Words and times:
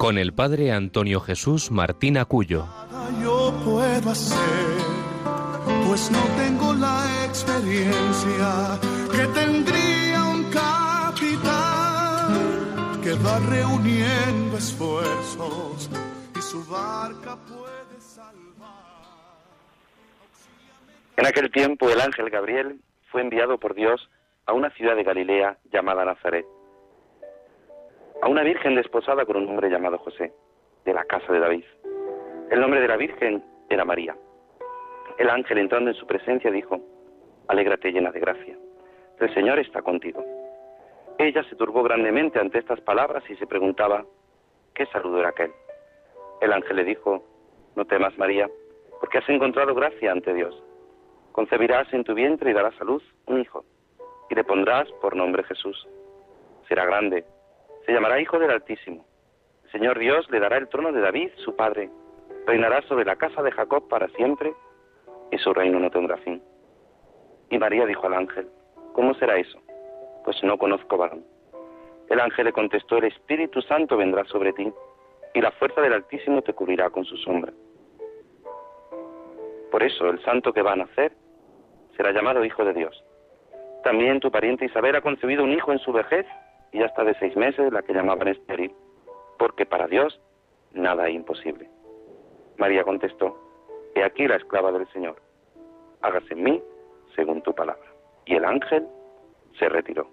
con 0.00 0.16
el 0.16 0.32
padre 0.32 0.72
Antonio 0.72 1.20
Jesús 1.20 1.70
Martín 1.70 2.16
Acuyo. 2.16 2.64
Yo 3.22 3.52
puedo 3.62 4.10
hacer, 4.10 4.78
pues 5.86 6.10
no 6.10 6.22
tengo 6.38 6.72
la 6.72 7.04
experiencia 7.26 8.80
que 9.12 9.26
tendría 9.38 10.24
un 10.24 10.44
capitán 10.44 11.52
que 13.02 13.12
va 13.12 13.40
reuniendo 13.40 14.56
esfuerzos 14.56 15.90
y 16.34 16.40
su 16.40 16.64
barca 16.64 17.36
puede 17.46 18.00
salvar. 18.00 19.44
En 21.18 21.26
aquel 21.26 21.50
tiempo 21.50 21.90
el 21.90 22.00
ángel 22.00 22.30
Gabriel 22.30 22.80
fue 23.12 23.20
enviado 23.20 23.60
por 23.60 23.74
Dios 23.74 24.08
a 24.46 24.54
una 24.54 24.70
ciudad 24.70 24.96
de 24.96 25.04
Galilea 25.04 25.58
llamada 25.70 26.06
Nazaret, 26.06 26.46
a 28.22 28.28
una 28.28 28.42
virgen 28.42 28.74
desposada 28.74 29.24
con 29.24 29.36
un 29.36 29.48
hombre 29.48 29.70
llamado 29.70 29.98
José, 29.98 30.32
de 30.84 30.94
la 30.94 31.04
casa 31.04 31.32
de 31.32 31.40
David. 31.40 31.64
El 32.50 32.60
nombre 32.60 32.80
de 32.80 32.88
la 32.88 32.96
virgen 32.96 33.42
era 33.68 33.84
María. 33.84 34.14
El 35.18 35.30
ángel 35.30 35.58
entrando 35.58 35.90
en 35.90 35.96
su 35.96 36.06
presencia 36.06 36.50
dijo, 36.50 36.80
Alégrate 37.48 37.92
llena 37.92 38.10
de 38.10 38.20
gracia, 38.20 38.56
el 39.18 39.34
Señor 39.34 39.58
está 39.58 39.82
contigo. 39.82 40.24
Ella 41.18 41.42
se 41.44 41.56
turbó 41.56 41.82
grandemente 41.82 42.38
ante 42.38 42.58
estas 42.58 42.80
palabras 42.80 43.22
y 43.28 43.36
se 43.36 43.46
preguntaba, 43.46 44.04
¿qué 44.74 44.86
saludo 44.86 45.20
era 45.20 45.30
aquel? 45.30 45.52
El 46.40 46.52
ángel 46.52 46.76
le 46.76 46.84
dijo, 46.84 47.24
No 47.76 47.84
temas 47.86 48.16
María, 48.18 48.48
porque 49.00 49.18
has 49.18 49.28
encontrado 49.28 49.74
gracia 49.74 50.12
ante 50.12 50.32
Dios. 50.34 50.62
Concebirás 51.32 51.92
en 51.92 52.04
tu 52.04 52.14
vientre 52.14 52.50
y 52.50 52.54
darás 52.54 52.78
a 52.80 52.84
luz 52.84 53.02
un 53.26 53.40
hijo, 53.40 53.64
y 54.28 54.34
le 54.34 54.44
pondrás 54.44 54.90
por 55.00 55.16
nombre 55.16 55.42
Jesús. 55.44 55.88
Será 56.68 56.84
grande, 56.84 57.24
se 57.90 57.94
llamará 57.94 58.20
Hijo 58.20 58.38
del 58.38 58.52
Altísimo. 58.52 59.04
El 59.64 59.70
Señor 59.72 59.98
Dios 59.98 60.30
le 60.30 60.38
dará 60.38 60.58
el 60.58 60.68
trono 60.68 60.92
de 60.92 61.00
David, 61.00 61.30
su 61.44 61.56
padre. 61.56 61.90
Reinará 62.46 62.82
sobre 62.82 63.04
la 63.04 63.16
casa 63.16 63.42
de 63.42 63.50
Jacob 63.50 63.88
para 63.88 64.06
siempre, 64.10 64.54
y 65.32 65.38
su 65.38 65.52
reino 65.52 65.80
no 65.80 65.90
tendrá 65.90 66.16
fin. 66.18 66.40
Y 67.50 67.58
María 67.58 67.86
dijo 67.86 68.06
al 68.06 68.14
ángel, 68.14 68.48
¿cómo 68.92 69.12
será 69.14 69.38
eso? 69.38 69.58
Pues 70.24 70.40
no 70.44 70.56
conozco 70.56 70.98
varón. 70.98 71.24
El 72.08 72.20
ángel 72.20 72.44
le 72.44 72.52
contestó, 72.52 72.98
el 72.98 73.06
Espíritu 73.06 73.60
Santo 73.60 73.96
vendrá 73.96 74.24
sobre 74.26 74.52
ti, 74.52 74.72
y 75.34 75.40
la 75.40 75.50
fuerza 75.50 75.80
del 75.80 75.94
Altísimo 75.94 76.42
te 76.42 76.52
cubrirá 76.52 76.90
con 76.90 77.04
su 77.04 77.16
sombra. 77.16 77.52
Por 79.72 79.82
eso 79.82 80.10
el 80.10 80.22
santo 80.22 80.52
que 80.52 80.62
va 80.62 80.74
a 80.74 80.76
nacer 80.76 81.10
será 81.96 82.12
llamado 82.12 82.44
Hijo 82.44 82.64
de 82.64 82.72
Dios. 82.72 83.02
También 83.82 84.20
tu 84.20 84.30
pariente 84.30 84.66
Isabel 84.66 84.94
ha 84.94 85.00
concebido 85.00 85.42
un 85.42 85.50
hijo 85.50 85.72
en 85.72 85.80
su 85.80 85.90
vejez 85.90 86.24
y 86.72 86.78
ya 86.78 86.86
está 86.86 87.04
de 87.04 87.14
seis 87.14 87.36
meses 87.36 87.72
la 87.72 87.82
que 87.82 87.92
llamaban 87.92 88.28
estéril, 88.28 88.72
porque 89.38 89.66
para 89.66 89.86
Dios 89.86 90.20
nada 90.72 91.08
es 91.08 91.14
imposible. 91.14 91.68
María 92.58 92.84
contestó, 92.84 93.36
He 93.94 94.04
aquí 94.04 94.28
la 94.28 94.36
esclava 94.36 94.70
del 94.70 94.86
Señor, 94.92 95.16
hágase 96.02 96.34
en 96.34 96.42
mí 96.44 96.62
según 97.16 97.42
tu 97.42 97.54
palabra. 97.54 97.88
Y 98.24 98.36
el 98.36 98.44
ángel 98.44 98.86
se 99.58 99.68
retiró. 99.68 100.06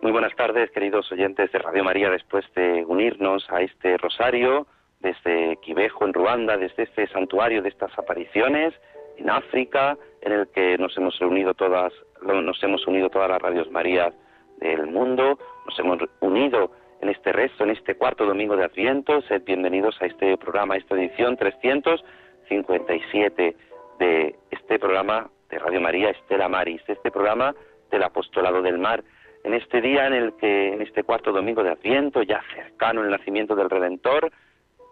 Muy 0.00 0.12
buenas 0.12 0.34
tardes, 0.36 0.70
queridos 0.70 1.10
oyentes 1.12 1.52
de 1.52 1.58
Radio 1.58 1.84
María, 1.84 2.08
después 2.08 2.44
de 2.54 2.84
unirnos 2.86 3.44
a 3.50 3.60
este 3.60 3.98
rosario 3.98 4.66
desde 5.00 5.56
Quibejo, 5.62 6.04
en 6.04 6.12
Ruanda, 6.12 6.56
desde 6.56 6.84
este 6.84 7.08
santuario 7.08 7.60
de 7.62 7.68
estas 7.68 7.96
apariciones 7.98 8.72
en 9.16 9.30
África, 9.30 9.98
en 10.22 10.32
el 10.32 10.48
que 10.48 10.78
nos 10.78 10.96
hemos 10.96 11.18
reunido 11.18 11.54
todas, 11.54 11.92
nos 12.22 12.62
hemos 12.62 12.86
unido 12.86 13.10
todas 13.10 13.28
las 13.28 13.42
radios 13.42 13.70
María 13.70 14.12
del 14.58 14.86
mundo, 14.86 15.38
nos 15.66 15.78
hemos 15.78 15.98
unido 16.20 16.70
en 17.00 17.10
este 17.10 17.32
resto, 17.32 17.62
en 17.64 17.70
este 17.70 17.96
cuarto 17.96 18.26
domingo 18.26 18.56
de 18.56 18.64
Adviento. 18.64 19.22
Sed 19.22 19.42
bienvenidos 19.44 19.96
a 20.00 20.06
este 20.06 20.36
programa, 20.36 20.74
a 20.74 20.78
esta 20.78 20.96
edición 20.96 21.36
357 21.36 23.56
de 23.98 24.36
este 24.50 24.78
programa 24.78 25.30
de 25.50 25.58
Radio 25.58 25.80
María 25.80 26.10
Estela 26.10 26.48
Maris, 26.48 26.82
este 26.86 27.10
programa 27.10 27.54
del 27.90 28.02
Apostolado 28.02 28.60
del 28.62 28.78
Mar. 28.78 29.02
En 29.44 29.54
este 29.54 29.80
día 29.80 30.06
en 30.06 30.12
el 30.14 30.36
que, 30.36 30.74
en 30.74 30.82
este 30.82 31.04
cuarto 31.04 31.32
domingo 31.32 31.62
de 31.62 31.70
Adviento, 31.70 32.22
ya 32.22 32.42
cercano 32.54 33.02
el 33.02 33.10
nacimiento 33.10 33.54
del 33.54 33.70
Redentor, 33.70 34.30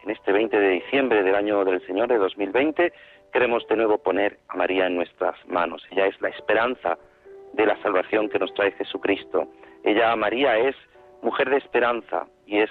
en 0.07 0.13
este 0.13 0.33
20 0.33 0.57
de 0.57 0.69
diciembre 0.69 1.25
del 1.25 1.35
año 1.35 1.65
del 1.65 1.85
Señor 1.85 2.07
de 2.09 2.19
2020, 2.19 2.93
queremos 3.33 3.67
de 3.67 3.77
nuevo 3.77 3.99
poner 3.99 4.39
a 4.47 4.57
María 4.57 4.87
en 4.87 4.95
nuestras 4.95 5.35
manos. 5.49 5.85
Ella 5.91 6.07
es 6.07 6.21
la 6.21 6.29
esperanza 6.29 6.97
de 7.55 7.67
la 7.67 7.77
salvación 7.83 8.29
que 8.29 8.39
nos 8.39 8.55
trae 8.55 8.71
Jesucristo. 8.73 9.49
Ella, 9.83 10.15
María, 10.15 10.59
es 10.59 10.77
mujer 11.23 11.51
de 11.51 11.57
esperanza 11.57 12.29
y 12.47 12.59
es 12.59 12.71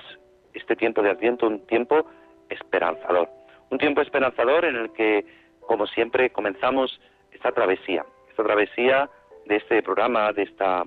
este 0.53 0.77
tiempo 0.77 1.01
de 1.01 1.09
Adviento 1.09 1.45
un 1.45 1.59
tiempo 1.67 2.05
esperanzador. 2.49 3.27
Un 3.69 3.79
tiempo 3.79 3.99
esperanzador 3.99 4.63
en 4.63 4.77
el 4.77 4.93
que, 4.93 5.25
como 5.59 5.87
siempre, 5.87 6.29
comenzamos 6.29 7.01
esta 7.33 7.51
travesía, 7.51 8.05
esta 8.29 8.45
travesía 8.45 9.09
de 9.45 9.57
este 9.57 9.83
programa, 9.83 10.31
de 10.31 10.43
esta, 10.43 10.85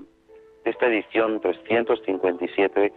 de 0.65 0.71
esta 0.71 0.87
edición 0.87 1.43
357, 1.43 2.91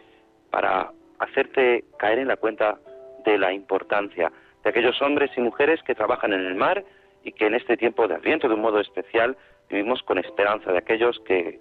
para 0.50 0.94
hacerte 1.20 1.84
caer 1.98 2.20
en 2.20 2.30
la 2.30 2.38
cuenta 2.38 2.80
de 3.26 3.38
la 3.38 3.54
importancia 3.54 4.32
de 4.64 4.70
aquellos 4.70 5.02
hombres 5.02 5.32
y 5.36 5.42
mujeres 5.42 5.82
que 5.84 5.96
trabajan 5.96 6.34
en 6.34 6.46
el 6.46 6.56
mar 6.56 6.84
y 7.24 7.32
que 7.32 7.48
en 7.48 7.56
este 7.56 7.78
tiempo 7.78 8.08
de 8.08 8.16
Adviento, 8.16 8.48
de 8.48 8.56
un 8.56 8.62
modo 8.62 8.80
especial, 8.80 9.38
vivimos 9.70 10.02
con 10.04 10.18
esperanza 10.18 10.72
de 10.72 10.78
aquellos 10.78 11.20
que 11.22 11.59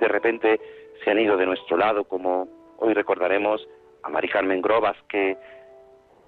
de 0.00 0.08
repente 0.08 0.60
se 1.02 1.10
han 1.10 1.18
ido 1.18 1.36
de 1.36 1.46
nuestro 1.46 1.76
lado, 1.76 2.04
como 2.04 2.48
hoy 2.78 2.94
recordaremos 2.94 3.66
a 4.02 4.08
Mari 4.08 4.28
Carmen 4.28 4.62
Grobas, 4.62 4.96
que 5.08 5.36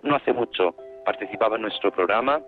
no 0.02 0.16
hace 0.16 0.32
mucho 0.32 0.74
participaba 1.04 1.56
en 1.56 1.62
nuestro 1.62 1.90
programa 1.90 2.40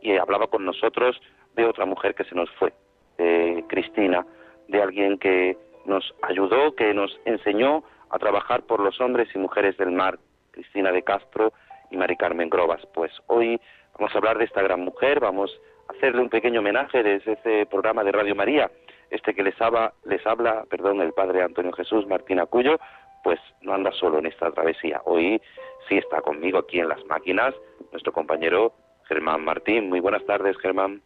y 0.00 0.16
hablaba 0.16 0.48
con 0.48 0.64
nosotros 0.64 1.20
de 1.54 1.64
otra 1.64 1.86
mujer 1.86 2.14
que 2.14 2.24
se 2.24 2.34
nos 2.34 2.50
fue, 2.52 2.72
de 3.18 3.64
Cristina, 3.68 4.26
de 4.68 4.82
alguien 4.82 5.18
que 5.18 5.56
nos 5.86 6.14
ayudó, 6.22 6.74
que 6.74 6.92
nos 6.94 7.18
enseñó 7.24 7.84
a 8.10 8.18
trabajar 8.18 8.62
por 8.62 8.80
los 8.80 9.00
hombres 9.00 9.28
y 9.34 9.38
mujeres 9.38 9.76
del 9.76 9.90
mar, 9.90 10.18
Cristina 10.52 10.92
de 10.92 11.02
Castro 11.02 11.52
y 11.90 11.96
Mari 11.96 12.16
Carmen 12.16 12.48
Grobas. 12.48 12.84
Pues 12.94 13.10
hoy 13.26 13.60
vamos 13.98 14.14
a 14.14 14.18
hablar 14.18 14.38
de 14.38 14.44
esta 14.44 14.62
gran 14.62 14.80
mujer, 14.80 15.20
vamos 15.20 15.50
a 15.88 15.92
hacerle 15.92 16.22
un 16.22 16.28
pequeño 16.28 16.60
homenaje 16.60 17.02
desde 17.02 17.32
este 17.32 17.66
programa 17.66 18.04
de 18.04 18.12
Radio 18.12 18.34
María, 18.34 18.70
este 19.10 19.34
que 19.34 19.42
les 19.42 19.60
habla, 19.60 19.92
les 20.04 20.24
habla, 20.26 20.64
perdón, 20.70 21.00
el 21.00 21.12
padre 21.12 21.42
Antonio 21.42 21.72
Jesús 21.72 22.06
Martín 22.06 22.38
Acuyo, 22.38 22.78
pues 23.22 23.38
no 23.60 23.74
anda 23.74 23.92
solo 23.92 24.18
en 24.18 24.26
esta 24.26 24.50
travesía. 24.50 25.00
Hoy 25.04 25.40
sí 25.88 25.98
está 25.98 26.20
conmigo 26.20 26.58
aquí 26.58 26.80
en 26.80 26.88
las 26.88 27.04
máquinas 27.06 27.54
nuestro 27.90 28.12
compañero 28.12 28.72
Germán 29.06 29.44
Martín. 29.44 29.88
Muy 29.88 30.00
buenas 30.00 30.24
tardes, 30.24 30.56
Germán. 30.58 31.02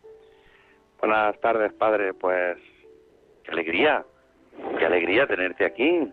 Buenas 1.00 1.38
tardes, 1.41 1.73
padre. 1.75 2.15
Pues 2.15 2.56
qué 3.44 3.50
alegría, 3.50 4.05
qué 4.79 4.87
alegría 4.87 5.26
tenerte 5.26 5.65
aquí. 5.65 6.12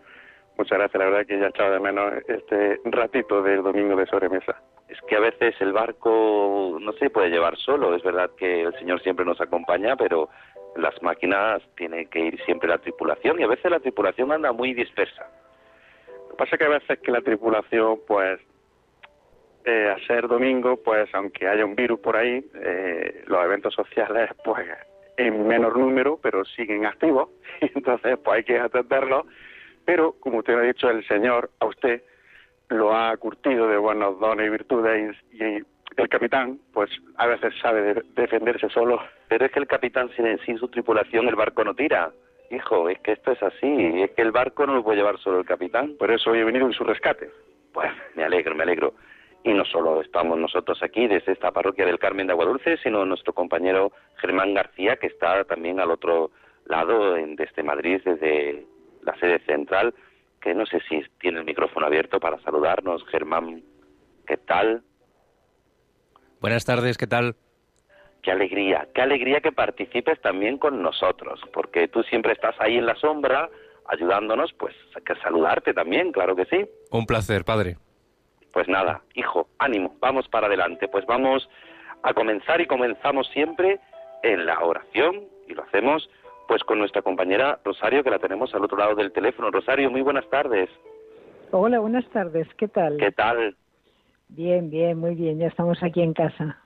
Muchas 0.56 0.78
gracias, 0.78 0.98
la 1.00 1.10
verdad 1.10 1.26
que 1.26 1.38
ya 1.38 1.48
echado 1.48 1.72
de 1.72 1.80
menos 1.80 2.12
este 2.28 2.80
ratito 2.84 3.42
del 3.42 3.62
domingo 3.62 3.96
de 3.96 4.06
sobremesa. 4.06 4.62
Es 4.88 5.00
que 5.08 5.16
a 5.16 5.20
veces 5.20 5.54
el 5.60 5.72
barco 5.72 6.78
no 6.80 6.92
se 6.92 7.10
puede 7.10 7.30
llevar 7.30 7.56
solo, 7.56 7.94
es 7.94 8.02
verdad 8.04 8.30
que 8.36 8.62
el 8.62 8.72
Señor 8.78 9.02
siempre 9.02 9.24
nos 9.24 9.40
acompaña, 9.40 9.96
pero 9.96 10.28
las 10.76 11.00
máquinas 11.02 11.62
tiene 11.76 12.06
que 12.06 12.20
ir 12.20 12.40
siempre 12.44 12.68
la 12.68 12.78
tripulación 12.78 13.40
y 13.40 13.42
a 13.42 13.48
veces 13.48 13.68
la 13.68 13.80
tripulación 13.80 14.30
anda 14.30 14.52
muy 14.52 14.74
dispersa. 14.74 15.26
Lo 16.06 16.30
que 16.30 16.36
pasa 16.36 16.54
es 16.54 16.58
que 16.58 16.64
a 16.64 16.68
veces 16.68 16.98
que 17.00 17.10
la 17.10 17.20
tripulación, 17.20 18.00
pues, 18.06 18.40
eh, 19.64 19.92
a 19.96 20.06
ser 20.06 20.28
domingo, 20.28 20.76
pues, 20.76 21.08
aunque 21.14 21.48
haya 21.48 21.64
un 21.64 21.74
virus 21.74 21.98
por 21.98 22.16
ahí, 22.16 22.44
eh, 22.54 23.24
los 23.26 23.44
eventos 23.44 23.74
sociales, 23.74 24.30
pues, 24.44 24.66
en 25.16 25.48
menor 25.48 25.76
número, 25.78 26.18
pero 26.22 26.44
siguen 26.44 26.86
activos, 26.86 27.30
entonces, 27.60 28.18
pues 28.22 28.36
hay 28.36 28.44
que 28.44 28.58
atenderlos 28.58 29.26
pero, 29.84 30.12
como 30.20 30.38
usted 30.38 30.54
ha 30.54 30.62
dicho, 30.62 30.88
el 30.88 31.06
Señor 31.06 31.50
a 31.60 31.66
usted 31.66 32.02
lo 32.68 32.94
ha 32.94 33.16
curtido 33.16 33.68
de 33.68 33.76
buenos 33.76 34.18
dones 34.18 34.46
y 34.46 34.50
virtudes 34.50 35.16
y, 35.32 35.62
el 35.96 36.08
capitán, 36.08 36.58
pues 36.72 36.90
a 37.16 37.26
veces 37.26 37.54
sabe 37.62 38.02
defenderse 38.16 38.68
solo. 38.70 39.00
Pero 39.28 39.46
es 39.46 39.52
que 39.52 39.60
el 39.60 39.68
capitán 39.68 40.10
sin, 40.16 40.38
sin 40.40 40.58
su 40.58 40.66
tripulación 40.66 41.28
el 41.28 41.36
barco 41.36 41.62
no 41.62 41.74
tira. 41.74 42.10
Hijo, 42.50 42.88
es 42.88 42.98
que 43.00 43.12
esto 43.12 43.30
es 43.30 43.42
así, 43.42 44.02
es 44.02 44.10
que 44.10 44.22
el 44.22 44.32
barco 44.32 44.66
no 44.66 44.74
lo 44.74 44.82
puede 44.82 44.98
llevar 44.98 45.18
solo 45.18 45.38
el 45.38 45.46
capitán. 45.46 45.94
Por 45.96 46.10
eso 46.10 46.30
hoy 46.30 46.40
he 46.40 46.44
venido 46.44 46.66
en 46.66 46.72
su 46.72 46.82
rescate. 46.82 47.30
Pues 47.72 47.90
me 48.16 48.24
alegro, 48.24 48.54
me 48.56 48.64
alegro. 48.64 48.94
Y 49.44 49.52
no 49.52 49.64
solo 49.64 50.00
estamos 50.00 50.38
nosotros 50.38 50.82
aquí 50.82 51.06
desde 51.06 51.32
esta 51.32 51.52
parroquia 51.52 51.86
del 51.86 51.98
Carmen 51.98 52.26
de 52.26 52.32
Aguadulce, 52.32 52.76
sino 52.78 53.04
nuestro 53.04 53.32
compañero 53.32 53.92
Germán 54.16 54.54
García, 54.54 54.96
que 54.96 55.06
está 55.06 55.44
también 55.44 55.80
al 55.80 55.90
otro 55.90 56.30
lado 56.66 57.16
en, 57.16 57.36
desde 57.36 57.62
Madrid, 57.62 58.00
desde 58.04 58.64
la 59.04 59.16
sede 59.18 59.40
central, 59.46 59.94
que 60.40 60.54
no 60.54 60.66
sé 60.66 60.80
si 60.88 61.02
tiene 61.20 61.38
el 61.38 61.44
micrófono 61.44 61.86
abierto 61.86 62.20
para 62.20 62.38
saludarnos. 62.40 63.04
Germán, 63.06 63.62
¿qué 64.26 64.36
tal? 64.36 64.82
Buenas 66.40 66.64
tardes, 66.64 66.98
¿qué 66.98 67.06
tal? 67.06 67.36
Qué 68.22 68.30
alegría, 68.30 68.88
qué 68.94 69.02
alegría 69.02 69.40
que 69.40 69.52
participes 69.52 70.20
también 70.20 70.58
con 70.58 70.82
nosotros, 70.82 71.40
porque 71.52 71.88
tú 71.88 72.02
siempre 72.04 72.32
estás 72.32 72.54
ahí 72.58 72.76
en 72.78 72.86
la 72.86 72.94
sombra 72.96 73.50
ayudándonos, 73.86 74.52
pues 74.54 74.74
que 75.04 75.14
saludarte 75.16 75.74
también, 75.74 76.10
claro 76.10 76.34
que 76.34 76.46
sí. 76.46 76.64
Un 76.90 77.04
placer, 77.04 77.44
padre. 77.44 77.76
Pues 78.52 78.68
nada, 78.68 79.02
hijo, 79.14 79.48
ánimo, 79.58 79.96
vamos 80.00 80.28
para 80.28 80.46
adelante, 80.46 80.88
pues 80.88 81.04
vamos 81.06 81.48
a 82.02 82.14
comenzar 82.14 82.60
y 82.60 82.66
comenzamos 82.66 83.26
siempre 83.28 83.80
en 84.22 84.46
la 84.46 84.60
oración 84.60 85.24
y 85.48 85.54
lo 85.54 85.64
hacemos 85.64 86.08
pues 86.46 86.62
con 86.64 86.78
nuestra 86.78 87.02
compañera 87.02 87.58
Rosario 87.64 88.02
que 88.02 88.10
la 88.10 88.18
tenemos 88.18 88.54
al 88.54 88.64
otro 88.64 88.78
lado 88.78 88.94
del 88.94 89.12
teléfono. 89.12 89.50
Rosario, 89.50 89.90
muy 89.90 90.02
buenas 90.02 90.28
tardes. 90.30 90.68
Hola, 91.50 91.78
buenas 91.78 92.08
tardes, 92.10 92.48
¿qué 92.56 92.68
tal? 92.68 92.96
¿Qué 92.96 93.12
tal? 93.12 93.56
Bien, 94.28 94.70
bien, 94.70 94.98
muy 94.98 95.14
bien, 95.14 95.38
ya 95.38 95.46
estamos 95.46 95.82
aquí 95.82 96.02
en 96.02 96.12
casa. 96.12 96.58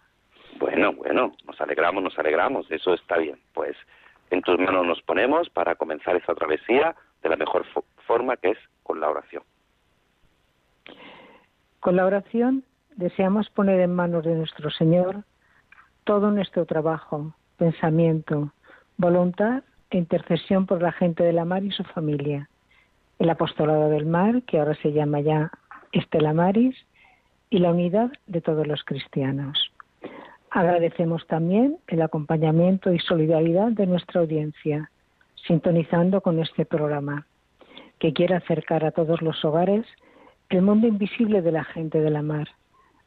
Bueno, 0.59 0.93
bueno, 0.93 1.33
nos 1.47 1.61
alegramos, 1.61 2.03
nos 2.03 2.19
alegramos, 2.19 2.71
eso 2.71 2.95
está 2.95 3.19
bien. 3.19 3.39
Pues 3.53 3.77
en 4.31 4.43
tus 4.43 4.59
manos 4.59 4.87
nos 4.87 5.03
ponemos 5.03 5.49
para 5.51 5.75
comenzar 5.75 6.17
esta 6.17 6.35
travesía 6.35 6.95
de 7.23 7.29
la 7.29 7.37
mejor 7.37 7.65
forma 8.07 8.37
que 8.37 8.51
es 8.51 8.59
con 8.83 9.01
la 9.01 9.11
oración. 9.11 9.43
Con 11.81 11.97
la 11.97 12.07
oración 12.07 12.65
deseamos 12.97 13.49
poner 13.51 13.81
en 13.81 13.95
manos 13.95 14.25
de 14.25 14.35
nuestro 14.35 14.71
Señor 14.71 15.25
todo 16.05 16.31
nuestro 16.31 16.65
trabajo, 16.65 17.35
pensamiento, 17.57 18.53
voluntad 18.97 19.63
intercesión 19.97 20.67
por 20.67 20.83
la 20.83 20.93
gente 20.93 21.23
de 21.23 21.33
la 21.33 21.45
mar 21.45 21.65
y 21.65 21.71
su 21.71 21.85
familia, 21.85 22.49
el 23.19 23.31
apostolado 23.31 23.89
del 23.89 24.07
mar, 24.07 24.43
que 24.43 24.59
ahora 24.59 24.75
se 24.77 24.93
llama 24.93 25.21
ya 25.21 25.51
Estela 25.93 26.33
Maris, 26.33 26.77
y 27.51 27.59
la 27.59 27.71
unidad 27.71 28.13
de 28.27 28.41
todos 28.41 28.67
los 28.67 28.85
cristianos. 28.85 29.73
Agradecemos 30.51 31.27
también 31.27 31.79
el 31.87 32.03
acompañamiento 32.03 32.93
y 32.93 32.99
solidaridad 32.99 33.69
de 33.69 33.87
nuestra 33.87 34.21
audiencia, 34.21 34.91
sintonizando 35.47 36.21
con 36.21 36.39
este 36.41 36.67
programa, 36.67 37.27
que 37.99 38.13
quiere 38.13 38.35
acercar 38.35 38.85
a 38.85 38.93
todos 38.93 39.23
los 39.23 39.45
hogares 39.45 39.87
el 40.51 40.63
mundo 40.63 40.87
invisible 40.87 41.43
de 41.43 41.53
la 41.53 41.65
gente 41.65 42.01
de 42.01 42.11
la 42.11 42.23
mar, 42.23 42.49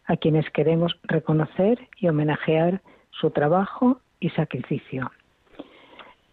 a 0.05 0.17
quienes 0.17 0.49
queremos 0.51 0.99
reconocer 1.03 1.87
y 1.97 2.07
homenajear 2.07 2.81
su 3.11 3.31
trabajo 3.31 3.99
y 4.19 4.29
sacrificio. 4.29 5.11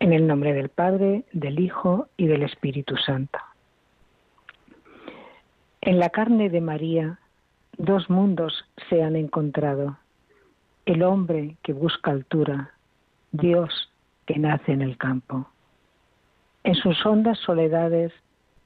En 0.01 0.13
el 0.13 0.27
nombre 0.27 0.53
del 0.55 0.69
Padre, 0.69 1.25
del 1.33 1.59
Hijo 1.59 2.09
y 2.17 2.27
del 2.27 2.43
Espíritu 2.43 2.97
Santo. 2.97 3.39
En 5.81 5.99
la 5.99 6.11
carne 6.11 6.51
de 6.51 6.61
María, 6.61 7.19
dos 7.77 8.09
mundos 8.11 8.65
se 8.89 9.03
han 9.03 9.17
encontrado 9.17 9.99
el 10.87 11.03
hombre 11.03 11.57
que 11.63 11.73
busca 11.73 12.11
altura, 12.11 12.73
Dios 13.33 13.91
que 14.27 14.39
nace 14.39 14.73
en 14.73 14.83
el 14.83 14.97
campo. 14.97 15.49
En 16.65 16.75
sus 16.75 17.05
hondas 17.05 17.39
soledades 17.39 18.13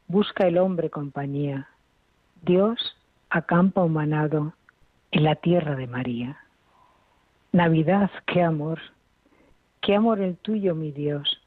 busca 0.08 0.46
el 0.46 0.58
hombre 0.58 0.90
compañía, 0.90 1.68
Dios 2.42 2.96
acampa 3.30 3.82
humanado 3.82 4.54
en 5.10 5.24
la 5.24 5.36
tierra 5.36 5.76
de 5.76 5.86
María. 5.86 6.38
Navidad, 7.52 8.10
qué 8.26 8.42
amor, 8.42 8.80
qué 9.82 9.96
amor 9.96 10.20
el 10.20 10.36
tuyo, 10.36 10.74
mi 10.74 10.92
Dios, 10.92 11.40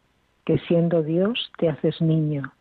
que 0.45 0.59
siendo 0.59 1.01
Dios 1.01 1.51
te 1.57 1.69
haces 1.69 1.99
niño 2.01 2.53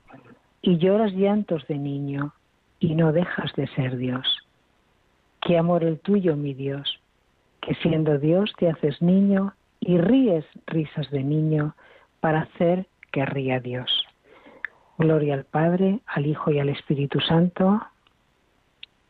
y 0.62 0.78
lloras 0.78 1.12
llantos 1.12 1.66
de 1.66 1.76
niño 1.76 2.32
y 2.80 2.94
no 2.94 3.12
dejas 3.12 3.52
de 3.54 3.66
ser 3.68 3.96
Dios. 3.96 4.46
Qué 5.42 5.58
amor 5.58 5.84
el 5.84 5.98
tuyo, 5.98 6.36
mi 6.36 6.54
Dios, 6.54 7.00
que 7.60 7.74
siendo 7.74 8.18
Dios 8.18 8.52
te 8.58 8.70
haces 8.70 9.02
niño 9.02 9.52
y 9.80 9.98
ríes 9.98 10.46
risas 10.66 11.10
de 11.10 11.22
niño 11.22 11.74
para 12.20 12.40
hacer 12.40 12.86
que 13.12 13.26
ría 13.26 13.60
Dios. 13.60 14.06
Gloria 14.96 15.34
al 15.34 15.44
Padre, 15.44 16.00
al 16.06 16.24
Hijo 16.26 16.50
y 16.50 16.60
al 16.60 16.68
Espíritu 16.68 17.20
Santo. 17.20 17.82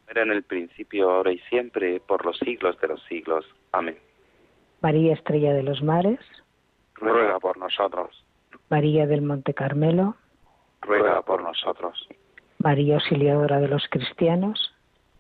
Era 0.09 0.23
en 0.23 0.31
el 0.31 0.43
principio, 0.43 1.11
ahora 1.11 1.31
y 1.33 1.39
siempre, 1.51 2.01
por 2.01 2.25
los 2.25 2.39
siglos 2.39 2.81
de 2.81 2.89
los 2.89 3.03
siglos. 3.05 3.45
Amén. 3.73 3.97
María 4.81 5.15
Estrella 5.15 5.53
de 5.53 5.63
los 5.63 5.83
Mares. 5.83 6.21
Ruega 6.95 7.39
por 7.39 7.57
nosotros. 7.59 8.25
María 8.71 9.07
del 9.07 9.23
Monte 9.23 9.55
Carmelo. 9.55 10.17
Ruega 10.81 11.23
por 11.23 11.43
nosotros. 11.43 12.09
María 12.59 12.95
Auxiliadora 12.95 13.61
de 13.61 13.69
los 13.69 13.87
Cristianos. 13.91 14.75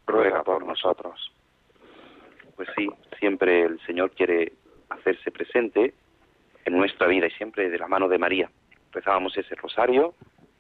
Ruega 0.07 0.43
por 0.43 0.65
nosotros. 0.65 1.33
Pues 2.57 2.69
sí, 2.77 2.89
siempre 3.19 3.63
el 3.63 3.81
Señor 3.87 4.13
quiere 4.13 4.53
hacerse 4.89 5.31
presente 5.31 5.95
en 6.65 6.77
nuestra 6.77 7.07
vida 7.07 7.27
y 7.27 7.31
siempre 7.33 7.69
de 7.69 7.79
la 7.79 7.89
mano 7.89 8.09
de 8.09 8.19
María. 8.19 8.51
Rezábamos 8.93 9.37
ese 9.37 9.55
rosario 9.57 10.15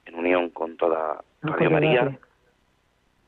en 0.06 0.16
unión 0.16 0.50
con 0.50 0.76
toda 0.76 1.22
Radio 1.42 1.70
María 1.70 2.18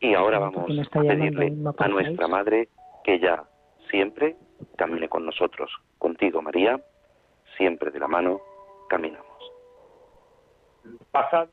y 0.01 0.15
ahora 0.15 0.39
vamos 0.39 0.71
a 0.93 1.01
pedirle 1.01 1.53
a 1.79 1.89
nuestra 1.89 2.29
Madre 2.29 2.69
que 3.05 3.15
ella 3.15 3.45
siempre 3.91 4.37
camine 4.77 5.09
con 5.09 5.25
nosotros. 5.25 5.71
Contigo, 5.99 6.43
María, 6.43 6.81
siempre 7.57 7.91
de 7.91 7.99
la 7.99 8.09
mano 8.09 8.41
caminamos. 8.89 9.27
Pasad. 11.11 11.49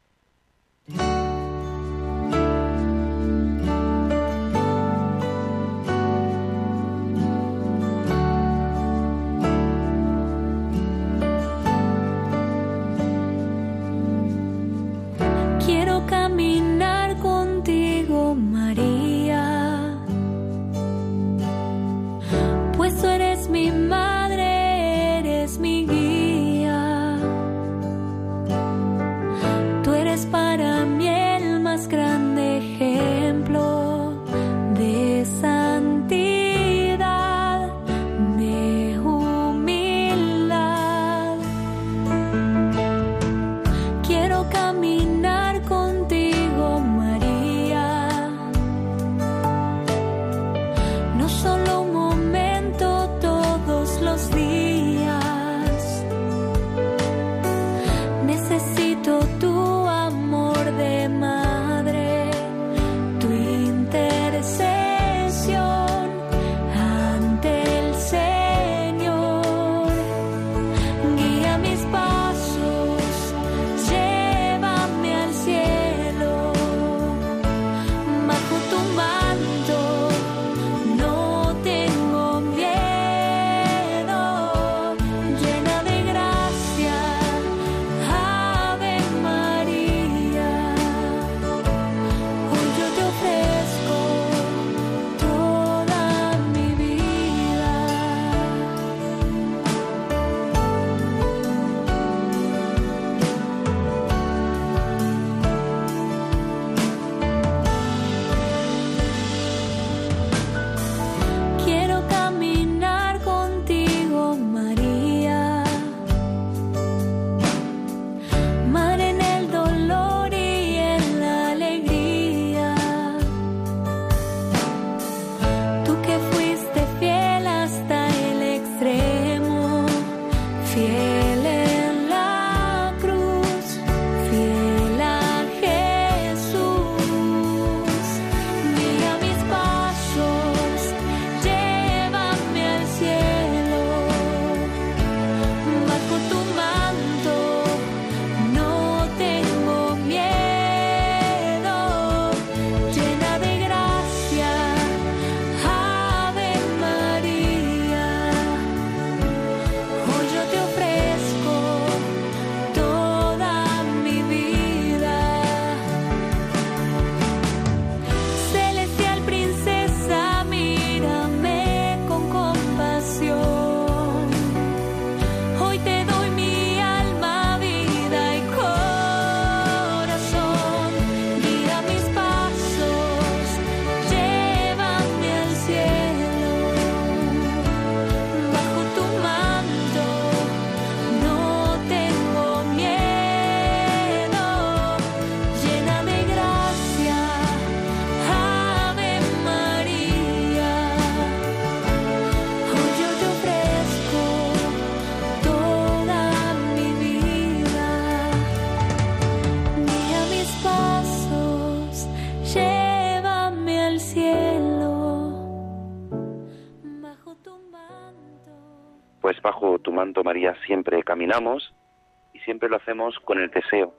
Y 222.33 222.39
siempre 222.39 222.69
lo 222.69 222.77
hacemos 222.77 223.19
con 223.19 223.39
el 223.39 223.49
deseo, 223.49 223.93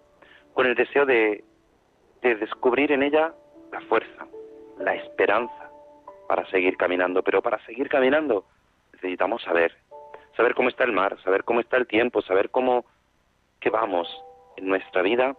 con 0.52 0.66
el 0.66 0.74
deseo 0.74 1.06
de, 1.06 1.44
de 2.22 2.34
descubrir 2.36 2.92
en 2.92 3.02
ella 3.02 3.34
la 3.72 3.80
fuerza, 3.82 4.26
la 4.78 4.94
esperanza 4.94 5.70
para 6.28 6.46
seguir 6.50 6.76
caminando. 6.76 7.22
Pero 7.22 7.42
para 7.42 7.58
seguir 7.66 7.88
caminando 7.88 8.44
necesitamos 8.92 9.42
saber, 9.42 9.76
saber 10.36 10.54
cómo 10.54 10.68
está 10.68 10.84
el 10.84 10.92
mar, 10.92 11.16
saber 11.22 11.44
cómo 11.44 11.60
está 11.60 11.76
el 11.76 11.86
tiempo, 11.86 12.22
saber 12.22 12.50
cómo 12.50 12.84
que 13.60 13.70
vamos 13.70 14.08
en 14.56 14.68
nuestra 14.68 15.02
vida 15.02 15.36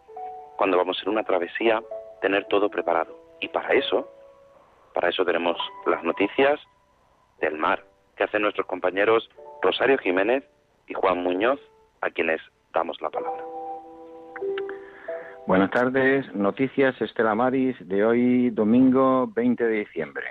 cuando 0.58 0.78
vamos 0.78 1.02
en 1.04 1.10
una 1.10 1.24
travesía, 1.24 1.82
tener 2.22 2.46
todo 2.46 2.70
preparado. 2.70 3.18
Y 3.40 3.50
para 3.50 3.74
eso, 3.74 4.10
para 4.94 5.10
eso 5.10 5.26
tenemos 5.26 5.58
las 5.86 6.04
noticias 6.04 6.60
del 7.40 7.58
mar 7.58 7.84
que 8.16 8.24
hacen 8.24 8.42
nuestros 8.42 8.68
compañeros 8.68 9.30
Rosario 9.62 9.98
Jiménez 9.98 10.44
y 10.88 10.94
Juan 10.94 11.18
Muñoz, 11.24 11.60
a 12.06 12.12
quienes 12.12 12.40
damos 12.72 13.02
la 13.02 13.10
palabra. 13.10 13.44
Buenas 15.48 15.72
tardes, 15.72 16.34
noticias 16.36 17.00
Estela 17.02 17.34
Maris 17.34 17.76
de 17.80 18.06
hoy, 18.06 18.50
domingo 18.52 19.28
20 19.28 19.64
de 19.64 19.80
diciembre. 19.80 20.26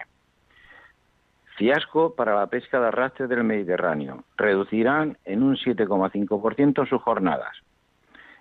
Fiasco 1.56 2.14
para 2.14 2.34
la 2.34 2.46
pesca 2.46 2.80
de 2.80 2.88
arrastre 2.88 3.26
del 3.26 3.44
Mediterráneo. 3.44 4.24
Reducirán 4.36 5.18
en 5.24 5.42
un 5.42 5.56
7,5% 5.56 6.88
sus 6.88 7.02
jornadas. 7.02 7.56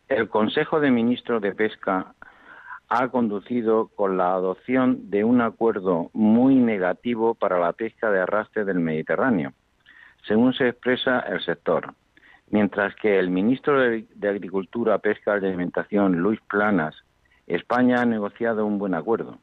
El 0.08 0.30
Consejo 0.30 0.80
de 0.80 0.92
Ministros 0.92 1.42
de 1.42 1.54
Pesca 1.54 2.14
ha 2.90 3.08
conducido 3.10 3.88
con 3.96 4.18
la 4.18 4.34
adopción 4.34 5.10
de 5.10 5.24
un 5.24 5.42
acuerdo 5.42 6.12
muy 6.14 6.56
negativo 6.56 7.34
para 7.34 7.60
la 7.60 7.74
pesca 7.74 8.12
de 8.12 8.20
arrastre 8.20 8.66
del 8.66 8.80
Mediterráneo, 8.80 9.54
según 10.28 10.54
se 10.54 10.70
expresa 10.70 11.20
el 11.22 11.42
sector 11.42 11.94
mientras 12.54 12.94
que 12.98 13.18
el 13.18 13.32
ministro 13.32 13.80
de 13.80 14.30
Agricultura, 14.30 15.00
Pesca 15.00 15.34
y 15.34 15.44
Alimentación, 15.44 16.20
Luis 16.20 16.40
Planas, 16.48 16.96
España 17.48 18.00
ha 18.00 18.06
negociado 18.06 18.64
un 18.68 18.78
buen 18.78 18.94
acuerdo. 18.94 19.40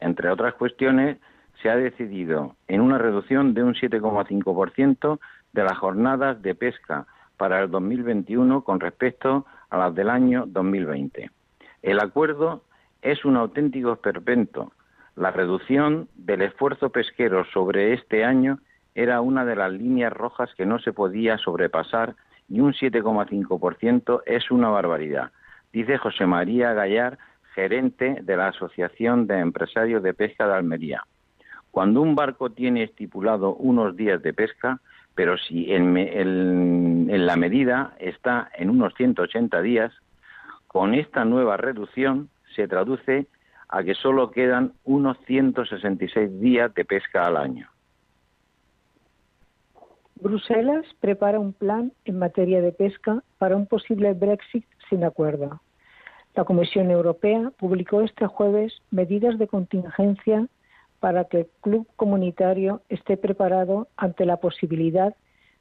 Entre 0.00 0.28
otras 0.28 0.54
cuestiones, 0.54 1.18
se 1.62 1.70
ha 1.70 1.76
decidido 1.76 2.56
en 2.66 2.80
una 2.80 2.98
reducción 2.98 3.54
de 3.54 3.62
un 3.62 3.74
7,5% 3.74 5.20
de 5.52 5.62
las 5.62 5.78
jornadas 5.78 6.42
de 6.42 6.56
pesca 6.56 7.06
para 7.36 7.62
el 7.62 7.70
2021 7.70 8.64
con 8.64 8.80
respecto 8.80 9.46
a 9.70 9.78
las 9.78 9.94
del 9.94 10.10
año 10.10 10.46
2020. 10.48 11.30
El 11.82 12.00
acuerdo 12.00 12.64
es 13.02 13.24
un 13.24 13.36
auténtico 13.36 13.92
esperpento. 13.92 14.72
La 15.14 15.30
reducción 15.30 16.08
del 16.16 16.42
esfuerzo 16.42 16.90
pesquero 16.90 17.44
sobre 17.52 17.94
este 17.94 18.24
año 18.24 18.58
era 18.96 19.20
una 19.20 19.44
de 19.44 19.54
las 19.54 19.70
líneas 19.70 20.10
rojas 20.10 20.50
que 20.56 20.64
no 20.64 20.78
se 20.78 20.94
podía 20.94 21.36
sobrepasar 21.36 22.16
y 22.48 22.60
un 22.60 22.72
7,5% 22.72 24.22
es 24.24 24.50
una 24.50 24.70
barbaridad, 24.70 25.32
dice 25.70 25.98
José 25.98 26.26
María 26.26 26.72
Gallar, 26.72 27.18
gerente 27.54 28.18
de 28.22 28.36
la 28.38 28.48
Asociación 28.48 29.26
de 29.26 29.38
Empresarios 29.38 30.02
de 30.02 30.14
Pesca 30.14 30.46
de 30.46 30.54
Almería. 30.54 31.04
Cuando 31.70 32.00
un 32.00 32.14
barco 32.14 32.48
tiene 32.48 32.84
estipulado 32.84 33.54
unos 33.56 33.94
días 33.96 34.22
de 34.22 34.32
pesca, 34.32 34.80
pero 35.14 35.36
si 35.36 35.72
en, 35.72 35.96
en 35.98 37.26
la 37.26 37.36
medida 37.36 37.94
está 37.98 38.48
en 38.54 38.70
unos 38.70 38.94
180 38.94 39.60
días, 39.60 39.92
con 40.68 40.94
esta 40.94 41.26
nueva 41.26 41.58
reducción 41.58 42.30
se 42.54 42.66
traduce 42.66 43.26
a 43.68 43.82
que 43.82 43.94
solo 43.94 44.30
quedan 44.30 44.72
unos 44.84 45.18
166 45.26 46.40
días 46.40 46.72
de 46.74 46.84
pesca 46.86 47.26
al 47.26 47.36
año. 47.36 47.68
Bruselas 50.20 50.86
prepara 51.00 51.38
un 51.38 51.52
plan 51.52 51.92
en 52.06 52.18
materia 52.18 52.62
de 52.62 52.72
pesca 52.72 53.22
para 53.38 53.54
un 53.54 53.66
posible 53.66 54.14
Brexit 54.14 54.64
sin 54.88 55.04
acuerdo. 55.04 55.60
La 56.34 56.44
Comisión 56.44 56.90
Europea 56.90 57.52
publicó 57.58 58.00
este 58.00 58.26
jueves 58.26 58.72
medidas 58.90 59.38
de 59.38 59.46
contingencia 59.46 60.48
para 61.00 61.24
que 61.24 61.40
el 61.40 61.46
club 61.60 61.86
comunitario 61.96 62.80
esté 62.88 63.18
preparado 63.18 63.88
ante 63.96 64.24
la 64.24 64.38
posibilidad 64.38 65.14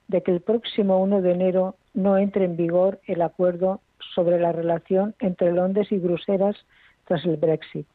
de 0.07 0.23
que 0.23 0.31
el 0.31 0.41
próximo 0.41 1.01
1 1.01 1.21
de 1.21 1.31
enero 1.31 1.75
no 1.93 2.17
entre 2.17 2.45
en 2.45 2.55
vigor 2.55 2.99
el 3.07 3.21
acuerdo 3.21 3.81
sobre 4.13 4.39
la 4.39 4.53
relación 4.53 5.15
entre 5.19 5.51
Londres 5.51 5.91
y 5.91 5.97
Bruselas 5.97 6.55
tras 7.05 7.25
el 7.25 7.35
Brexit. 7.37 7.87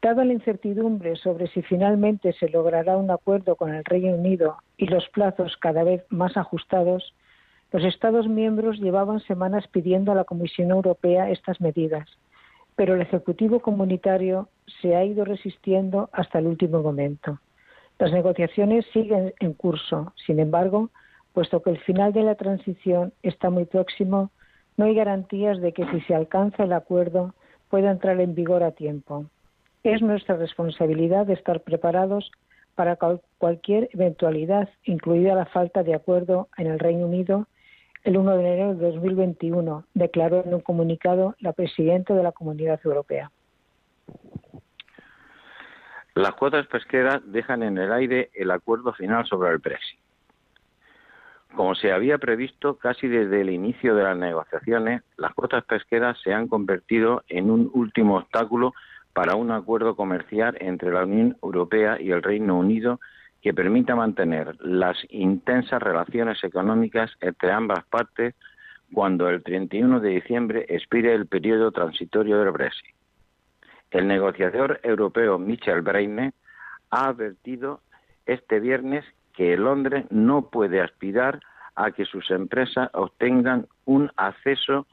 Dada 0.00 0.24
la 0.24 0.32
incertidumbre 0.32 1.16
sobre 1.16 1.48
si 1.48 1.62
finalmente 1.62 2.32
se 2.34 2.48
logrará 2.48 2.96
un 2.96 3.10
acuerdo 3.10 3.56
con 3.56 3.74
el 3.74 3.84
Reino 3.84 4.14
Unido 4.14 4.58
y 4.76 4.86
los 4.86 5.08
plazos 5.08 5.56
cada 5.56 5.82
vez 5.82 6.04
más 6.08 6.36
ajustados, 6.36 7.14
los 7.72 7.84
Estados 7.84 8.28
miembros 8.28 8.78
llevaban 8.78 9.18
semanas 9.20 9.66
pidiendo 9.66 10.12
a 10.12 10.14
la 10.14 10.22
Comisión 10.22 10.70
Europea 10.70 11.30
estas 11.30 11.60
medidas, 11.60 12.08
pero 12.76 12.94
el 12.94 13.02
Ejecutivo 13.02 13.58
Comunitario 13.58 14.48
se 14.80 14.94
ha 14.94 15.04
ido 15.04 15.24
resistiendo 15.24 16.08
hasta 16.12 16.38
el 16.38 16.46
último 16.46 16.80
momento. 16.80 17.40
Las 17.98 18.12
negociaciones 18.12 18.86
siguen 18.92 19.34
en 19.40 19.52
curso. 19.52 20.12
Sin 20.26 20.38
embargo, 20.38 20.90
puesto 21.32 21.60
que 21.60 21.70
el 21.70 21.78
final 21.80 22.12
de 22.12 22.22
la 22.22 22.36
transición 22.36 23.12
está 23.24 23.50
muy 23.50 23.64
próximo, 23.64 24.30
no 24.76 24.84
hay 24.84 24.94
garantías 24.94 25.60
de 25.60 25.72
que 25.72 25.84
si 25.90 26.00
se 26.02 26.14
alcanza 26.14 26.62
el 26.62 26.72
acuerdo 26.72 27.34
pueda 27.68 27.90
entrar 27.90 28.20
en 28.20 28.36
vigor 28.36 28.62
a 28.62 28.70
tiempo. 28.70 29.26
Es 29.84 30.02
nuestra 30.02 30.36
responsabilidad 30.36 31.28
estar 31.30 31.60
preparados 31.60 32.30
para 32.74 32.96
cualquier 33.38 33.88
eventualidad, 33.92 34.68
incluida 34.84 35.34
la 35.34 35.46
falta 35.46 35.82
de 35.82 35.94
acuerdo 35.94 36.48
en 36.56 36.68
el 36.68 36.78
Reino 36.78 37.06
Unido 37.06 37.46
el 38.04 38.16
1 38.16 38.36
de 38.36 38.40
enero 38.40 38.74
de 38.74 38.92
2021, 38.92 39.84
declaró 39.94 40.44
en 40.44 40.54
un 40.54 40.60
comunicado 40.60 41.34
la 41.40 41.52
presidenta 41.52 42.14
de 42.14 42.22
la 42.22 42.32
Comunidad 42.32 42.80
Europea. 42.84 43.30
Las 46.14 46.32
cuotas 46.32 46.66
pesqueras 46.66 47.20
dejan 47.26 47.62
en 47.62 47.78
el 47.78 47.92
aire 47.92 48.30
el 48.34 48.50
acuerdo 48.50 48.92
final 48.92 49.26
sobre 49.26 49.50
el 49.50 49.58
Brexit. 49.58 49.98
Como 51.54 51.74
se 51.74 51.92
había 51.92 52.18
previsto 52.18 52.76
casi 52.76 53.08
desde 53.08 53.40
el 53.40 53.50
inicio 53.50 53.94
de 53.94 54.04
las 54.04 54.16
negociaciones, 54.16 55.02
las 55.16 55.32
cuotas 55.34 55.64
pesqueras 55.64 56.18
se 56.22 56.32
han 56.32 56.46
convertido 56.46 57.24
en 57.28 57.50
un 57.50 57.70
último 57.72 58.18
obstáculo 58.18 58.74
para 59.18 59.34
un 59.34 59.50
acuerdo 59.50 59.96
comercial 59.96 60.56
entre 60.60 60.92
la 60.92 61.02
Unión 61.02 61.36
Europea 61.42 62.00
y 62.00 62.12
el 62.12 62.22
Reino 62.22 62.56
Unido 62.56 63.00
que 63.42 63.52
permita 63.52 63.96
mantener 63.96 64.54
las 64.60 64.96
intensas 65.08 65.82
relaciones 65.82 66.44
económicas 66.44 67.10
entre 67.20 67.50
ambas 67.50 67.84
partes 67.86 68.36
cuando 68.92 69.28
el 69.28 69.42
31 69.42 69.98
de 69.98 70.10
diciembre 70.10 70.66
expire 70.68 71.14
el 71.14 71.26
periodo 71.26 71.72
transitorio 71.72 72.38
del 72.38 72.52
Brexit. 72.52 72.94
El 73.90 74.06
negociador 74.06 74.78
europeo 74.84 75.36
Michel 75.36 75.82
Breine 75.82 76.32
ha 76.90 77.08
advertido 77.08 77.80
este 78.24 78.60
viernes 78.60 79.04
que 79.32 79.56
Londres 79.56 80.04
no 80.10 80.42
puede 80.48 80.80
aspirar 80.80 81.40
a 81.74 81.90
que 81.90 82.04
sus 82.04 82.30
empresas 82.30 82.88
obtengan 82.92 83.66
un 83.84 84.12
acceso 84.16 84.86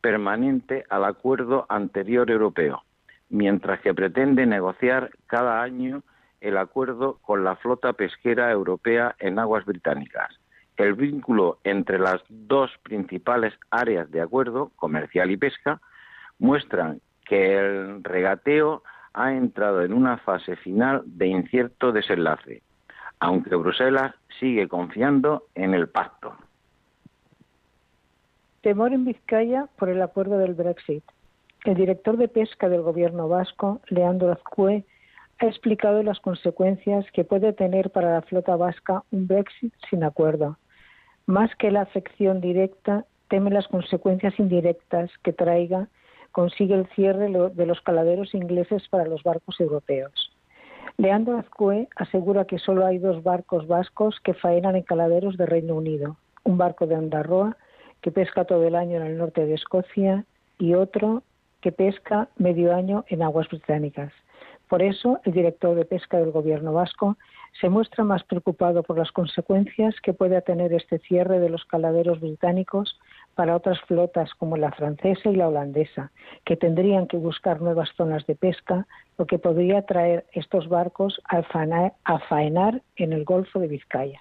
permanente 0.00 0.86
al 0.88 1.04
acuerdo 1.04 1.66
anterior 1.68 2.30
europeo, 2.30 2.84
mientras 3.30 3.80
que 3.80 3.94
pretende 3.94 4.44
negociar 4.44 5.10
cada 5.26 5.62
año 5.62 6.02
el 6.40 6.58
acuerdo 6.58 7.18
con 7.22 7.44
la 7.44 7.56
flota 7.56 7.92
pesquera 7.92 8.50
europea 8.50 9.14
en 9.18 9.38
aguas 9.38 9.64
británicas. 9.64 10.38
El 10.76 10.94
vínculo 10.94 11.58
entre 11.64 11.98
las 11.98 12.22
dos 12.28 12.70
principales 12.82 13.54
áreas 13.70 14.10
de 14.10 14.20
acuerdo, 14.20 14.70
comercial 14.76 15.30
y 15.30 15.36
pesca, 15.36 15.80
muestran 16.38 17.00
que 17.26 17.58
el 17.58 18.02
regateo 18.02 18.82
ha 19.12 19.32
entrado 19.32 19.82
en 19.82 19.92
una 19.92 20.18
fase 20.18 20.56
final 20.56 21.02
de 21.04 21.26
incierto 21.26 21.92
desenlace, 21.92 22.62
aunque 23.18 23.54
Bruselas 23.56 24.14
sigue 24.38 24.68
confiando 24.68 25.44
en 25.54 25.74
el 25.74 25.88
pacto. 25.88 26.34
Temor 28.62 28.92
en 28.92 29.04
Vizcaya 29.04 29.68
por 29.78 29.88
el 29.88 30.00
acuerdo 30.02 30.38
del 30.38 30.54
Brexit. 30.54 31.04
El 31.64 31.74
director 31.74 32.16
de 32.16 32.28
pesca 32.28 32.68
del 32.68 32.80
gobierno 32.80 33.28
vasco, 33.28 33.80
Leandro 33.88 34.32
Azcue, 34.32 34.84
ha 35.40 35.46
explicado 35.46 36.02
las 36.02 36.18
consecuencias 36.20 37.04
que 37.12 37.24
puede 37.24 37.52
tener 37.52 37.90
para 37.90 38.14
la 38.14 38.22
flota 38.22 38.56
vasca 38.56 39.04
un 39.10 39.26
Brexit 39.26 39.74
sin 39.88 40.04
acuerdo. 40.04 40.56
Más 41.26 41.54
que 41.56 41.70
la 41.70 41.82
afección 41.82 42.40
directa, 42.40 43.04
teme 43.28 43.50
las 43.50 43.68
consecuencias 43.68 44.38
indirectas 44.38 45.10
que 45.22 45.32
traiga 45.32 45.88
consigue 46.32 46.74
el 46.74 46.86
cierre 46.94 47.28
de 47.28 47.66
los 47.66 47.80
caladeros 47.82 48.34
ingleses 48.34 48.88
para 48.88 49.06
los 49.06 49.22
barcos 49.22 49.60
europeos. 49.60 50.32
Leandro 50.96 51.38
Azcue 51.38 51.88
asegura 51.96 52.44
que 52.44 52.58
solo 52.58 52.86
hay 52.86 52.98
dos 52.98 53.22
barcos 53.22 53.66
vascos 53.66 54.18
que 54.20 54.34
faenan 54.34 54.76
en 54.76 54.82
caladeros 54.82 55.36
de 55.36 55.46
Reino 55.46 55.74
Unido, 55.74 56.16
un 56.44 56.56
barco 56.56 56.86
de 56.86 56.94
Andarroa 56.94 57.56
que 58.00 58.10
pesca 58.10 58.44
todo 58.44 58.66
el 58.66 58.74
año 58.74 58.96
en 58.96 59.06
el 59.06 59.18
norte 59.18 59.44
de 59.44 59.54
Escocia 59.54 60.24
y 60.58 60.74
otro 60.74 61.22
que 61.60 61.72
pesca 61.72 62.28
medio 62.36 62.74
año 62.74 63.04
en 63.08 63.22
aguas 63.22 63.48
británicas. 63.48 64.12
Por 64.68 64.82
eso, 64.82 65.18
el 65.24 65.32
director 65.32 65.74
de 65.74 65.84
pesca 65.84 66.18
del 66.18 66.30
Gobierno 66.30 66.72
vasco 66.72 67.16
se 67.60 67.68
muestra 67.68 68.04
más 68.04 68.22
preocupado 68.22 68.84
por 68.84 68.96
las 68.96 69.10
consecuencias 69.10 69.96
que 70.00 70.12
pueda 70.12 70.42
tener 70.42 70.72
este 70.72 71.00
cierre 71.00 71.40
de 71.40 71.50
los 71.50 71.64
caladeros 71.64 72.20
británicos 72.20 72.96
para 73.34 73.56
otras 73.56 73.80
flotas 73.88 74.32
como 74.34 74.56
la 74.56 74.70
francesa 74.70 75.28
y 75.28 75.34
la 75.34 75.48
holandesa, 75.48 76.12
que 76.44 76.56
tendrían 76.56 77.08
que 77.08 77.16
buscar 77.16 77.60
nuevas 77.60 77.88
zonas 77.96 78.24
de 78.26 78.36
pesca, 78.36 78.86
lo 79.18 79.26
que 79.26 79.40
podría 79.40 79.82
traer 79.86 80.24
estos 80.32 80.68
barcos 80.68 81.20
a 81.24 81.42
faenar, 81.42 82.82
en 82.94 83.12
el 83.12 83.24
Golfo 83.24 83.58
de 83.58 83.66
Vizcaya. 83.66 84.20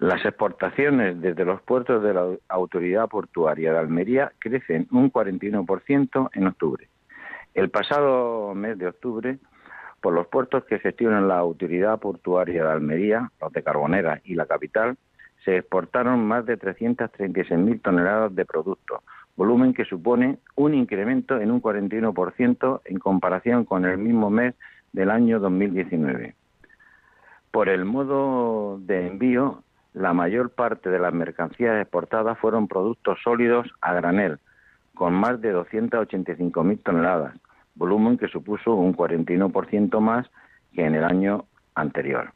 Las 0.00 0.24
exportaciones 0.24 1.20
desde 1.20 1.44
los 1.44 1.60
puertos 1.60 2.02
de 2.02 2.14
la 2.14 2.26
Autoridad 2.48 3.06
Portuaria 3.06 3.70
de 3.70 3.78
Almería 3.80 4.32
crecen 4.38 4.88
un 4.90 5.12
41% 5.12 6.30
en 6.32 6.46
octubre. 6.46 6.88
El 7.52 7.68
pasado 7.68 8.54
mes 8.54 8.78
de 8.78 8.86
octubre, 8.86 9.38
por 10.00 10.14
los 10.14 10.26
puertos 10.28 10.64
que 10.64 10.78
gestionan 10.78 11.28
la 11.28 11.36
Autoridad 11.36 11.98
Portuaria 11.98 12.64
de 12.64 12.70
Almería, 12.70 13.30
los 13.42 13.52
de 13.52 13.62
Carbonera 13.62 14.22
y 14.24 14.36
la 14.36 14.46
capital, 14.46 14.96
se 15.44 15.58
exportaron 15.58 16.26
más 16.26 16.46
de 16.46 16.58
336.000 16.58 17.82
toneladas 17.82 18.34
de 18.34 18.46
productos, 18.46 19.00
volumen 19.36 19.74
que 19.74 19.84
supone 19.84 20.38
un 20.56 20.72
incremento 20.72 21.38
en 21.38 21.50
un 21.50 21.60
41% 21.60 22.80
en 22.86 22.98
comparación 22.98 23.66
con 23.66 23.84
el 23.84 23.98
mismo 23.98 24.30
mes 24.30 24.54
del 24.94 25.10
año 25.10 25.40
2019. 25.40 26.34
Por 27.50 27.68
el 27.68 27.84
modo 27.84 28.78
de 28.78 29.06
envío, 29.06 29.62
la 29.92 30.12
mayor 30.12 30.50
parte 30.50 30.90
de 30.90 30.98
las 30.98 31.12
mercancías 31.12 31.80
exportadas 31.80 32.38
fueron 32.38 32.68
productos 32.68 33.18
sólidos 33.22 33.68
a 33.80 33.94
granel, 33.94 34.38
con 34.94 35.14
más 35.14 35.40
de 35.40 35.54
285.000 35.54 36.82
toneladas, 36.82 37.34
volumen 37.74 38.18
que 38.18 38.28
supuso 38.28 38.74
un 38.74 38.94
41% 38.96 40.00
más 40.00 40.30
que 40.72 40.84
en 40.84 40.94
el 40.94 41.04
año 41.04 41.46
anterior. 41.74 42.32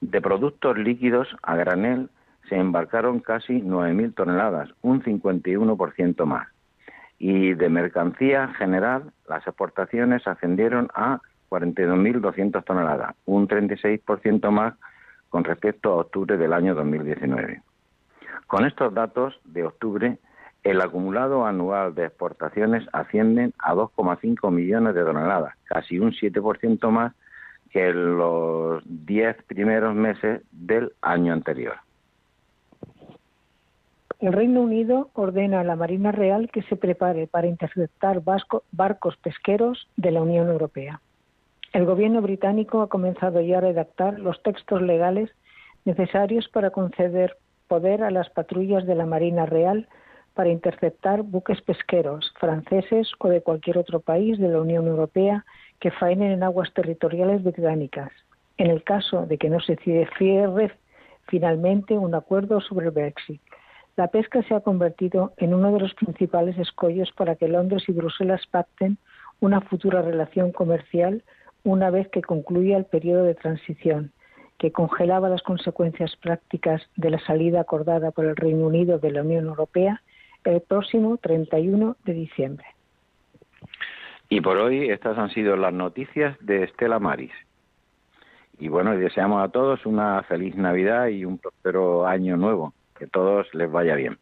De 0.00 0.20
productos 0.20 0.78
líquidos 0.78 1.28
a 1.42 1.56
granel 1.56 2.10
se 2.48 2.56
embarcaron 2.56 3.20
casi 3.20 3.60
9.000 3.62 4.14
toneladas, 4.14 4.70
un 4.82 5.02
51% 5.02 6.24
más. 6.26 6.48
Y 7.18 7.54
de 7.54 7.68
mercancía 7.68 8.48
general, 8.48 9.12
las 9.28 9.46
exportaciones 9.46 10.26
ascendieron 10.26 10.88
a 10.94 11.20
42.200 11.48 12.64
toneladas, 12.64 13.14
un 13.24 13.48
36% 13.48 14.50
más 14.50 14.74
con 15.34 15.42
respecto 15.42 15.90
a 15.90 15.96
octubre 15.96 16.36
del 16.36 16.52
año 16.52 16.76
2019. 16.76 17.60
Con 18.46 18.64
estos 18.64 18.94
datos 18.94 19.34
de 19.42 19.64
octubre, 19.64 20.18
el 20.62 20.80
acumulado 20.80 21.44
anual 21.44 21.92
de 21.96 22.04
exportaciones 22.04 22.86
ascienden 22.92 23.52
a 23.58 23.74
2,5 23.74 24.52
millones 24.52 24.94
de 24.94 25.02
toneladas, 25.02 25.56
casi 25.64 25.98
un 25.98 26.12
7% 26.12 26.88
más 26.88 27.14
que 27.72 27.88
en 27.88 28.16
los 28.16 28.84
10 28.86 29.42
primeros 29.48 29.92
meses 29.96 30.42
del 30.52 30.92
año 31.02 31.32
anterior. 31.32 31.78
El 34.20 34.34
Reino 34.34 34.60
Unido 34.60 35.10
ordena 35.14 35.62
a 35.62 35.64
la 35.64 35.74
Marina 35.74 36.12
Real 36.12 36.48
que 36.48 36.62
se 36.62 36.76
prepare 36.76 37.26
para 37.26 37.48
interceptar 37.48 38.22
barcos 38.22 39.16
pesqueros 39.16 39.88
de 39.96 40.12
la 40.12 40.22
Unión 40.22 40.46
Europea. 40.46 41.00
El 41.74 41.86
gobierno 41.86 42.22
británico 42.22 42.82
ha 42.82 42.88
comenzado 42.88 43.40
ya 43.40 43.58
a 43.58 43.60
redactar 43.60 44.20
los 44.20 44.40
textos 44.44 44.80
legales 44.80 45.28
necesarios 45.84 46.48
para 46.48 46.70
conceder 46.70 47.36
poder 47.66 48.04
a 48.04 48.12
las 48.12 48.30
patrullas 48.30 48.86
de 48.86 48.94
la 48.94 49.06
Marina 49.06 49.44
Real 49.44 49.88
para 50.34 50.50
interceptar 50.50 51.24
buques 51.24 51.60
pesqueros 51.62 52.32
franceses 52.38 53.10
o 53.18 53.28
de 53.28 53.42
cualquier 53.42 53.78
otro 53.78 53.98
país 53.98 54.38
de 54.38 54.50
la 54.50 54.60
Unión 54.60 54.86
Europea 54.86 55.44
que 55.80 55.90
faenen 55.90 56.30
en 56.30 56.44
aguas 56.44 56.72
territoriales 56.74 57.42
británicas, 57.42 58.12
en 58.56 58.70
el 58.70 58.84
caso 58.84 59.26
de 59.26 59.36
que 59.36 59.50
no 59.50 59.58
se 59.58 59.74
cierre 59.74 60.70
finalmente 61.26 61.98
un 61.98 62.14
acuerdo 62.14 62.60
sobre 62.60 62.86
el 62.86 62.92
Brexit. 62.92 63.42
La 63.96 64.06
pesca 64.06 64.44
se 64.44 64.54
ha 64.54 64.60
convertido 64.60 65.32
en 65.38 65.52
uno 65.52 65.72
de 65.72 65.80
los 65.80 65.94
principales 65.94 66.56
escollos 66.56 67.10
para 67.16 67.34
que 67.34 67.48
Londres 67.48 67.82
y 67.88 67.92
Bruselas 67.92 68.42
pacten 68.48 68.96
una 69.40 69.60
futura 69.60 70.02
relación 70.02 70.52
comercial 70.52 71.24
una 71.64 71.90
vez 71.90 72.08
que 72.08 72.22
concluya 72.22 72.76
el 72.76 72.84
periodo 72.84 73.24
de 73.24 73.34
transición, 73.34 74.12
que 74.58 74.70
congelaba 74.70 75.28
las 75.28 75.42
consecuencias 75.42 76.14
prácticas 76.16 76.82
de 76.96 77.10
la 77.10 77.18
salida 77.20 77.60
acordada 77.60 78.12
por 78.12 78.26
el 78.26 78.36
Reino 78.36 78.66
Unido 78.66 78.98
de 78.98 79.10
la 79.10 79.22
Unión 79.22 79.46
Europea 79.46 80.00
el 80.44 80.60
próximo 80.60 81.16
31 81.16 81.96
de 82.04 82.12
diciembre. 82.12 82.66
Y 84.28 84.40
por 84.40 84.58
hoy 84.58 84.90
estas 84.90 85.18
han 85.18 85.30
sido 85.30 85.56
las 85.56 85.72
noticias 85.72 86.36
de 86.40 86.64
Estela 86.64 86.98
Maris. 86.98 87.32
Y 88.58 88.68
bueno, 88.68 88.96
deseamos 88.96 89.42
a 89.42 89.48
todos 89.48 89.84
una 89.86 90.22
feliz 90.24 90.54
Navidad 90.54 91.08
y 91.08 91.24
un 91.24 91.38
próspero 91.38 92.06
año 92.06 92.36
nuevo. 92.36 92.72
Que 92.98 93.06
todos 93.06 93.52
les 93.54 93.70
vaya 93.70 93.96
bien. 93.96 94.18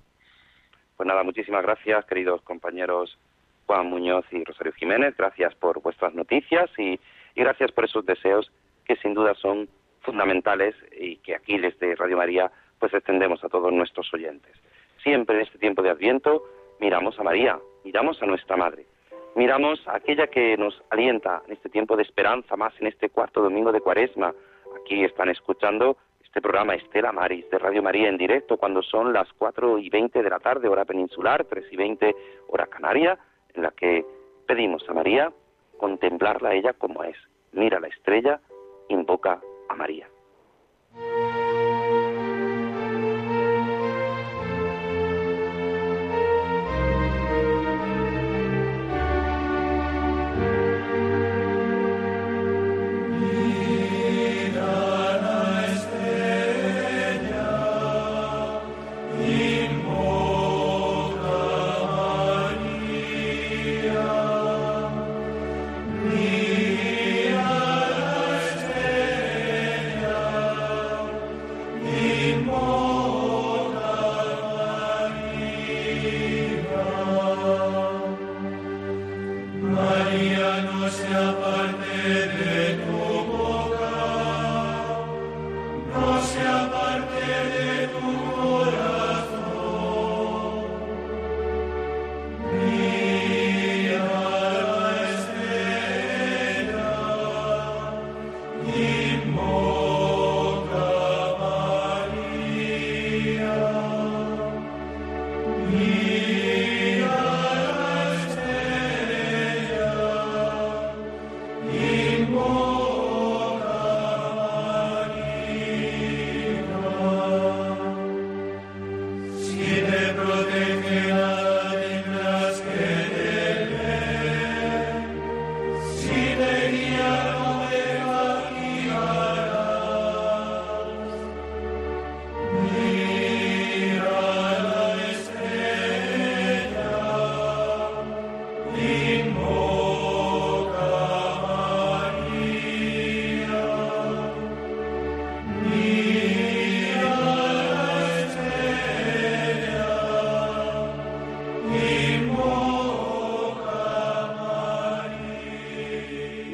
Pues 0.96 1.06
nada, 1.06 1.22
muchísimas 1.22 1.62
gracias, 1.62 2.04
queridos 2.06 2.40
compañeros 2.42 3.18
Juan 3.66 3.86
Muñoz 3.88 4.24
y 4.30 4.42
Rosario 4.44 4.72
Jiménez. 4.72 5.14
Gracias 5.16 5.54
por 5.56 5.82
vuestras 5.82 6.14
noticias 6.14 6.70
y, 6.78 6.98
y 7.34 7.40
gracias 7.40 7.72
por 7.72 7.84
esos 7.84 8.04
deseos 8.04 8.50
que 8.84 8.96
sin 8.96 9.14
duda 9.14 9.34
son 9.34 9.68
fundamentales 10.00 10.74
y 10.98 11.16
que 11.16 11.34
aquí 11.34 11.58
desde 11.58 11.94
Radio 11.94 12.16
María 12.16 12.50
pues 12.78 12.92
extendemos 12.92 13.42
a 13.44 13.48
todos 13.48 13.72
nuestros 13.72 14.12
oyentes. 14.12 14.52
Siempre 15.02 15.36
en 15.36 15.42
este 15.42 15.58
tiempo 15.58 15.82
de 15.82 15.90
Adviento 15.90 16.42
miramos 16.80 17.18
a 17.18 17.22
María, 17.22 17.58
miramos 17.84 18.20
a 18.22 18.26
nuestra 18.26 18.56
Madre, 18.56 18.86
miramos 19.36 19.86
a 19.86 19.96
aquella 19.96 20.26
que 20.26 20.56
nos 20.56 20.82
alienta 20.90 21.42
en 21.46 21.52
este 21.52 21.68
tiempo 21.68 21.96
de 21.96 22.02
esperanza, 22.02 22.56
más 22.56 22.74
en 22.80 22.88
este 22.88 23.10
cuarto 23.10 23.40
domingo 23.40 23.72
de 23.72 23.80
Cuaresma. 23.80 24.34
Aquí 24.80 25.04
están 25.04 25.28
escuchando 25.28 25.96
este 26.24 26.40
programa 26.40 26.74
Estela 26.74 27.12
Maris 27.12 27.48
de 27.50 27.58
Radio 27.58 27.82
María 27.82 28.08
en 28.08 28.16
directo 28.16 28.56
cuando 28.56 28.82
son 28.82 29.12
las 29.12 29.32
cuatro 29.34 29.78
y 29.78 29.88
veinte 29.90 30.22
de 30.22 30.30
la 30.30 30.40
tarde, 30.40 30.68
hora 30.68 30.84
peninsular, 30.84 31.44
tres 31.44 31.66
y 31.70 31.76
veinte, 31.76 32.16
hora 32.48 32.66
canaria, 32.66 33.18
en 33.54 33.62
la 33.62 33.70
que 33.70 34.04
pedimos 34.46 34.88
a 34.88 34.94
María 34.94 35.32
contemplarla 35.82 36.50
a 36.50 36.54
ella 36.54 36.72
como 36.74 37.02
es. 37.02 37.16
Mira 37.50 37.80
la 37.80 37.88
estrella, 37.88 38.40
invoca 38.88 39.40
a 39.68 39.74
María. 39.74 40.11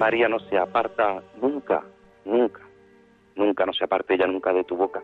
María 0.08 0.26
no 0.26 0.40
se 0.40 0.56
aparta 0.56 1.22
nunca, 1.38 1.84
nunca, 2.24 2.62
nunca, 3.36 3.66
no 3.66 3.74
se 3.74 3.84
aparte 3.84 4.14
ella 4.14 4.26
nunca 4.26 4.54
de 4.54 4.64
tu 4.64 4.74
boca. 4.74 5.02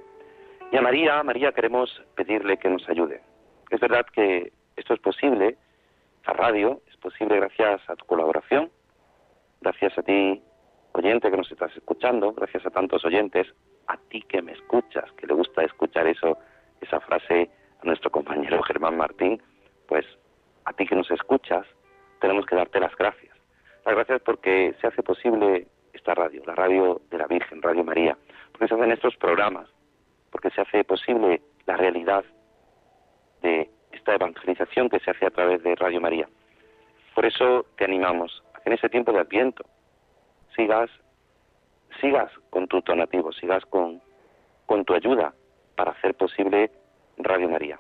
Y 0.73 0.79
a 0.79 0.81
María, 0.81 1.23
María 1.23 1.53
queremos 1.53 2.03
pedirle 2.15 2.57
que 2.57 2.71
nos 2.71 2.89
ayude. 2.89 3.21
Es 3.69 3.81
verdad 3.81 4.07
que 4.07 4.51
esto 4.77 4.95
es 4.95 5.01
posible, 5.01 5.59
la 6.27 6.33
radio, 6.33 6.81
es 6.89 6.97
posible 6.97 7.37
gracias 7.37 7.83
a 7.91 7.97
tu 7.97 8.07
colaboración, 8.07 8.71
gracias 9.61 9.99
a 9.99 10.03
ti, 10.03 10.43
oyente 10.93 11.31
que 11.31 11.37
nos 11.37 11.53
estás 11.53 11.77
escuchando, 11.77 12.33
gracias 12.33 12.65
a 12.65 12.71
tantos 12.71 13.05
oyentes, 13.05 13.47
a 13.89 13.99
ti 14.09 14.23
que 14.23 14.41
me 14.41 14.53
escuchas, 14.53 15.13
que 15.19 15.27
le 15.27 15.35
gusta 15.35 15.65
escuchar 15.65 16.07
eso, 16.07 16.39
esa 16.81 16.99
frase 17.01 17.51
a 17.83 17.85
nuestro 17.85 18.11
compañero 18.11 18.63
Germán 18.69 18.97
Martín, 18.97 19.43
pues 19.87 20.07
a 20.65 20.73
ti 20.73 20.87
que 20.87 20.97
nos 20.97 21.11
escuchas, 21.11 21.67
tenemos 22.23 22.47
que 22.47 22.57
darte 22.57 22.81
las 22.81 22.97
gracias. 22.97 23.34
Las 23.85 23.95
gracias 23.95 24.23
porque 24.23 24.75
se 24.81 24.87
hace 24.87 25.03
posible 25.03 25.67
esta 25.93 26.15
radio, 26.15 26.43
la 26.47 26.55
radio 26.55 27.03
de 27.11 27.19
la 27.19 27.27
Virgen, 27.27 27.61
Radio 27.61 27.85
María, 27.85 28.17
porque 28.53 28.69
se 28.69 28.75
hacen 28.75 28.93
estos 28.93 29.17
programas, 29.17 29.69
porque 30.31 30.51
se 30.51 30.63
hace 30.63 30.85
posible 30.85 31.43
la 31.67 31.77
realidad 31.77 32.25
de 33.43 33.71
esta 33.93 34.15
evangelización 34.15 34.89
que 34.89 35.01
se 35.01 35.11
hace 35.11 35.27
a 35.27 35.31
través 35.31 35.63
de 35.63 35.75
Radio 35.75 36.01
María. 36.01 36.29
Por 37.15 37.27
eso 37.27 37.67
te 37.77 37.85
animamos 37.85 38.43
a 38.55 38.61
que 38.61 38.71
en 38.71 38.75
ese 38.75 38.89
tiempo 38.89 39.13
de 39.13 39.21
Adviento 39.21 39.65
sigas, 40.57 40.91
sigas 42.01 42.33
con 42.51 42.67
tu 42.67 42.81
donativo, 42.81 43.33
sigas 43.33 43.65
con, 43.67 44.01
con 44.65 44.85
tu 44.85 44.95
ayuda 44.95 45.35
para 45.77 45.93
hacer 45.93 46.15
posible 46.15 46.71
Radio 47.19 47.51
María. 47.51 47.79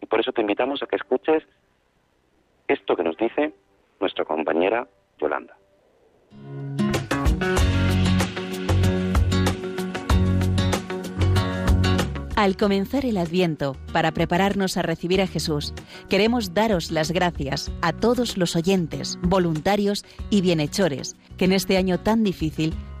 Y 0.00 0.06
por 0.06 0.20
eso 0.20 0.32
te 0.32 0.40
invitamos 0.40 0.82
a 0.82 0.86
que 0.86 0.96
escuches 0.96 1.42
esto 2.68 2.96
que 2.96 3.02
nos 3.02 3.16
dice 3.16 3.52
nuestra 4.00 4.24
compañera 4.24 4.86
Yolanda. 5.22 5.56
Al 12.34 12.56
comenzar 12.56 13.06
el 13.06 13.18
Adviento, 13.18 13.76
para 13.92 14.10
prepararnos 14.10 14.76
a 14.76 14.82
recibir 14.82 15.20
a 15.20 15.28
Jesús, 15.28 15.74
queremos 16.08 16.54
daros 16.54 16.90
las 16.90 17.12
gracias 17.12 17.70
a 17.82 17.92
todos 17.92 18.36
los 18.36 18.56
oyentes, 18.56 19.18
voluntarios 19.22 20.04
y 20.28 20.40
bienhechores 20.40 21.14
que 21.36 21.44
en 21.44 21.52
este 21.52 21.76
año 21.76 22.00
tan 22.00 22.24
difícil 22.24 22.74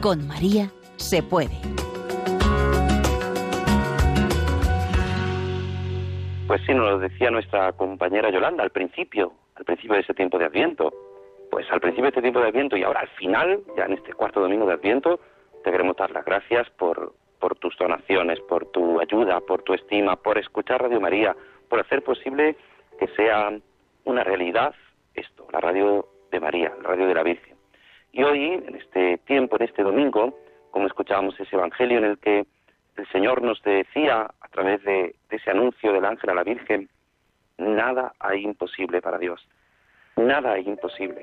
Con 0.00 0.26
María 0.26 0.70
se 0.96 1.22
puede. 1.22 1.60
Pues 6.46 6.62
sí, 6.66 6.72
nos 6.72 6.90
lo 6.90 6.98
decía 6.98 7.30
nuestra 7.30 7.70
compañera 7.72 8.30
Yolanda 8.30 8.64
al 8.64 8.70
principio, 8.70 9.34
al 9.56 9.66
principio 9.66 9.96
de 9.96 10.00
ese 10.00 10.14
tiempo 10.14 10.38
de 10.38 10.46
Adviento. 10.46 10.90
Pues 11.50 11.70
al 11.70 11.80
principio 11.80 12.04
de 12.04 12.08
este 12.08 12.22
tiempo 12.22 12.40
de 12.40 12.48
Adviento 12.48 12.78
y 12.78 12.82
ahora 12.82 13.00
al 13.00 13.08
final, 13.08 13.60
ya 13.76 13.84
en 13.84 13.92
este 13.92 14.14
cuarto 14.14 14.40
domingo 14.40 14.64
de 14.64 14.72
Adviento, 14.72 15.20
te 15.64 15.70
queremos 15.70 15.96
dar 15.98 16.10
las 16.12 16.24
gracias 16.24 16.70
por, 16.70 17.12
por 17.38 17.56
tus 17.56 17.76
donaciones, 17.76 18.40
por 18.48 18.64
tu 18.70 19.02
ayuda, 19.02 19.40
por 19.40 19.62
tu 19.64 19.74
estima, 19.74 20.16
por 20.16 20.38
escuchar 20.38 20.80
Radio 20.80 20.98
María, 20.98 21.36
por 21.68 21.78
hacer 21.78 22.02
posible 22.02 22.56
que 22.98 23.06
sea 23.08 23.52
una 24.04 24.24
realidad 24.24 24.74
esto, 25.14 25.46
la 25.52 25.60
radio 25.60 26.08
de 26.30 26.40
María, 26.40 26.72
la 26.82 26.88
radio 26.88 27.06
de 27.06 27.14
la 27.14 27.22
Virgen. 27.22 27.49
Y 28.12 28.24
hoy, 28.24 28.44
en 28.44 28.74
este 28.74 29.18
tiempo, 29.18 29.56
en 29.56 29.62
este 29.62 29.82
domingo, 29.82 30.36
como 30.72 30.86
escuchábamos 30.86 31.38
ese 31.38 31.54
Evangelio 31.54 31.98
en 31.98 32.04
el 32.04 32.18
que 32.18 32.44
el 32.96 33.08
Señor 33.12 33.40
nos 33.40 33.62
decía 33.62 34.28
a 34.40 34.48
través 34.48 34.82
de, 34.82 35.14
ese 35.30 35.50
anuncio 35.50 35.92
del 35.92 36.04
ángel 36.04 36.30
a 36.30 36.34
la 36.34 36.42
Virgen, 36.42 36.88
nada 37.56 38.12
hay 38.18 38.42
imposible 38.42 39.00
para 39.00 39.18
Dios, 39.18 39.46
nada 40.16 40.52
hay 40.52 40.66
imposible, 40.68 41.22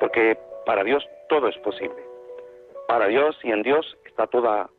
porque 0.00 0.38
para 0.64 0.84
Dios 0.84 1.06
todo 1.28 1.48
es 1.48 1.58
posible. 1.58 2.02
Para 2.88 3.08
Dios 3.08 3.38
y 3.42 3.50
en 3.50 3.62
Dios 3.62 3.98
está 4.06 4.26
toda 4.26 4.70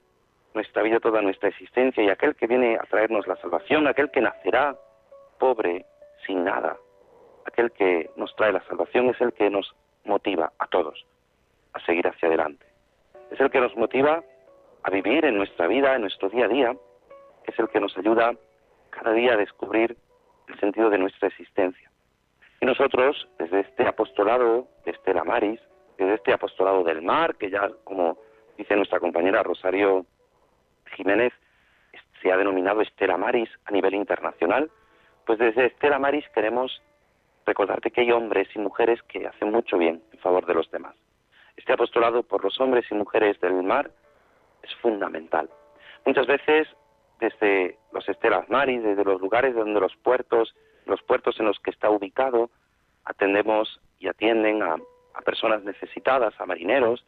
nuestra 0.56 0.82
vida, 0.82 1.00
toda 1.00 1.22
nuestra 1.22 1.50
existencia, 1.50 2.04
y 2.04 2.10
aquel 2.10 2.36
que 2.36 2.48
viene 2.48 2.78
a 2.78 2.86
traernos 2.86 3.28
la 3.28 3.36
salvación, 3.36 3.88
aquel 3.88 4.10
que 4.10 4.22
nacerá 4.22 4.76
pobre, 5.38 5.86
sin 6.26 6.44
nada, 6.44 6.78
aquel 7.46 7.72
que 7.72 8.10
nos 8.16 8.36
trae 8.36 8.52
la 8.52 8.66
salvación 8.66 9.10
es 9.10 9.22
el 9.22 9.34
que 9.34 9.52
nos 9.52 9.76
motiva 10.04 10.52
a 10.58 10.66
todos 10.68 11.06
a 11.78 11.86
seguir 11.86 12.08
hacia 12.08 12.28
adelante. 12.28 12.66
Es 13.32 13.40
el 13.40 13.50
que 13.50 13.60
nos 13.60 13.76
motiva 13.76 14.24
a 14.84 14.90
vivir 14.90 15.26
en 15.26 15.38
nuestra 15.38 15.68
vida, 15.68 15.96
en 15.96 16.02
nuestro 16.02 16.30
día 16.30 16.46
a 16.46 16.50
día, 16.50 16.76
es 17.46 17.58
el 17.60 17.70
que 17.70 17.80
nos 17.80 17.98
ayuda 17.98 18.36
cada 18.90 19.14
día 19.14 19.34
a 19.34 19.38
descubrir 19.38 19.96
el 20.48 20.60
sentido 20.60 20.90
de 20.90 20.98
nuestra 20.98 21.28
existencia. 21.28 21.90
Y 22.60 22.66
nosotros, 22.66 23.28
desde 23.38 23.62
este 23.62 23.88
apostolado 23.88 24.68
de 24.86 24.92
Estela 24.92 25.24
Maris, 25.24 25.60
desde 25.98 26.16
este 26.16 26.34
apostolado 26.34 26.84
del 26.84 27.02
mar, 27.02 27.36
que 27.36 27.50
ya, 27.50 27.70
como 27.84 28.18
dice 28.58 28.76
nuestra 28.76 29.00
compañera 29.00 29.44
Rosario 29.44 30.06
Jiménez, 30.96 31.34
se 32.22 32.32
ha 32.32 32.38
denominado 32.38 32.82
Estela 32.82 33.18
Maris 33.18 33.50
a 33.66 33.72
nivel 33.72 33.94
internacional, 33.94 34.72
pues 35.26 35.38
desde 35.38 35.68
Estela 35.68 36.00
Maris 36.00 36.28
queremos 36.34 36.82
recordarte 37.46 37.92
que 37.92 38.02
hay 38.02 38.12
hombres 38.12 38.48
y 38.56 38.60
mujeres 38.60 39.02
que 39.04 39.28
hacen 39.28 39.52
mucho 39.52 39.78
bien 39.78 40.02
en 40.12 40.20
favor 40.20 40.46
de 40.46 40.54
los 40.56 40.70
demás. 40.72 40.96
Este 41.58 41.74
apostolado 41.74 42.24
por 42.24 42.44
los 42.44 42.60
hombres 42.62 42.86
y 42.90 42.96
mujeres 42.96 43.40
del 43.42 43.64
mar 43.64 43.92
es 44.64 44.74
fundamental. 44.76 45.50
Muchas 46.06 46.28
veces 46.28 46.68
desde 47.20 47.78
los 47.92 48.08
estelas 48.08 48.48
maris, 48.50 48.84
desde 48.84 49.04
los 49.04 49.20
lugares 49.20 49.56
donde 49.56 49.80
los 49.80 49.96
puertos, 49.98 50.56
los 50.86 51.02
puertos 51.02 51.40
en 51.40 51.48
los 51.48 51.60
que 51.60 51.72
está 51.72 51.90
ubicado, 51.90 52.50
atendemos 53.04 53.82
y 54.00 54.08
atienden 54.08 54.62
a, 54.62 54.76
a 55.14 55.22
personas 55.22 55.64
necesitadas, 55.64 56.40
a 56.40 56.46
marineros, 56.46 57.04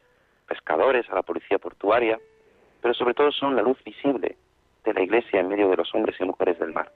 pescadores, 0.48 1.08
a 1.10 1.16
la 1.16 1.22
policía 1.22 1.60
portuaria, 1.60 2.20
pero 2.82 2.94
sobre 2.94 3.14
todo 3.14 3.32
son 3.32 3.56
la 3.56 3.62
luz 3.62 3.82
visible 3.84 4.36
de 4.84 4.94
la 4.94 5.02
Iglesia 5.02 5.40
en 5.40 5.50
medio 5.50 5.70
de 5.70 5.78
los 5.78 5.94
hombres 5.94 6.16
y 6.20 6.26
mujeres 6.26 6.58
del 6.60 6.74
mar. 6.74 6.92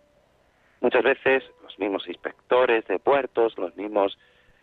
Muchas 0.81 1.03
veces 1.03 1.43
los 1.61 1.77
mismos 1.77 2.07
inspectores 2.07 2.85
de 2.87 2.99
puertos, 2.99 3.57
los 3.57 3.75
mismos, 3.75 4.17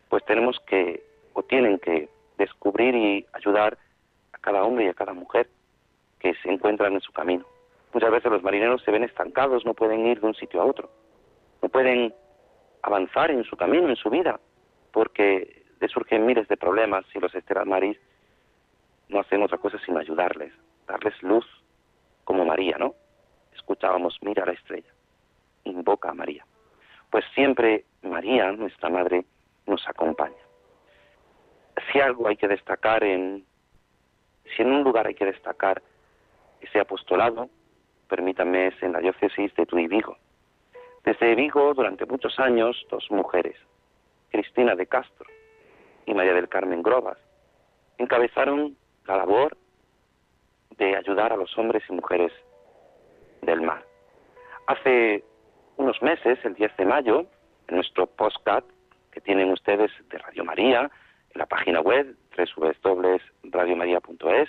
pues 0.09 0.25
tenemos 0.25 0.59
que 0.67 1.03
o 1.33 1.43
tienen 1.45 1.79
que 1.79 2.09
descubrir 2.41 2.95
y 2.95 3.27
ayudar 3.35 3.77
a 4.33 4.39
cada 4.39 4.65
hombre 4.65 4.87
y 4.87 4.89
a 4.89 4.95
cada 4.95 5.13
mujer 5.13 5.49
que 6.19 6.35
se 6.43 6.51
encuentran 6.51 6.95
en 6.95 7.01
su 7.01 7.13
camino. 7.13 7.45
Muchas 7.93 8.11
veces 8.11 8.33
los 8.33 8.43
marineros 8.43 8.83
se 8.83 8.91
ven 8.91 9.05
estancados, 9.05 9.65
no 9.67 9.75
pueden 9.75 10.07
ir 10.07 10.21
de 10.21 10.27
un 10.27 10.35
sitio 10.35 10.63
a 10.63 10.65
otro, 10.65 10.91
no 11.63 11.69
pueden 11.69 12.15
avanzar 12.83 13.31
en 13.31 13.45
su 13.45 13.57
camino, 13.57 13.89
en 13.89 13.97
su 13.97 14.09
vida, 14.09 14.41
porque 14.91 15.65
les 15.81 15.91
surgen 15.91 16.25
miles 16.25 16.49
de 16.49 16.57
problemas 16.57 17.05
y 17.15 17.21
los 17.21 17.35
esteras 17.35 17.67
maris 17.67 17.99
no 19.09 19.21
hacen 19.21 19.43
otra 19.43 19.59
cosa 19.59 19.79
sino 19.85 19.99
ayudarles, 19.99 20.53
darles 20.87 21.21
luz, 21.23 21.47
como 22.25 22.45
María, 22.45 22.77
¿no? 22.79 22.95
Escuchábamos, 23.55 24.17
mira 24.23 24.47
la 24.47 24.53
estrella, 24.53 24.93
invoca 25.65 26.11
a 26.11 26.15
María. 26.15 26.47
Pues 27.11 27.25
siempre 27.35 27.85
María, 28.03 28.53
nuestra 28.53 28.89
Madre, 28.89 29.25
nos 29.67 29.87
acompaña 29.89 30.50
si 31.91 32.01
algo 32.01 32.29
hay 32.29 32.37
que 32.37 32.49
destacar 32.49 33.05
en, 33.05 33.45
si 34.57 34.63
en 34.63 34.73
un 34.73 34.83
lugar 34.83 35.07
hay 35.07 35.15
que 35.15 35.25
destacar 35.25 35.83
ese 36.61 36.81
apostolado, 36.81 37.49
permítanme, 38.09 38.69
es 38.69 38.83
en 38.83 38.93
la 38.93 39.01
diócesis 39.01 39.55
de 39.55 39.67
Tuy 39.67 39.87
Vigo. 39.87 40.17
Desde 41.05 41.35
Vigo, 41.35 41.73
durante 41.75 42.05
muchos 42.07 42.39
años, 42.39 42.87
dos 42.91 43.11
mujeres, 43.11 43.57
Cristina 44.31 44.75
de 44.75 44.87
Castro 44.87 45.27
y 46.07 46.15
María 46.15 46.35
del 46.35 46.49
Carmen 46.49 46.83
Grobas, 46.83 47.19
encabezaron 47.99 48.77
la 49.07 49.17
labor 49.17 49.57
de 50.77 50.97
ayudar 50.97 51.33
a 51.33 51.37
los 51.37 51.57
hombres 51.59 51.83
y 51.89 51.93
mujeres 51.93 52.33
del 53.43 53.61
mar. 53.63 53.85
Hace 54.67 55.25
unos 55.77 56.01
meses, 56.03 56.39
el 56.45 56.55
10 56.55 56.77
de 56.77 56.85
mayo, 56.85 57.27
en 57.69 57.77
nuestro 57.77 58.07
postcat 58.07 58.65
que 59.11 59.21
tienen 59.21 59.51
ustedes 59.51 59.91
de 60.11 60.19
Radio 60.19 60.45
María, 60.45 60.91
en 61.35 61.39
la 61.39 61.47
página 61.47 61.81
web 61.81 62.17
www.radiomaria.es, 62.37 64.49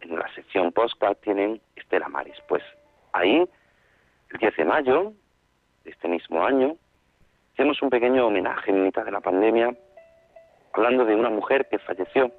en 0.00 0.18
la 0.18 0.34
sección 0.34 0.72
postcat 0.72 1.20
tienen 1.20 1.60
Estela 1.76 2.08
Maris. 2.08 2.36
Pues 2.48 2.62
ahí, 3.12 3.48
el 4.30 4.38
10 4.38 4.56
de 4.56 4.64
mayo 4.64 5.12
de 5.84 5.90
este 5.90 6.08
mismo 6.08 6.44
año, 6.44 6.76
hacemos 7.52 7.80
un 7.82 7.90
pequeño 7.90 8.26
homenaje 8.26 8.70
en 8.70 8.84
mitad 8.84 9.04
de 9.04 9.12
la 9.12 9.20
pandemia, 9.20 9.76
hablando 10.72 11.04
de 11.04 11.14
una 11.14 11.30
mujer 11.30 11.68
que 11.68 11.78
falleció, 11.78 12.32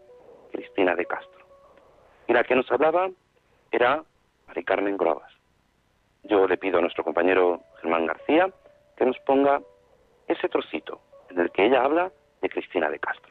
Cristina 0.51 0.95
de 0.95 1.05
Castro. 1.05 1.45
Y 2.27 2.33
la 2.33 2.43
que 2.43 2.55
nos 2.55 2.69
hablaba 2.71 3.09
era 3.71 4.03
Mari 4.47 4.63
Carmen 4.63 4.97
Grobas. 4.97 5.31
Yo 6.23 6.47
le 6.47 6.57
pido 6.57 6.77
a 6.77 6.81
nuestro 6.81 7.03
compañero 7.03 7.61
Germán 7.81 8.05
García 8.05 8.51
que 8.97 9.05
nos 9.05 9.17
ponga 9.19 9.61
ese 10.27 10.49
trocito 10.49 11.01
en 11.29 11.39
el 11.39 11.51
que 11.51 11.65
ella 11.65 11.83
habla 11.83 12.11
de 12.41 12.49
Cristina 12.49 12.89
de 12.89 12.99
Castro. 12.99 13.30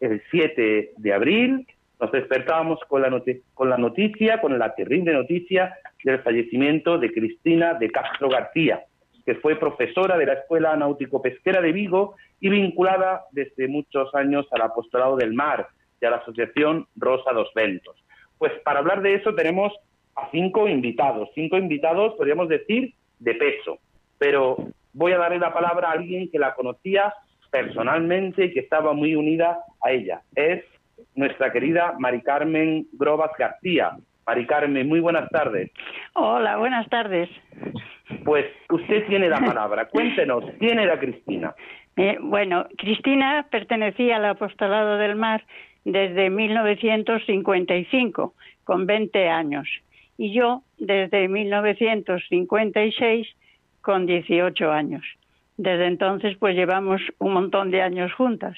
El 0.00 0.22
7 0.30 0.92
de 0.96 1.12
abril 1.12 1.66
nos 2.00 2.10
despertábamos 2.12 2.80
con 2.88 3.02
la, 3.02 3.22
con 3.52 3.68
la 3.68 3.76
noticia, 3.76 4.40
con 4.40 4.58
la 4.58 4.74
terrible 4.74 5.12
noticia 5.12 5.76
del 6.02 6.20
fallecimiento 6.20 6.98
de 6.98 7.12
Cristina 7.12 7.74
de 7.74 7.90
Castro 7.90 8.30
García, 8.30 8.84
que 9.26 9.34
fue 9.34 9.56
profesora 9.56 10.16
de 10.16 10.26
la 10.26 10.32
Escuela 10.32 10.74
Náutico-Pesquera 10.76 11.60
de 11.60 11.72
Vigo 11.72 12.16
y 12.40 12.48
vinculada 12.48 13.24
desde 13.32 13.68
muchos 13.68 14.14
años 14.14 14.46
al 14.52 14.62
Apostolado 14.62 15.16
del 15.16 15.34
Mar 15.34 15.68
y 16.00 16.06
a 16.06 16.10
la 16.10 16.16
Asociación 16.16 16.86
Rosa 16.96 17.32
dos 17.32 17.50
Ventos. 17.54 17.96
Pues 18.38 18.52
para 18.64 18.78
hablar 18.78 19.02
de 19.02 19.14
eso 19.14 19.34
tenemos 19.34 19.74
a 20.16 20.30
cinco 20.30 20.66
invitados, 20.66 21.28
cinco 21.34 21.58
invitados, 21.58 22.14
podríamos 22.14 22.48
decir, 22.48 22.94
de 23.18 23.34
peso. 23.34 23.78
Pero 24.18 24.56
voy 24.94 25.12
a 25.12 25.18
darle 25.18 25.38
la 25.38 25.52
palabra 25.52 25.88
a 25.88 25.92
alguien 25.92 26.30
que 26.30 26.38
la 26.38 26.54
conocía 26.54 27.12
personalmente 27.50 28.46
y 28.46 28.52
que 28.52 28.60
estaba 28.60 28.94
muy 28.94 29.14
unida 29.14 29.58
a 29.82 29.90
ella. 29.90 30.22
Es 30.34 30.64
nuestra 31.14 31.52
querida 31.52 31.94
Mari 31.98 32.22
Carmen 32.22 32.86
Grobas 32.92 33.32
García. 33.38 33.92
Mari 34.26 34.46
Carmen, 34.46 34.88
muy 34.88 35.00
buenas 35.00 35.28
tardes. 35.30 35.70
Hola, 36.14 36.56
buenas 36.56 36.88
tardes. 36.88 37.28
Pues 38.24 38.46
usted 38.70 39.06
tiene 39.06 39.28
la 39.28 39.40
palabra. 39.40 39.88
Cuéntenos, 39.88 40.44
¿quién 40.58 40.78
era 40.78 40.98
Cristina? 40.98 41.54
Eh, 41.96 42.16
bueno, 42.20 42.66
Cristina 42.76 43.46
pertenecía 43.50 44.16
al 44.16 44.26
apostolado 44.26 44.98
del 44.98 45.16
mar 45.16 45.44
desde 45.84 46.30
1955, 46.30 48.34
con 48.64 48.86
20 48.86 49.28
años, 49.28 49.68
y 50.16 50.32
yo 50.32 50.62
desde 50.78 51.28
1956, 51.28 53.28
con 53.80 54.06
18 54.06 54.70
años. 54.70 55.04
Desde 55.56 55.86
entonces, 55.86 56.36
pues 56.38 56.54
llevamos 56.54 57.02
un 57.18 57.32
montón 57.34 57.70
de 57.70 57.82
años 57.82 58.12
juntas. 58.14 58.56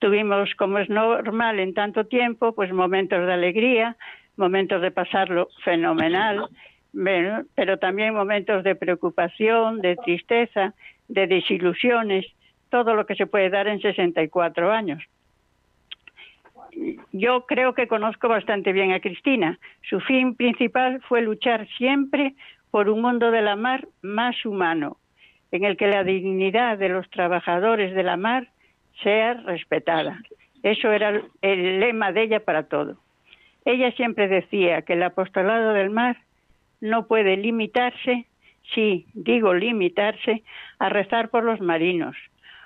Tuvimos, 0.00 0.54
como 0.56 0.78
es 0.78 0.88
normal 0.88 1.60
en 1.60 1.74
tanto 1.74 2.04
tiempo, 2.04 2.54
pues 2.54 2.72
momentos 2.72 3.26
de 3.26 3.32
alegría, 3.32 3.96
momentos 4.36 4.80
de 4.80 4.90
pasarlo 4.90 5.48
fenomenal, 5.62 6.48
pero 7.54 7.78
también 7.78 8.14
momentos 8.14 8.64
de 8.64 8.74
preocupación, 8.74 9.80
de 9.80 9.96
tristeza, 9.96 10.74
de 11.08 11.26
desilusiones, 11.26 12.26
todo 12.70 12.94
lo 12.94 13.04
que 13.04 13.14
se 13.14 13.26
puede 13.26 13.50
dar 13.50 13.68
en 13.68 13.80
64 13.80 14.72
años. 14.72 15.02
Yo 17.12 17.44
creo 17.46 17.74
que 17.74 17.86
conozco 17.86 18.28
bastante 18.28 18.72
bien 18.72 18.92
a 18.92 19.00
Cristina. 19.00 19.58
Su 19.82 20.00
fin 20.00 20.34
principal 20.34 21.02
fue 21.08 21.20
luchar 21.20 21.68
siempre 21.76 22.34
por 22.70 22.88
un 22.88 23.02
mundo 23.02 23.30
de 23.30 23.42
la 23.42 23.56
mar 23.56 23.86
más 24.00 24.46
humano, 24.46 24.96
en 25.50 25.64
el 25.64 25.76
que 25.76 25.88
la 25.88 26.04
dignidad 26.04 26.78
de 26.78 26.88
los 26.88 27.10
trabajadores 27.10 27.94
de 27.94 28.02
la 28.02 28.16
mar 28.16 28.48
sea 29.02 29.34
respetada. 29.34 30.20
Eso 30.62 30.92
era 30.92 31.22
el 31.42 31.80
lema 31.80 32.12
de 32.12 32.22
ella 32.22 32.40
para 32.40 32.64
todo. 32.64 32.96
Ella 33.64 33.92
siempre 33.92 34.28
decía 34.28 34.82
que 34.82 34.94
el 34.94 35.02
apostolado 35.02 35.72
del 35.72 35.90
mar 35.90 36.16
no 36.80 37.06
puede 37.06 37.36
limitarse, 37.36 38.26
sí, 38.74 39.06
digo 39.14 39.54
limitarse, 39.54 40.42
a 40.78 40.88
rezar 40.88 41.28
por 41.28 41.44
los 41.44 41.60
marinos, 41.60 42.16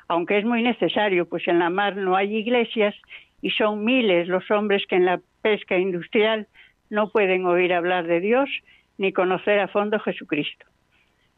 aunque 0.09 0.39
es 0.39 0.45
muy 0.45 0.63
necesario, 0.63 1.29
pues 1.29 1.47
en 1.49 1.59
la 1.59 1.71
mar 1.71 1.97
no 1.97 2.17
hay 2.17 2.37
iglesias 2.37 2.95
y 3.43 3.51
son 3.51 3.85
miles 3.85 4.29
los 4.29 4.49
hombres 4.51 4.87
que 4.87 4.97
en 4.97 5.07
la 5.07 5.21
pesca 5.43 5.77
industrial 5.79 6.47
no 6.91 7.11
pueden 7.11 7.47
oír 7.47 7.73
hablar 7.73 8.07
de 8.07 8.21
Dios 8.21 8.49
ni 8.99 9.13
conocer 9.13 9.59
a 9.61 9.69
fondo 9.69 9.99
Jesucristo. 9.99 10.67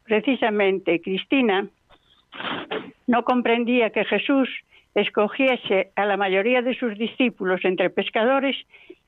Precisamente 0.03 1.01
Cristina 1.01 1.67
no 3.07 3.23
comprendía 3.23 3.89
que 3.89 4.05
Jesús 4.05 4.49
escogiese 4.97 5.91
a 5.95 6.05
la 6.05 6.17
mayoría 6.17 6.63
de 6.63 6.73
sus 6.73 6.97
discípulos 6.97 7.63
entre 7.63 7.91
pescadores 7.91 8.55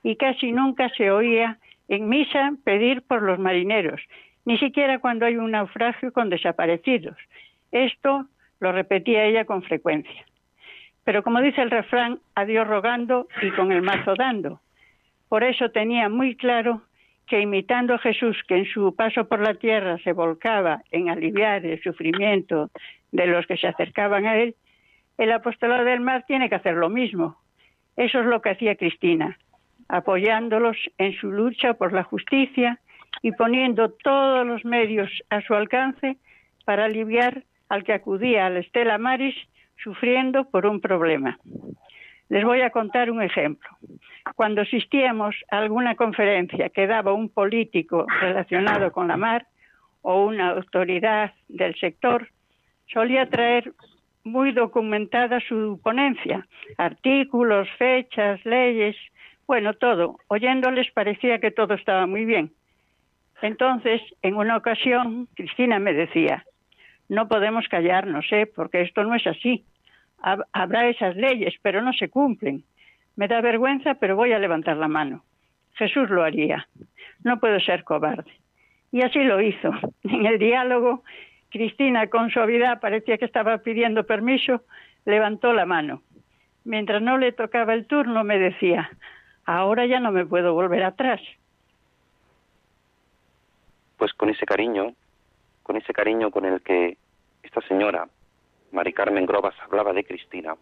y 0.03 0.17
casi 0.17 0.51
nunca 0.51 0.89
se 0.95 1.09
oía 1.09 1.57
en 1.87 2.07
misa 2.07 2.51
pedir 2.63 3.01
por 3.01 3.23
los 3.23 3.39
marineros, 3.39 3.99
ni 4.45 4.59
siquiera 4.59 4.99
cuando 4.99 5.25
hay 5.25 5.37
un 5.37 5.49
naufragio 5.49 6.13
con 6.13 6.29
desaparecidos. 6.29 7.17
Esto 7.71 8.27
lo 8.59 8.71
repetía 8.71 9.25
ella 9.25 9.45
con 9.45 9.63
frecuencia. 9.63 10.25
Pero 11.05 11.23
como 11.23 11.41
dice 11.41 11.63
el 11.63 11.71
refrán, 11.71 12.19
a 12.35 12.45
Dios 12.45 12.67
rogando 12.67 13.27
y 13.41 13.49
con 13.49 13.71
el 13.71 13.81
mazo 13.81 14.13
dando. 14.15 14.61
Por 15.27 15.43
eso 15.43 15.71
tenía 15.71 16.07
muy 16.07 16.35
claro 16.35 16.83
que 17.25 17.41
imitando 17.41 17.95
a 17.95 17.99
Jesús, 17.99 18.37
que 18.47 18.57
en 18.57 18.65
su 18.65 18.95
paso 18.95 19.27
por 19.27 19.39
la 19.39 19.55
tierra 19.55 19.97
se 20.03 20.13
volcaba 20.13 20.83
en 20.91 21.09
aliviar 21.09 21.65
el 21.65 21.81
sufrimiento 21.81 22.69
de 23.11 23.25
los 23.25 23.47
que 23.47 23.57
se 23.57 23.65
acercaban 23.65 24.27
a 24.27 24.37
él, 24.37 24.55
el 25.19 25.33
apostolado 25.33 25.83
del 25.83 25.99
mar 25.99 26.23
tiene 26.25 26.47
que 26.47 26.55
hacer 26.55 26.75
lo 26.75 26.89
mismo. 26.89 27.37
Eso 27.97 28.21
es 28.21 28.25
lo 28.25 28.41
que 28.41 28.51
hacía 28.51 28.77
Cristina, 28.77 29.37
apoyándolos 29.89 30.77
en 30.97 31.13
su 31.19 31.29
lucha 31.29 31.73
por 31.73 31.91
la 31.91 32.03
justicia 32.03 32.79
y 33.21 33.33
poniendo 33.33 33.91
todos 33.91 34.47
los 34.47 34.63
medios 34.63 35.11
a 35.29 35.41
su 35.41 35.53
alcance 35.53 36.15
para 36.63 36.85
aliviar 36.85 37.43
al 37.67 37.83
que 37.83 37.91
acudía 37.91 38.45
a 38.45 38.49
la 38.49 38.59
Estela 38.59 38.97
Maris 38.97 39.35
sufriendo 39.83 40.49
por 40.49 40.65
un 40.65 40.79
problema. 40.79 41.37
Les 42.29 42.45
voy 42.45 42.61
a 42.61 42.69
contar 42.69 43.11
un 43.11 43.21
ejemplo. 43.21 43.69
Cuando 44.35 44.61
asistíamos 44.61 45.35
a 45.51 45.57
alguna 45.57 45.95
conferencia 45.95 46.69
que 46.69 46.87
daba 46.87 47.11
un 47.11 47.27
político 47.27 48.05
relacionado 48.21 48.93
con 48.93 49.09
la 49.09 49.17
mar 49.17 49.47
o 50.01 50.23
una 50.23 50.51
autoridad 50.51 51.33
del 51.49 51.75
sector, 51.75 52.29
solía 52.87 53.29
traer 53.29 53.73
muy 54.23 54.51
documentada 54.51 55.39
su 55.39 55.79
ponencia, 55.83 56.45
artículos, 56.77 57.67
fechas, 57.77 58.43
leyes, 58.45 58.95
bueno, 59.47 59.73
todo. 59.73 60.17
Oyéndoles 60.27 60.91
parecía 60.91 61.39
que 61.39 61.51
todo 61.51 61.73
estaba 61.73 62.05
muy 62.05 62.25
bien. 62.25 62.51
Entonces, 63.41 64.01
en 64.21 64.35
una 64.35 64.57
ocasión, 64.57 65.27
Cristina 65.35 65.79
me 65.79 65.93
decía, 65.93 66.45
no 67.07 67.27
podemos 67.27 67.67
callarnos, 67.67 68.25
¿eh? 68.31 68.45
porque 68.45 68.81
esto 68.81 69.03
no 69.03 69.15
es 69.15 69.25
así. 69.25 69.65
Habrá 70.21 70.87
esas 70.89 71.15
leyes, 71.15 71.55
pero 71.61 71.81
no 71.81 71.93
se 71.93 72.09
cumplen. 72.09 72.63
Me 73.15 73.27
da 73.27 73.41
vergüenza, 73.41 73.95
pero 73.95 74.15
voy 74.15 74.33
a 74.33 74.39
levantar 74.39 74.77
la 74.77 74.87
mano. 74.87 75.23
Jesús 75.73 76.09
lo 76.09 76.23
haría. 76.23 76.67
No 77.23 77.39
puedo 77.39 77.59
ser 77.59 77.83
cobarde. 77.83 78.31
Y 78.91 79.01
así 79.01 79.23
lo 79.23 79.41
hizo. 79.41 79.71
En 80.03 80.25
el 80.25 80.37
diálogo, 80.39 81.03
Cristina, 81.49 82.07
con 82.07 82.29
suavidad, 82.29 82.79
parecía 82.79 83.17
que 83.17 83.25
estaba 83.25 83.57
pidiendo 83.59 84.05
permiso, 84.05 84.63
levantó 85.05 85.53
la 85.53 85.65
mano. 85.65 86.01
Mientras 86.63 87.01
no 87.01 87.17
le 87.17 87.31
tocaba 87.31 87.73
el 87.73 87.87
turno, 87.87 88.23
me 88.23 88.37
decía, 88.37 88.89
ahora 89.45 89.85
ya 89.85 89.99
no 89.99 90.11
me 90.11 90.25
puedo 90.25 90.53
volver 90.53 90.83
atrás. 90.83 91.21
Pues 93.97 94.13
con 94.13 94.29
ese 94.29 94.45
cariño, 94.45 94.93
con 95.63 95.75
ese 95.75 95.93
cariño 95.93 96.31
con 96.31 96.45
el 96.45 96.61
que 96.61 96.97
esta 97.43 97.61
señora, 97.61 98.07
Mari 98.71 98.93
Carmen 98.93 99.25
Grobas, 99.25 99.55
hablaba 99.61 99.93
de 99.93 100.03
Cristina, 100.03 100.55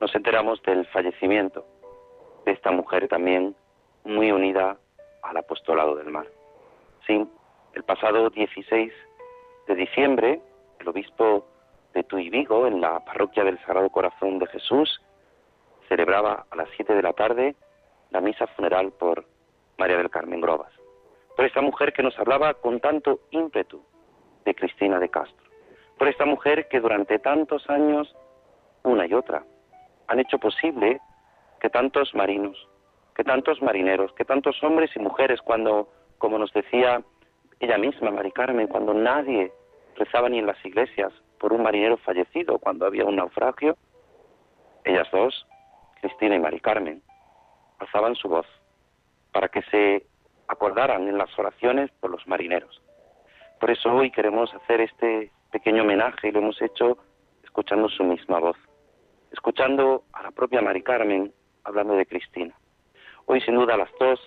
nos 0.00 0.14
enteramos 0.14 0.62
del 0.62 0.86
fallecimiento 0.86 1.66
de 2.46 2.52
esta 2.52 2.70
mujer 2.70 3.08
también 3.08 3.54
muy 4.04 4.30
unida 4.32 4.76
al 5.22 5.36
apostolado 5.36 5.96
del 5.96 6.10
mar. 6.10 6.26
Sí, 7.06 7.26
el 7.74 7.82
pasado 7.84 8.30
16 8.30 8.92
de 9.66 9.74
diciembre, 9.74 10.40
el 10.78 10.88
obispo 10.88 11.46
de 11.94 12.02
Tuy 12.04 12.28
Vigo, 12.28 12.66
en 12.66 12.80
la 12.80 13.00
parroquia 13.04 13.44
del 13.44 13.58
Sagrado 13.60 13.88
Corazón 13.90 14.38
de 14.38 14.46
Jesús, 14.46 15.00
celebraba 15.88 16.46
a 16.50 16.56
las 16.56 16.68
7 16.76 16.94
de 16.94 17.02
la 17.02 17.12
tarde 17.12 17.54
la 18.10 18.20
misa 18.20 18.46
funeral 18.48 18.92
por 18.92 19.24
María 19.78 19.96
del 19.96 20.10
Carmen 20.10 20.40
Grobas, 20.40 20.72
por 21.36 21.44
esta 21.44 21.60
mujer 21.60 21.92
que 21.92 22.02
nos 22.02 22.18
hablaba 22.18 22.54
con 22.54 22.80
tanto 22.80 23.20
ímpetu 23.30 23.82
de 24.44 24.54
Cristina 24.54 24.98
de 24.98 25.08
Castro, 25.08 25.50
por 25.98 26.08
esta 26.08 26.24
mujer 26.24 26.68
que 26.68 26.80
durante 26.80 27.18
tantos 27.18 27.68
años, 27.70 28.14
una 28.82 29.06
y 29.06 29.14
otra, 29.14 29.44
han 30.08 30.20
hecho 30.20 30.38
posible 30.38 31.00
que 31.60 31.70
tantos 31.70 32.14
marinos, 32.14 32.68
que 33.14 33.24
tantos 33.24 33.62
marineros, 33.62 34.12
que 34.12 34.24
tantos 34.24 34.62
hombres 34.62 34.90
y 34.94 34.98
mujeres 34.98 35.40
cuando, 35.40 35.88
como 36.18 36.38
nos 36.38 36.52
decía 36.52 37.02
ella 37.60 37.78
misma, 37.78 38.10
Mari 38.10 38.32
Carmen, 38.32 38.68
cuando 38.68 38.94
nadie 38.94 39.52
rezaba 39.96 40.28
ni 40.28 40.38
en 40.38 40.46
las 40.46 40.62
iglesias 40.64 41.12
por 41.38 41.52
un 41.52 41.62
marinero 41.62 41.96
fallecido, 41.98 42.58
cuando 42.58 42.86
había 42.86 43.04
un 43.04 43.16
naufragio, 43.16 43.76
ellas 44.84 45.08
dos, 45.12 45.46
Cristina 46.00 46.34
y 46.34 46.38
Mari 46.38 46.60
Carmen, 46.60 47.02
alzaban 47.78 48.14
su 48.14 48.28
voz 48.28 48.46
para 49.32 49.48
que 49.48 49.62
se 49.62 50.06
acordaran 50.48 51.08
en 51.08 51.18
las 51.18 51.36
oraciones 51.38 51.90
por 52.00 52.10
los 52.10 52.26
marineros. 52.26 52.82
Por 53.60 53.70
eso 53.70 53.92
hoy 53.92 54.10
queremos 54.10 54.52
hacer 54.54 54.80
este 54.80 55.30
pequeño 55.50 55.82
homenaje 55.82 56.28
y 56.28 56.32
lo 56.32 56.40
hemos 56.40 56.60
hecho 56.60 56.98
escuchando 57.42 57.88
su 57.88 58.04
misma 58.04 58.40
voz, 58.40 58.56
escuchando 59.32 60.04
a 60.12 60.22
la 60.22 60.30
propia 60.32 60.60
Mari 60.60 60.82
Carmen 60.82 61.32
hablando 61.64 61.94
de 61.94 62.06
Cristina. 62.06 62.54
Hoy 63.26 63.40
sin 63.40 63.54
duda 63.54 63.76
las 63.76 63.90
dos 63.98 64.20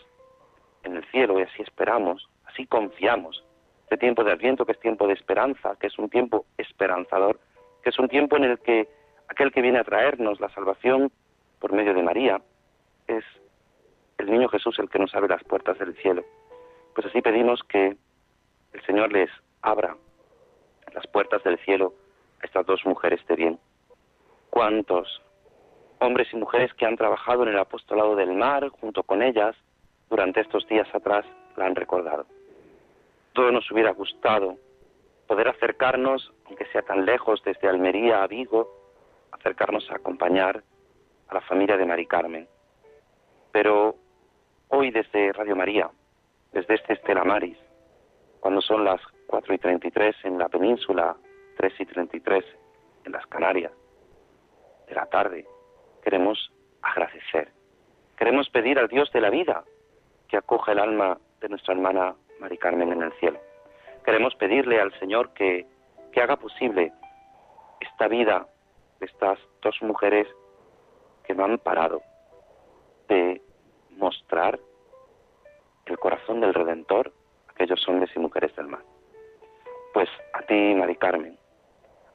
en 0.83 0.95
el 0.95 1.05
cielo 1.11 1.39
y 1.39 1.43
así 1.43 1.61
esperamos, 1.61 2.27
así 2.57 2.65
confiamos. 2.65 3.43
Este 3.83 3.97
tiempo 3.97 4.23
de 4.23 4.31
Adviento 4.31 4.65
que 4.65 4.71
es 4.71 4.79
tiempo 4.79 5.07
de 5.07 5.13
esperanza, 5.13 5.75
que 5.79 5.87
es 5.87 5.97
un 5.99 6.09
tiempo 6.09 6.45
esperanzador, 6.57 7.39
que 7.83 7.91
es 7.91 7.99
un 7.99 8.09
tiempo 8.09 8.35
en 8.35 8.45
el 8.45 8.59
que 8.59 8.89
aquel 9.29 9.51
que 9.51 9.61
viene 9.61 9.79
a 9.79 9.83
traernos 9.83 10.39
la 10.39 10.49
salvación 10.49 11.11
por 11.59 11.71
medio 11.71 11.93
de 11.93 12.01
María 12.01 12.41
es 13.07 13.23
el 14.17 14.31
niño 14.31 14.49
Jesús 14.49 14.77
el 14.79 14.89
que 14.89 14.97
nos 14.97 15.13
abre 15.13 15.29
las 15.29 15.43
puertas 15.43 15.77
del 15.77 15.95
cielo. 15.97 16.25
Pues 16.95 17.05
así 17.07 17.21
pedimos 17.21 17.61
que 17.63 17.95
el 18.73 18.85
Señor 18.85 19.13
les 19.13 19.29
abra 19.61 19.95
las 20.93 21.05
puertas 21.07 21.43
del 21.43 21.59
cielo 21.59 21.93
a 22.41 22.45
estas 22.45 22.65
dos 22.65 22.83
mujeres 22.85 23.25
de 23.27 23.35
bien. 23.35 23.59
¿Cuántos 24.49 25.21
hombres 25.99 26.27
y 26.33 26.37
mujeres 26.37 26.73
que 26.73 26.87
han 26.87 26.97
trabajado 26.97 27.43
en 27.43 27.49
el 27.49 27.59
apostolado 27.59 28.15
del 28.15 28.33
mar 28.33 28.67
junto 28.69 29.03
con 29.03 29.21
ellas 29.21 29.55
durante 30.09 30.41
estos 30.41 30.67
días 30.67 30.87
atrás 30.93 31.23
la 31.55 31.67
han 31.67 31.75
recordado? 31.75 32.25
Todo 33.37 33.51
nos 33.51 33.69
hubiera 33.69 33.91
gustado 33.91 34.57
poder 35.27 35.47
acercarnos, 35.47 36.33
aunque 36.47 36.65
sea 36.71 36.81
tan 36.81 37.05
lejos, 37.05 37.39
desde 37.45 37.69
Almería 37.69 38.23
a 38.23 38.27
Vigo, 38.27 38.67
acercarnos 39.31 39.87
a 39.91 39.97
acompañar 39.97 40.63
a 41.27 41.35
la 41.35 41.41
familia 41.41 41.77
de 41.77 41.85
Mari 41.85 42.07
Carmen. 42.07 42.47
Pero 43.51 43.95
hoy 44.69 44.89
desde 44.89 45.31
Radio 45.33 45.55
María, 45.55 45.87
desde 46.51 46.73
este 46.73 46.93
Estela 46.93 47.23
Maris, 47.23 47.59
cuando 48.39 48.59
son 48.59 48.83
las 48.83 48.99
4 49.27 49.53
y 49.53 49.57
33 49.59 50.15
en 50.23 50.39
la 50.39 50.49
península, 50.49 51.15
3 51.57 51.73
y 51.77 51.85
33 51.85 52.43
en 53.05 53.11
las 53.11 53.27
Canarias, 53.27 53.71
de 54.87 54.95
la 54.95 55.05
tarde, 55.05 55.45
queremos 56.01 56.51
agradecer. 56.81 57.51
Queremos 58.17 58.49
pedir 58.49 58.79
al 58.79 58.87
Dios 58.87 59.11
de 59.11 59.21
la 59.21 59.29
vida 59.29 59.63
que 60.27 60.37
acoja 60.37 60.71
el 60.71 60.79
alma 60.79 61.19
de 61.39 61.49
nuestra 61.49 61.75
hermana 61.75 62.15
Mari 62.39 62.57
Carmen 62.57 62.91
en 62.91 63.03
el 63.03 63.13
cielo. 63.13 63.39
Queremos 64.03 64.35
pedirle 64.35 64.79
al 64.79 64.97
Señor 64.99 65.33
que, 65.33 65.65
que 66.11 66.21
haga 66.21 66.37
posible 66.37 66.93
esta 67.79 68.07
vida 68.07 68.47
de 68.99 69.05
estas 69.05 69.39
dos 69.61 69.81
mujeres 69.81 70.27
que 71.23 71.33
no 71.33 71.45
han 71.45 71.57
parado 71.57 72.01
de 73.07 73.41
mostrar 73.91 74.59
el 75.85 75.97
corazón 75.99 76.41
del 76.41 76.53
Redentor 76.53 77.13
a 77.47 77.51
aquellos 77.51 77.87
hombres 77.87 78.09
y 78.15 78.19
mujeres 78.19 78.55
del 78.55 78.67
mar. 78.67 78.83
Pues 79.93 80.09
a 80.33 80.41
ti, 80.43 80.73
Mari 80.75 80.95
Carmen, 80.95 81.37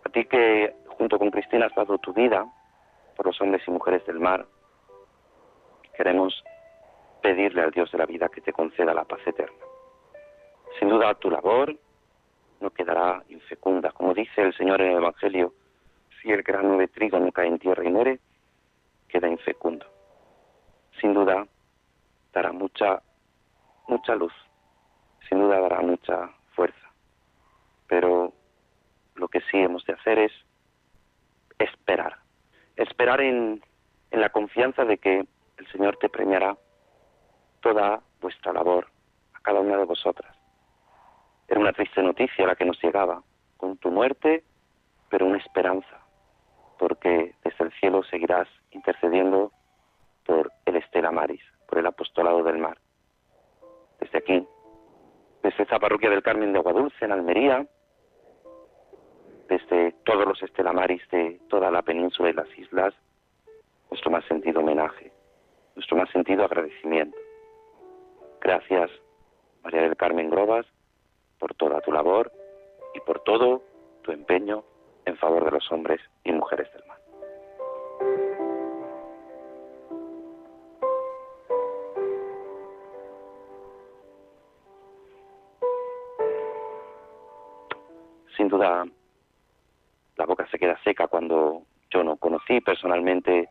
a 0.05 0.09
ti 0.11 0.25
que 0.25 0.75
junto 0.87 1.19
con 1.19 1.31
Cristina 1.31 1.67
has 1.67 1.75
dado 1.75 1.99
tu 1.99 2.13
vida 2.13 2.47
por 3.17 3.27
los 3.27 3.41
hombres 3.41 3.63
y 3.67 3.71
mujeres 3.71 4.05
del 4.07 4.21
mar, 4.21 4.47
queremos 5.97 6.43
pedirle 7.23 7.63
al 7.63 7.71
Dios 7.71 7.91
de 7.93 7.99
la 7.99 8.07
vida 8.07 8.29
que 8.29 8.41
te 8.41 8.53
conceda 8.53 8.95
la 8.95 9.05
paz 9.05 9.21
eterna. 9.27 9.72
Sin 10.79 10.89
duda 10.89 11.15
tu 11.15 11.31
labor 11.31 11.77
no 12.61 12.71
quedará 12.71 13.23
infecunda. 13.29 13.91
Como 13.93 14.15
dice 14.15 14.43
el 14.43 14.55
Señor 14.55 14.81
en 14.81 14.93
el 14.93 14.99
Evangelio, 14.99 15.55
si 16.21 16.31
el 16.31 16.43
grano 16.43 16.77
de 16.79 16.89
trigo 16.89 17.19
no 17.19 17.33
cae 17.33 17.49
en 17.49 17.59
tierra 17.59 17.85
y 17.85 17.91
muere, 17.91 18.21
queda 19.09 19.29
infecundo. 19.29 19.87
Sin 21.01 21.13
duda 21.13 21.47
dará 22.33 22.53
mucha, 22.53 23.03
mucha 23.89 24.15
luz, 24.15 24.33
sin 25.29 25.41
duda 25.41 25.61
dará 25.61 25.81
mucha 25.81 26.31
fuerza. 26.55 26.93
Pero 27.89 28.33
lo 29.17 29.29
que 29.29 29.41
sí 29.51 29.59
hemos 29.59 29.85
de 29.85 29.95
hacer 29.95 30.19
es 30.19 30.33
esperar, 31.59 32.19
esperar 32.77 33.21
en, 33.21 33.63
en 34.11 34.21
la 34.21 34.31
confianza 34.31 34.85
de 34.85 34.99
que 34.99 35.27
el 35.57 35.67
Señor 35.73 35.97
te 35.99 36.09
premiará 36.09 36.57
toda 37.61 38.01
vuestra 38.21 38.53
labor, 38.53 38.87
a 39.35 39.41
cada 39.41 39.61
una 39.61 39.77
de 39.77 39.85
vosotras. 39.85 40.42
Era 41.49 41.61
una 41.61 41.73
triste 41.73 42.03
noticia 42.03 42.47
la 42.47 42.57
que 42.57 42.65
nos 42.65 42.83
llegaba, 42.83 43.23
con 43.57 43.77
tu 43.77 43.91
muerte, 43.91 44.45
pero 45.09 45.27
una 45.27 45.39
esperanza, 45.39 46.01
porque 46.79 47.35
desde 47.45 47.65
el 47.65 47.73
cielo 47.73 48.03
seguirás 48.05 48.49
intercediendo 48.71 49.53
por 50.25 50.51
el 50.65 50.77
Estela 50.77 51.11
Maris, 51.11 51.43
por 51.69 51.79
el 51.79 51.87
apostolado 51.87 52.43
del 52.43 52.59
mar. 52.59 52.79
Desde 54.01 54.19
aquí, 54.19 54.47
desde 55.43 55.63
esta 55.63 55.79
parroquia 55.79 56.11
del 56.11 56.23
Carmen 56.23 56.53
de 56.53 56.59
Aguadulce, 56.59 57.05
en 57.05 57.13
Almería, 57.13 57.67
desde 59.49 59.93
todos 60.05 60.27
los 60.27 60.43
Estela 60.43 60.73
Maris 60.73 61.03
de 61.11 61.41
toda 61.49 61.71
la 61.71 61.83
península 61.83 62.31
y 62.31 62.33
las 62.33 62.59
islas, 62.59 62.95
nuestro 63.91 64.11
más 64.11 64.25
sentido 64.25 64.61
homenaje, 64.61 65.13
nuestro 65.77 65.99
más 65.99 66.09
sentido 66.11 66.45
agradecimiento. 66.45 67.19
Gracias, 68.41 68.91
María 69.63 69.83
del 69.83 69.97
Carmen 69.97 70.31
Grobas, 70.31 70.67
por 71.43 71.55
toda 71.57 71.81
tu 71.81 71.91
labor 71.91 72.31
y 72.95 73.01
por 73.01 73.19
todo 73.25 73.65
tu 74.03 74.13
empeño 74.13 74.63
en 75.07 75.17
favor 75.17 75.45
de 75.45 75.51
los 75.51 75.73
hombres 75.73 76.01
y 76.23 76.31
mujeres 76.31 76.73
del 76.73 76.87
mar. 76.87 76.99
Sin 88.37 88.47
duda, 88.47 88.87
la 90.15 90.27
boca 90.27 90.47
se 90.47 90.61
queda 90.61 90.81
seca 90.85 91.09
cuando 91.09 91.63
yo 91.91 92.05
no 92.05 92.19
conocí 92.19 92.61
personalmente 92.61 93.49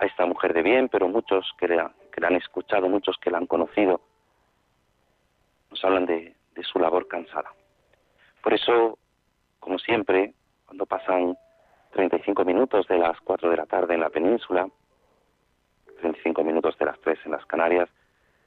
a 0.00 0.06
esta 0.06 0.26
mujer 0.26 0.54
de 0.54 0.62
bien, 0.62 0.88
pero 0.88 1.06
muchos 1.06 1.48
que 1.56 1.68
la, 1.68 1.94
que 2.12 2.20
la 2.20 2.26
han 2.26 2.34
escuchado, 2.34 2.88
muchos 2.88 3.16
que 3.18 3.30
la 3.30 3.38
han 3.38 3.46
conocido, 3.46 4.00
nos 5.70 5.84
hablan 5.84 6.06
de, 6.06 6.35
de 6.56 6.64
su 6.64 6.78
labor 6.78 7.06
cansada. 7.06 7.50
Por 8.42 8.54
eso, 8.54 8.98
como 9.60 9.78
siempre, 9.78 10.34
cuando 10.66 10.86
pasan 10.86 11.36
35 11.92 12.44
minutos 12.44 12.88
de 12.88 12.98
las 12.98 13.20
4 13.20 13.50
de 13.50 13.56
la 13.56 13.66
tarde 13.66 13.94
en 13.94 14.00
la 14.00 14.10
península, 14.10 14.68
35 16.00 16.44
minutos 16.44 16.76
de 16.78 16.86
las 16.86 17.00
3 17.00 17.18
en 17.26 17.32
las 17.32 17.46
Canarias, 17.46 17.88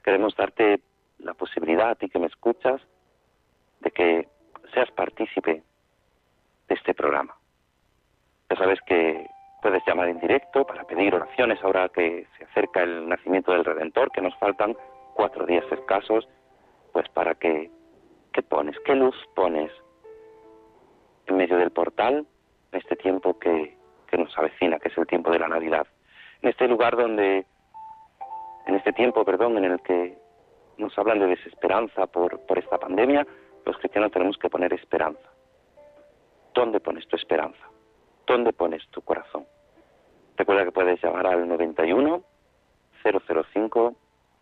queremos 0.04 0.34
darte 0.36 0.80
la 1.18 1.34
posibilidad 1.34 1.90
a 1.90 1.94
ti 1.94 2.08
que 2.08 2.18
me 2.18 2.26
escuchas 2.26 2.80
de 3.80 3.90
que 3.90 4.28
seas 4.72 4.90
partícipe 4.92 5.62
de 6.68 6.74
este 6.74 6.94
programa. 6.94 7.36
Ya 8.48 8.56
sabes 8.56 8.80
que 8.86 9.26
puedes 9.62 9.82
llamar 9.86 10.08
en 10.08 10.20
directo 10.20 10.64
para 10.64 10.84
pedir 10.84 11.14
oraciones 11.14 11.62
ahora 11.62 11.88
que 11.88 12.26
se 12.36 12.44
acerca 12.44 12.82
el 12.82 13.08
nacimiento 13.08 13.52
del 13.52 13.64
Redentor, 13.64 14.10
que 14.10 14.22
nos 14.22 14.36
faltan 14.38 14.76
cuatro 15.14 15.44
días 15.46 15.64
escasos, 15.70 16.26
pues 16.92 17.08
para 17.10 17.34
que, 17.34 17.70
¿qué 18.32 18.42
pones? 18.42 18.78
¿Qué 18.84 18.94
luz 18.94 19.16
pones 19.34 19.70
en 21.26 21.36
medio 21.36 21.56
del 21.56 21.70
portal 21.70 22.26
en 22.72 22.78
este 22.78 22.96
tiempo 22.96 23.38
que, 23.38 23.76
que 24.08 24.18
nos 24.18 24.36
avecina, 24.38 24.78
que 24.78 24.88
es 24.88 24.98
el 24.98 25.06
tiempo 25.06 25.30
de 25.30 25.38
la 25.38 25.48
Navidad? 25.48 25.86
En 26.42 26.50
este 26.50 26.66
lugar 26.68 26.96
donde, 26.96 27.46
en 28.66 28.74
este 28.74 28.92
tiempo, 28.92 29.24
perdón, 29.24 29.58
en 29.58 29.64
el 29.64 29.80
que 29.80 30.16
nos 30.78 30.96
hablan 30.98 31.18
de 31.18 31.26
desesperanza 31.26 32.06
por, 32.06 32.40
por 32.46 32.58
esta 32.58 32.78
pandemia, 32.78 33.26
los 33.66 33.76
cristianos 33.78 34.12
tenemos 34.12 34.38
que 34.38 34.48
poner 34.48 34.72
esperanza. 34.72 35.28
¿Dónde 36.54 36.80
pones 36.80 37.06
tu 37.08 37.16
esperanza? 37.16 37.60
¿Dónde 38.26 38.52
pones 38.52 38.86
tu 38.88 39.02
corazón? 39.02 39.46
Recuerda 40.36 40.64
que 40.64 40.72
puedes 40.72 41.02
llamar 41.02 41.26
al 41.26 41.46
91 41.46 42.22
005 43.02 43.94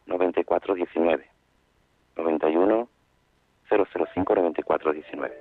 9419. 0.06 1.30
91 2.16 2.88
005 3.68 4.34
9419. 4.34 5.34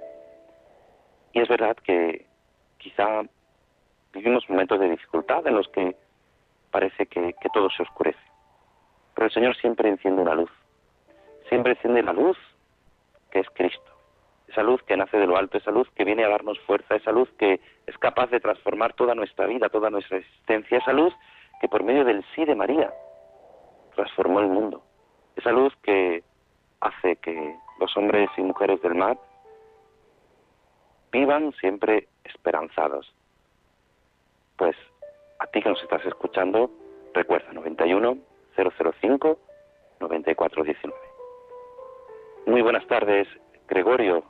Y 1.33 1.41
es 1.41 1.47
verdad 1.47 1.75
que 1.77 2.25
quizá 2.77 3.23
vivimos 4.13 4.49
momentos 4.49 4.79
de 4.79 4.89
dificultad 4.89 5.45
en 5.47 5.55
los 5.55 5.67
que 5.69 5.95
parece 6.71 7.07
que, 7.07 7.33
que 7.33 7.49
todo 7.53 7.69
se 7.69 7.83
oscurece. 7.83 8.19
Pero 9.13 9.27
el 9.27 9.33
Señor 9.33 9.55
siempre 9.57 9.89
enciende 9.89 10.21
una 10.21 10.35
luz. 10.35 10.51
Siempre 11.49 11.73
enciende 11.73 12.03
la 12.03 12.13
luz 12.13 12.37
que 13.31 13.39
es 13.39 13.49
Cristo. 13.51 13.91
Esa 14.47 14.63
luz 14.63 14.81
que 14.83 14.95
nace 14.95 15.17
de 15.17 15.27
lo 15.27 15.37
alto, 15.37 15.57
esa 15.57 15.71
luz 15.71 15.89
que 15.91 16.05
viene 16.05 16.23
a 16.23 16.29
darnos 16.29 16.59
fuerza, 16.61 16.95
esa 16.95 17.11
luz 17.11 17.29
que 17.37 17.59
es 17.85 17.97
capaz 17.97 18.27
de 18.27 18.39
transformar 18.39 18.93
toda 18.93 19.13
nuestra 19.13 19.45
vida, 19.45 19.69
toda 19.69 19.89
nuestra 19.89 20.17
existencia, 20.17 20.77
esa 20.77 20.93
luz 20.93 21.13
que 21.59 21.67
por 21.67 21.83
medio 21.83 22.05
del 22.05 22.23
sí 22.33 22.45
de 22.45 22.55
María 22.55 22.93
transformó 23.95 24.39
el 24.39 24.47
mundo. 24.47 24.83
Esa 25.35 25.51
luz 25.51 25.75
que 25.83 26.23
hace 26.79 27.17
que 27.17 27.55
los 27.79 27.95
hombres 27.97 28.29
y 28.37 28.41
mujeres 28.41 28.81
del 28.81 28.95
mar 28.95 29.17
vivan 31.11 31.51
siempre 31.53 32.07
esperanzados. 32.23 33.13
Pues 34.57 34.75
a 35.39 35.47
ti 35.47 35.61
que 35.61 35.69
nos 35.69 35.81
estás 35.81 36.05
escuchando, 36.05 36.71
recuerda 37.13 37.51
91 37.53 38.17
005 38.55 39.39
9419. 39.99 40.95
Muy 42.47 42.61
buenas 42.61 42.85
tardes, 42.87 43.27
Gregorio, 43.67 44.23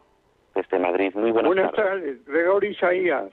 desde 0.56 0.80
Madrid. 0.80 1.14
Muy 1.14 1.32
buenas, 1.32 1.50
buenas 1.50 1.74
tardes. 1.74 2.26
Gregorio 2.26 2.72
Isaías. 2.72 3.32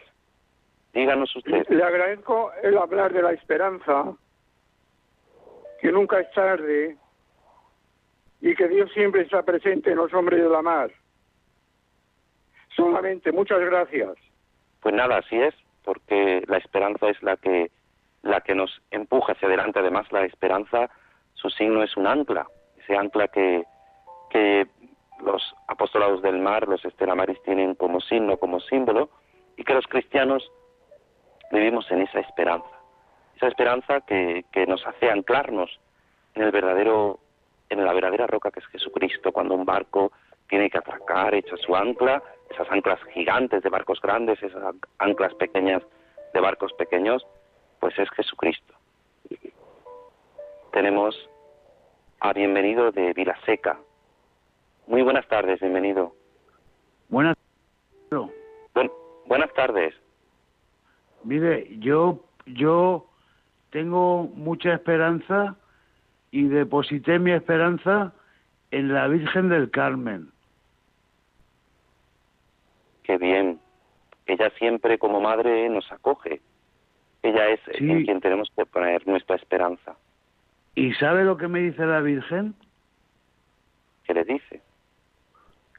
Díganos 0.93 1.35
usted. 1.35 1.67
Le 1.69 1.83
agradezco 1.83 2.53
el 2.62 2.79
hablar 2.79 3.12
de 3.12 3.23
la 3.23 3.33
esperanza, 3.33 4.15
que 5.81 5.91
nunca 5.91 6.21
es 6.21 6.31
tarde 6.33 6.97
y 8.45 8.55
que 8.55 8.69
Dios 8.69 8.93
siempre 8.93 9.23
está 9.23 9.43
presente 9.43 9.91
en 9.91 9.97
los 9.97 10.13
hombres 10.13 10.43
de 10.43 10.51
la 10.51 10.61
mar. 10.61 10.91
Solamente, 12.77 13.33
muchas 13.33 13.59
gracias. 13.59 14.19
Pues 14.81 14.95
nada, 14.95 15.17
así 15.17 15.37
es, 15.37 15.55
porque 15.83 16.45
la 16.47 16.59
esperanza 16.59 17.09
es 17.09 17.23
la 17.23 17.39
que 17.39 17.71
la 18.21 18.43
que 18.43 18.55
nos 18.55 18.83
empuja 18.91 19.33
hacia 19.33 19.49
adelante. 19.49 19.79
Además, 19.79 20.13
la 20.13 20.27
esperanza, 20.27 20.91
su 21.33 21.49
signo 21.49 21.83
es 21.83 21.97
un 21.97 22.07
ancla, 22.07 22.47
ese 22.77 22.95
ancla 22.95 23.29
que, 23.29 23.65
que 24.29 24.67
los 25.25 25.55
apostolados 25.67 26.21
del 26.21 26.39
mar, 26.39 26.69
los 26.69 26.85
estelamaris, 26.85 27.43
tienen 27.45 27.75
como 27.75 28.03
signo, 28.03 28.37
como 28.37 28.61
símbolo, 28.61 29.09
y 29.57 29.65
que 29.65 29.73
los 29.73 29.87
cristianos 29.87 30.47
vivimos 31.51 31.91
en 31.91 32.03
esa 32.03 32.21
esperanza. 32.21 32.69
Esa 33.37 33.49
esperanza 33.49 34.03
que, 34.03 34.45
que 34.53 34.67
nos 34.67 34.87
hace 34.87 35.11
anclarnos 35.11 35.81
en 36.35 36.43
el 36.43 36.51
verdadero, 36.51 37.21
en 37.69 37.85
la 37.85 37.93
verdadera 37.93 38.27
roca 38.27 38.51
que 38.51 38.61
es 38.61 38.67
Jesucristo, 38.67 39.33
cuando 39.33 39.55
un 39.55 39.65
barco 39.65 40.12
tiene 40.49 40.71
que 40.71 40.79
atracar, 40.79 41.35
echa 41.35 41.57
su 41.57 41.75
ancla, 41.75 42.23
esas 42.51 42.71
anclas 42.71 43.01
gigantes 43.12 43.62
de 43.62 43.71
barcos 43.71 44.01
grandes, 44.01 44.43
esas 44.43 44.75
anclas 44.99 45.35
pequeñas 45.35 45.83
de 46.33 46.41
barcos 46.41 46.73
pequeños, 46.75 47.27
pues 47.81 47.99
es 47.99 48.11
Jesucristo. 48.11 48.75
Tenemos 50.73 51.15
a 52.21 52.33
bienvenido 52.33 52.91
de 52.91 53.12
Vilaseca. 53.12 53.79
Muy 54.87 55.03
buenas 55.03 55.27
tardes, 55.29 55.61
bienvenido. 55.61 56.15
Buenas. 57.09 57.37
buenas 59.27 59.53
tardes. 59.55 59.95
Mire, 61.23 61.79
yo 61.79 62.21
yo 62.47 63.07
tengo 63.71 64.25
mucha 64.35 64.75
esperanza 64.75 65.57
y 66.35 66.49
deposité 66.49 67.20
mi 67.20 67.30
esperanza 67.30 68.12
en 68.72 68.93
la 68.93 69.07
Virgen 69.07 69.51
del 69.51 69.70
Carmen. 69.70 70.32
Qué 73.05 73.18
bien. 73.18 73.61
Ella 74.26 74.51
siempre 74.59 74.99
como 74.99 75.20
madre 75.20 75.68
nos 75.68 75.93
acoge. 75.93 76.41
Ella 77.22 77.51
es 77.51 77.61
en 77.68 78.05
quien 78.05 78.20
tenemos 78.20 78.51
que 78.57 78.66
poner 78.66 79.07
nuestra 79.07 79.37
esperanza. 79.37 79.95
¿Y 80.74 80.93
sabe 80.95 81.22
lo 81.22 81.37
que 81.37 81.47
me 81.47 81.61
dice 81.61 81.87
la 81.87 82.01
Virgen? 82.01 82.57
¿Qué 84.03 84.14
le 84.14 84.24
dice? 84.24 84.61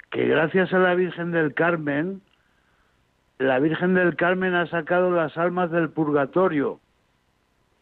Que 0.09 0.25
gracias 0.25 0.71
a 0.71 0.79
la 0.79 0.95
Virgen 0.95 1.33
del 1.33 1.53
Carmen, 1.53 2.21
la 3.39 3.59
Virgen 3.59 3.93
del 3.93 4.15
Carmen 4.15 4.55
ha 4.55 4.67
sacado 4.67 5.11
las 5.11 5.37
almas 5.37 5.69
del 5.69 5.89
purgatorio. 5.89 6.79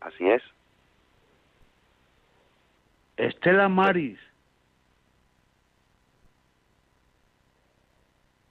Así 0.02 0.28
es. 0.28 0.42
Estela 3.18 3.70
Maris. 3.70 4.20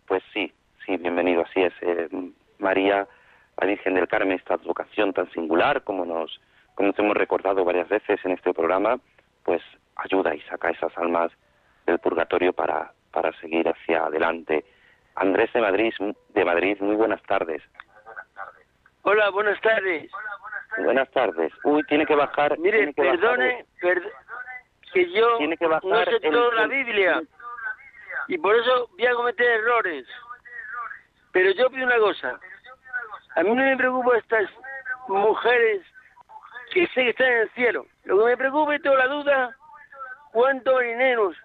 Pues 0.07 0.23
sí, 0.33 0.53
sí, 0.85 0.97
bienvenido, 0.99 1.43
así 1.43 1.63
es. 1.63 1.73
Eh, 1.81 2.09
María, 2.59 3.09
la 3.61 3.67
Virgen 3.67 3.95
del 3.95 4.09
Carmen, 4.09 4.39
esta 4.39 4.57
vocación 4.57 5.13
tan 5.13 5.31
singular 5.33 5.83
como 5.83 6.05
nos, 6.05 6.41
como 6.75 6.89
nos 6.89 6.99
hemos 6.99 7.17
recordado 7.17 7.65
varias 7.65 7.89
veces 7.89 8.21
en 8.25 8.33
este 8.33 8.53
programa, 8.53 8.99
pues 9.43 9.63
ayuda 9.97 10.35
y 10.35 10.41
saca 10.43 10.71
esas 10.71 10.97
almas 10.97 11.33
del 11.87 11.99
purgatorio 11.99 12.53
para, 12.53 12.93
para 13.11 13.33
seguir 13.41 13.69
hacia 13.69 14.05
adelante. 14.05 14.65
Andrés 15.17 15.53
de 15.53 15.61
Madrid, 15.61 15.93
de 16.29 16.45
Madrid, 16.45 16.77
muy 16.81 16.95
buenas 16.95 17.23
tardes. 17.25 17.63
Hola, 19.03 19.31
buenas 19.31 19.61
tardes. 19.61 20.11
Buenas 20.79 21.11
tardes. 21.11 21.53
Uy, 21.65 21.83
tiene 21.85 22.07
que 22.07 22.15
bajar. 22.15 22.59
Mire, 22.59 22.93
perdone, 22.95 23.67
que 24.93 25.11
yo 25.11 25.39
no 25.41 26.05
sé 26.05 26.21
toda 26.21 26.55
la 26.55 26.67
Biblia 26.67 27.23
y 28.29 28.39
por 28.39 28.55
eso 28.55 28.89
voy 28.93 29.07
a 29.07 29.15
cometer 29.15 29.47
errores. 29.47 30.07
Pero 31.33 31.51
yo 31.53 31.71
pido 31.71 31.87
una 31.87 31.99
cosa. 31.99 32.39
A 33.37 33.43
mí 33.43 33.49
no 33.51 33.63
me 33.63 33.77
preocupa 33.77 34.19
estas 34.19 34.49
mujeres 35.09 35.83
que 36.73 36.87
sé 36.89 37.03
que 37.03 37.11
están 37.11 37.27
en 37.27 37.39
el 37.41 37.51
cielo. 37.51 37.87
Lo 38.05 38.19
que 38.19 38.25
me 38.25 38.37
preocupa 38.37 38.75
es 38.75 38.83
toda 38.83 38.99
la 38.99 39.09
duda, 39.09 39.57
cuántos 40.33 40.75
marineros, 40.75 41.37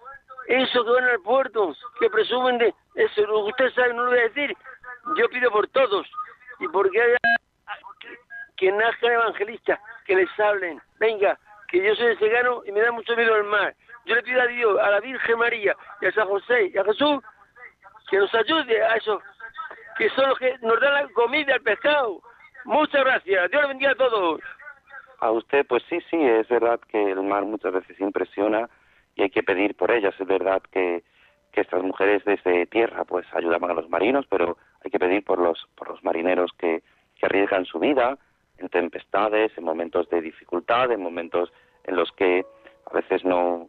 esos 0.46 0.84
que 0.84 0.90
van 0.90 1.04
al 1.04 1.20
puerto, 1.20 1.74
que 2.00 2.10
presumen 2.10 2.58
de 2.58 2.74
eso, 2.94 3.22
lo 3.22 3.44
que 3.44 3.50
usted 3.50 3.70
sabe, 3.74 3.94
no 3.94 4.04
lo 4.04 4.10
voy 4.10 4.18
a 4.18 4.22
decir. 4.22 4.56
Yo 5.16 5.28
pido 5.30 5.50
por 5.50 5.68
todos 5.68 6.06
y 6.60 6.68
porque 6.68 7.00
haya 7.00 7.16
que 8.56 8.72
nazcan 8.72 9.12
evangelistas, 9.12 9.80
que 10.04 10.16
les 10.16 10.40
hablen. 10.40 10.80
Venga, 10.98 11.38
que 11.68 11.82
yo 11.82 11.94
soy 11.94 12.16
cegano 12.16 12.62
y 12.66 12.72
me 12.72 12.80
da 12.80 12.90
mucho 12.90 13.14
miedo 13.14 13.36
el 13.36 13.44
mar. 13.44 13.74
Yo 14.06 14.14
le 14.14 14.22
pido 14.22 14.40
a 14.40 14.46
Dios, 14.46 14.78
a 14.80 14.90
la 14.90 15.00
Virgen 15.00 15.38
María 15.38 15.76
y 16.00 16.06
a 16.06 16.12
San 16.12 16.26
José 16.26 16.70
y 16.74 16.78
a 16.78 16.84
Jesús 16.84 17.22
que 18.10 18.16
nos 18.16 18.34
ayude 18.34 18.82
a 18.82 18.96
eso, 18.96 19.20
que 19.98 20.08
son 20.10 20.30
los 20.30 20.38
que 20.38 20.56
nos 20.62 20.80
dan 20.80 20.94
la 20.94 21.08
comida, 21.08 21.54
el 21.54 21.62
pescado. 21.62 22.22
Muchas 22.64 23.04
gracias. 23.04 23.50
Dios 23.50 23.62
le 23.62 23.68
bendiga 23.68 23.92
a 23.92 23.96
todos. 23.96 24.40
A 25.20 25.30
usted, 25.30 25.66
pues 25.66 25.82
sí, 25.88 26.00
sí, 26.10 26.16
es 26.16 26.48
verdad 26.48 26.80
que 26.88 27.10
el 27.10 27.22
mar 27.22 27.44
muchas 27.44 27.72
veces 27.72 28.00
impresiona 28.00 28.68
y 29.14 29.22
hay 29.22 29.30
que 29.30 29.42
pedir 29.42 29.76
por 29.76 29.90
ellas. 29.90 30.14
Es 30.18 30.26
verdad 30.26 30.62
que, 30.72 31.02
que 31.52 31.60
estas 31.60 31.82
mujeres 31.82 32.24
desde 32.24 32.66
tierra 32.66 33.04
pues 33.04 33.26
ayudaban 33.34 33.70
a 33.70 33.74
los 33.74 33.90
marinos, 33.90 34.26
pero 34.30 34.56
hay 34.82 34.90
que 34.90 34.98
pedir 34.98 35.22
por 35.22 35.38
los, 35.38 35.66
por 35.74 35.90
los 35.90 36.02
marineros 36.02 36.50
que 36.56 36.82
arriesgan 37.20 37.66
su 37.66 37.78
vida 37.78 38.16
en 38.58 38.68
tempestades, 38.68 39.52
en 39.56 39.64
momentos 39.64 40.08
de 40.10 40.20
dificultad, 40.20 40.90
en 40.90 41.02
momentos 41.02 41.52
en 41.84 41.96
los 41.96 42.10
que 42.12 42.44
a 42.86 42.94
veces 42.94 43.24
no 43.24 43.68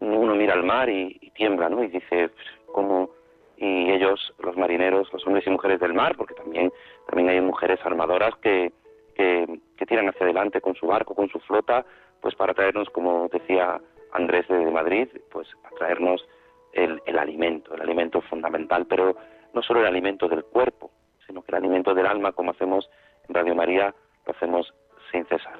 uno 0.00 0.34
mira 0.34 0.54
al 0.54 0.62
mar 0.62 0.88
y, 0.88 1.18
tiembla, 1.34 1.68
¿no? 1.68 1.82
Y 1.84 1.88
dice, 1.88 2.28
pues, 2.28 2.46
¿cómo? 2.72 3.10
Y 3.56 3.90
ellos, 3.90 4.32
los 4.38 4.56
marineros, 4.56 5.12
los 5.12 5.26
hombres 5.26 5.46
y 5.46 5.50
mujeres 5.50 5.80
del 5.80 5.92
mar, 5.92 6.16
porque 6.16 6.34
también, 6.34 6.72
también 7.06 7.28
hay 7.28 7.40
mujeres 7.40 7.78
armadoras 7.84 8.34
que, 8.36 8.72
que, 9.14 9.46
tiran 9.86 10.08
hacia 10.08 10.24
adelante 10.24 10.60
con 10.60 10.74
su 10.74 10.86
barco, 10.86 11.14
con 11.14 11.28
su 11.28 11.40
flota, 11.40 11.84
pues 12.20 12.34
para 12.34 12.54
traernos, 12.54 12.88
como 12.90 13.28
decía 13.28 13.80
Andrés 14.12 14.46
de 14.48 14.70
Madrid, 14.70 15.08
pues 15.30 15.48
a 15.64 15.70
traernos 15.76 16.26
el, 16.72 17.02
el 17.06 17.18
alimento, 17.18 17.74
el 17.74 17.82
alimento 17.82 18.20
fundamental, 18.22 18.86
pero 18.86 19.16
no 19.52 19.62
solo 19.62 19.80
el 19.80 19.86
alimento 19.86 20.28
del 20.28 20.44
cuerpo, 20.44 20.90
sino 21.26 21.42
que 21.42 21.50
el 21.52 21.56
alimento 21.56 21.92
del 21.94 22.06
alma, 22.06 22.32
como 22.32 22.52
hacemos 22.52 22.88
en 23.28 23.34
Radio 23.34 23.54
María, 23.54 23.94
lo 24.26 24.32
hacemos 24.32 24.72
sin 25.10 25.24
cesar. 25.26 25.58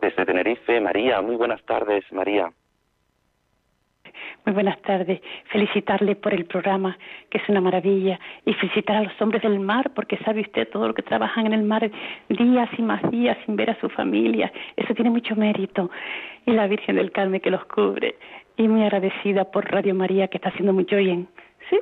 Desde 0.00 0.26
Tenerife, 0.26 0.80
María, 0.80 1.20
muy 1.20 1.36
buenas 1.36 1.62
tardes, 1.64 2.04
María. 2.12 2.52
Muy 4.44 4.54
buenas 4.54 4.80
tardes. 4.82 5.20
Felicitarle 5.50 6.16
por 6.16 6.34
el 6.34 6.46
programa, 6.46 6.98
que 7.30 7.38
es 7.38 7.48
una 7.48 7.60
maravilla, 7.60 8.18
y 8.44 8.52
felicitar 8.54 8.96
a 8.96 9.02
los 9.02 9.22
hombres 9.22 9.42
del 9.42 9.60
mar, 9.60 9.92
porque 9.94 10.16
sabe 10.18 10.40
usted 10.40 10.68
todo 10.70 10.88
lo 10.88 10.94
que 10.94 11.02
trabajan 11.02 11.46
en 11.46 11.52
el 11.52 11.62
mar 11.62 11.88
días 12.28 12.68
y 12.76 12.82
más 12.82 13.08
días 13.10 13.38
sin 13.46 13.56
ver 13.56 13.70
a 13.70 13.80
su 13.80 13.88
familia. 13.90 14.52
Eso 14.76 14.94
tiene 14.94 15.10
mucho 15.10 15.36
mérito. 15.36 15.90
Y 16.46 16.52
la 16.52 16.66
Virgen 16.66 16.96
del 16.96 17.12
Carmen 17.12 17.40
que 17.40 17.50
los 17.50 17.64
cubre. 17.66 18.16
Y 18.56 18.66
muy 18.66 18.82
agradecida 18.82 19.44
por 19.44 19.70
Radio 19.70 19.94
María, 19.94 20.28
que 20.28 20.38
está 20.38 20.48
haciendo 20.48 20.72
mucho 20.72 20.96
bien. 20.96 21.28
¿Sí? 21.70 21.78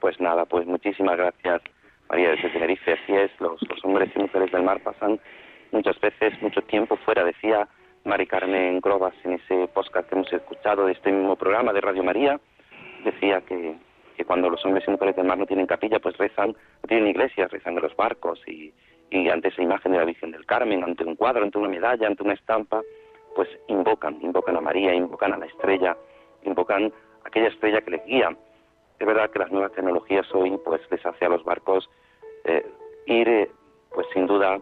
Pues 0.00 0.20
nada, 0.20 0.44
pues 0.44 0.66
muchísimas 0.66 1.16
gracias, 1.16 1.62
María 2.08 2.30
desde 2.30 2.50
Tenerife. 2.50 2.92
Así 2.92 3.12
es, 3.14 3.30
los, 3.40 3.60
los 3.68 3.84
hombres 3.84 4.10
y 4.14 4.18
mujeres 4.18 4.52
del 4.52 4.62
mar 4.62 4.80
pasan 4.80 5.20
muchas 5.72 5.98
veces 6.00 6.40
mucho 6.42 6.62
tiempo 6.62 6.96
fuera. 6.96 7.24
Decía 7.24 7.68
Mari 8.04 8.26
Carmen 8.26 8.80
Grobas 8.80 9.14
en 9.24 9.32
ese 9.32 9.68
podcast 9.68 10.08
que 10.08 10.14
hemos 10.14 10.32
escuchado 10.32 10.86
de 10.86 10.92
este 10.92 11.10
mismo 11.10 11.36
programa 11.36 11.72
de 11.72 11.80
Radio 11.80 12.04
María, 12.04 12.38
decía 13.02 13.40
que, 13.40 13.76
que 14.16 14.24
cuando 14.24 14.50
los 14.50 14.64
hombres 14.64 14.84
y 14.86 14.90
mujeres 14.90 15.16
del 15.16 15.26
mar 15.26 15.38
no 15.38 15.46
tienen 15.46 15.66
capilla, 15.66 15.98
pues 15.98 16.16
rezan, 16.18 16.48
no 16.50 16.86
tienen 16.86 17.08
iglesias, 17.08 17.50
rezan 17.50 17.76
en 17.76 17.82
los 17.82 17.96
barcos 17.96 18.40
y, 18.46 18.72
y 19.10 19.28
ante 19.28 19.48
esa 19.48 19.62
imagen 19.62 19.92
de 19.92 19.98
la 19.98 20.04
Virgen 20.04 20.32
del 20.32 20.44
Carmen, 20.44 20.84
ante 20.84 21.04
un 21.04 21.16
cuadro, 21.16 21.44
ante 21.44 21.58
una 21.58 21.68
medalla, 21.68 22.06
ante 22.06 22.22
una 22.22 22.34
estampa, 22.34 22.82
pues 23.34 23.48
invocan, 23.68 24.18
invocan 24.20 24.56
a 24.56 24.60
María, 24.60 24.94
invocan 24.94 25.32
a 25.32 25.38
la 25.38 25.46
estrella, 25.46 25.96
invocan 26.42 26.92
aquella 27.24 27.48
estrella 27.48 27.80
que 27.80 27.92
les 27.92 28.04
guía. 28.04 28.36
Es 28.98 29.06
verdad 29.06 29.30
que 29.30 29.38
las 29.38 29.50
nuevas 29.50 29.72
tecnologías 29.72 30.26
hoy 30.34 30.58
pues 30.64 30.80
les 30.90 31.04
hace 31.04 31.24
a 31.24 31.28
los 31.28 31.44
barcos 31.44 31.90
eh, 32.44 32.64
ir, 33.06 33.28
eh, 33.28 33.50
pues 33.92 34.06
sin 34.12 34.26
duda, 34.26 34.60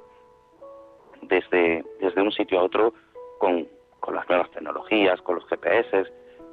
desde, 1.22 1.84
desde 2.00 2.22
un 2.22 2.32
sitio 2.32 2.60
a 2.60 2.64
otro 2.64 2.94
con, 3.38 3.68
con 4.00 4.14
las 4.14 4.28
nuevas 4.28 4.50
tecnologías, 4.50 5.20
con 5.22 5.36
los 5.36 5.46
GPS, 5.46 6.04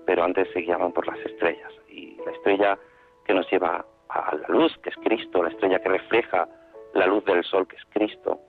pero 0.05 0.23
antes 0.23 0.47
se 0.53 0.61
guiaban 0.61 0.91
por 0.91 1.07
las 1.07 1.19
estrellas. 1.25 1.71
Y 1.88 2.17
la 2.25 2.32
estrella 2.32 2.80
que 3.25 3.34
nos 3.34 3.49
lleva 3.51 3.86
a 4.09 4.36
la 4.36 4.47
luz, 4.47 4.75
que 4.84 4.89
es 4.89 4.95
Cristo, 4.97 5.43
la 5.43 5.49
estrella 5.49 5.80
que 5.80 5.89
refleja 5.89 6.47
la 6.93 7.05
luz 7.07 7.23
del 7.25 7.43
sol, 7.43 7.67
que 7.67 7.75
es 7.75 7.86
Cristo, 7.91 8.39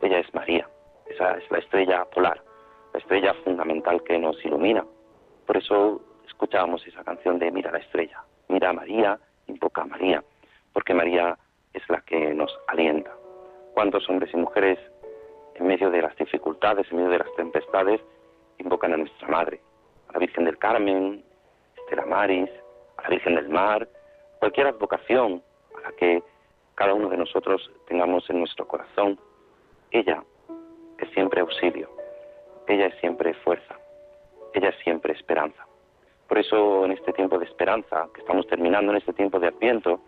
ella 0.00 0.18
es 0.20 0.32
María. 0.34 0.68
Esa 1.06 1.36
es 1.38 1.50
la 1.50 1.58
estrella 1.58 2.04
polar, 2.06 2.42
la 2.92 3.00
estrella 3.00 3.34
fundamental 3.44 4.02
que 4.02 4.18
nos 4.18 4.42
ilumina. 4.44 4.84
Por 5.46 5.56
eso 5.56 6.00
escuchábamos 6.26 6.86
esa 6.86 7.02
canción 7.02 7.38
de 7.38 7.50
Mira 7.50 7.72
la 7.72 7.78
estrella, 7.78 8.22
mira 8.48 8.70
a 8.70 8.72
María, 8.72 9.18
invoca 9.46 9.82
a 9.82 9.86
María, 9.86 10.22
porque 10.72 10.94
María 10.94 11.36
es 11.72 11.82
la 11.88 12.00
que 12.02 12.34
nos 12.34 12.50
alienta. 12.66 13.12
¿Cuántos 13.74 14.08
hombres 14.08 14.32
y 14.32 14.36
mujeres 14.36 14.78
en 15.54 15.66
medio 15.66 15.90
de 15.90 16.02
las 16.02 16.16
dificultades, 16.16 16.86
en 16.90 16.96
medio 16.98 17.10
de 17.10 17.18
las 17.18 17.34
tempestades, 17.36 18.00
invocan 18.58 18.92
a 18.92 18.96
nuestra 18.96 19.28
Madre, 19.28 19.60
a 20.08 20.12
la 20.12 20.18
Virgen 20.18 20.44
del 20.44 20.58
Carmen, 20.58 21.24
Estela 21.76 22.06
Maris, 22.06 22.50
a 22.96 23.02
la 23.02 23.08
Virgen 23.10 23.34
del 23.36 23.48
Mar, 23.48 23.88
cualquier 24.38 24.68
advocación 24.68 25.42
a 25.76 25.80
la 25.80 25.92
que 25.96 26.22
cada 26.74 26.94
uno 26.94 27.08
de 27.08 27.16
nosotros 27.16 27.70
tengamos 27.86 28.28
en 28.30 28.38
nuestro 28.38 28.66
corazón, 28.66 29.18
ella 29.90 30.22
es 30.98 31.10
siempre 31.10 31.40
auxilio, 31.40 31.90
ella 32.66 32.86
es 32.86 33.00
siempre 33.00 33.34
fuerza, 33.34 33.76
ella 34.54 34.68
es 34.68 34.76
siempre 34.84 35.12
esperanza. 35.12 35.67
Por 36.28 36.38
eso 36.38 36.84
en 36.84 36.92
este 36.92 37.12
tiempo 37.14 37.38
de 37.38 37.46
esperanza 37.46 38.06
que 38.12 38.20
estamos 38.20 38.46
terminando, 38.46 38.92
en 38.92 38.98
este 38.98 39.14
tiempo 39.14 39.40
de 39.40 39.48
Adviento, 39.48 40.00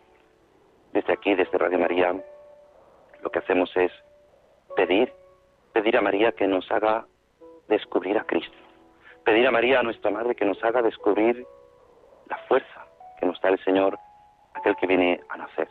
desde 0.93 1.15
aquí, 1.15 1.35
desde 1.35 1.57
Radio 1.57 1.79
María, 1.79 2.15
lo 3.23 3.31
que 3.31 3.39
hacemos 3.39 3.75
es 3.75 3.91
pedir, 4.77 5.13
pedir 5.73 5.97
a 5.97 6.03
María 6.03 6.33
que 6.33 6.47
nos 6.47 6.71
haga 6.71 7.07
descubrir 7.69 8.19
a 8.19 8.25
Cristo, 8.25 8.57
pedir 9.25 9.47
a 9.47 9.51
María, 9.51 9.81
a 9.81 9.83
nuestra 9.83 10.11
Madre, 10.11 10.35
que 10.35 10.45
nos 10.45 10.63
haga 10.63 10.83
descubrir 10.83 11.47
la 12.29 12.37
fuerza 12.49 12.87
que 13.19 13.27
nos 13.27 13.41
da 13.41 13.51
el 13.51 13.65
Señor, 13.65 13.99
aquel 14.55 14.77
que 14.77 14.87
viene 14.87 15.21
a 15.31 15.39
nacer. 15.39 15.69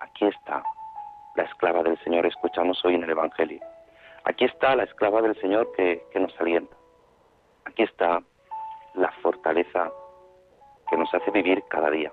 Aquí 0.00 0.26
está 0.26 0.64
la 1.36 1.44
esclava 1.44 1.82
del 1.82 1.98
Señor, 2.02 2.26
escuchamos 2.26 2.84
hoy 2.84 2.96
en 2.96 3.04
el 3.04 3.10
Evangelio. 3.10 3.60
Aquí 4.24 4.44
está 4.44 4.74
la 4.74 4.84
esclava 4.84 5.22
del 5.22 5.38
Señor 5.40 5.72
que, 5.76 6.04
que 6.12 6.20
nos 6.20 6.38
alienta. 6.40 6.76
Aquí 7.64 7.82
está 7.82 8.22
la 8.94 9.10
fortaleza 9.22 9.90
que 10.88 10.96
nos 10.96 11.12
hace 11.14 11.30
vivir 11.30 11.62
cada 11.68 11.90
día. 11.90 12.12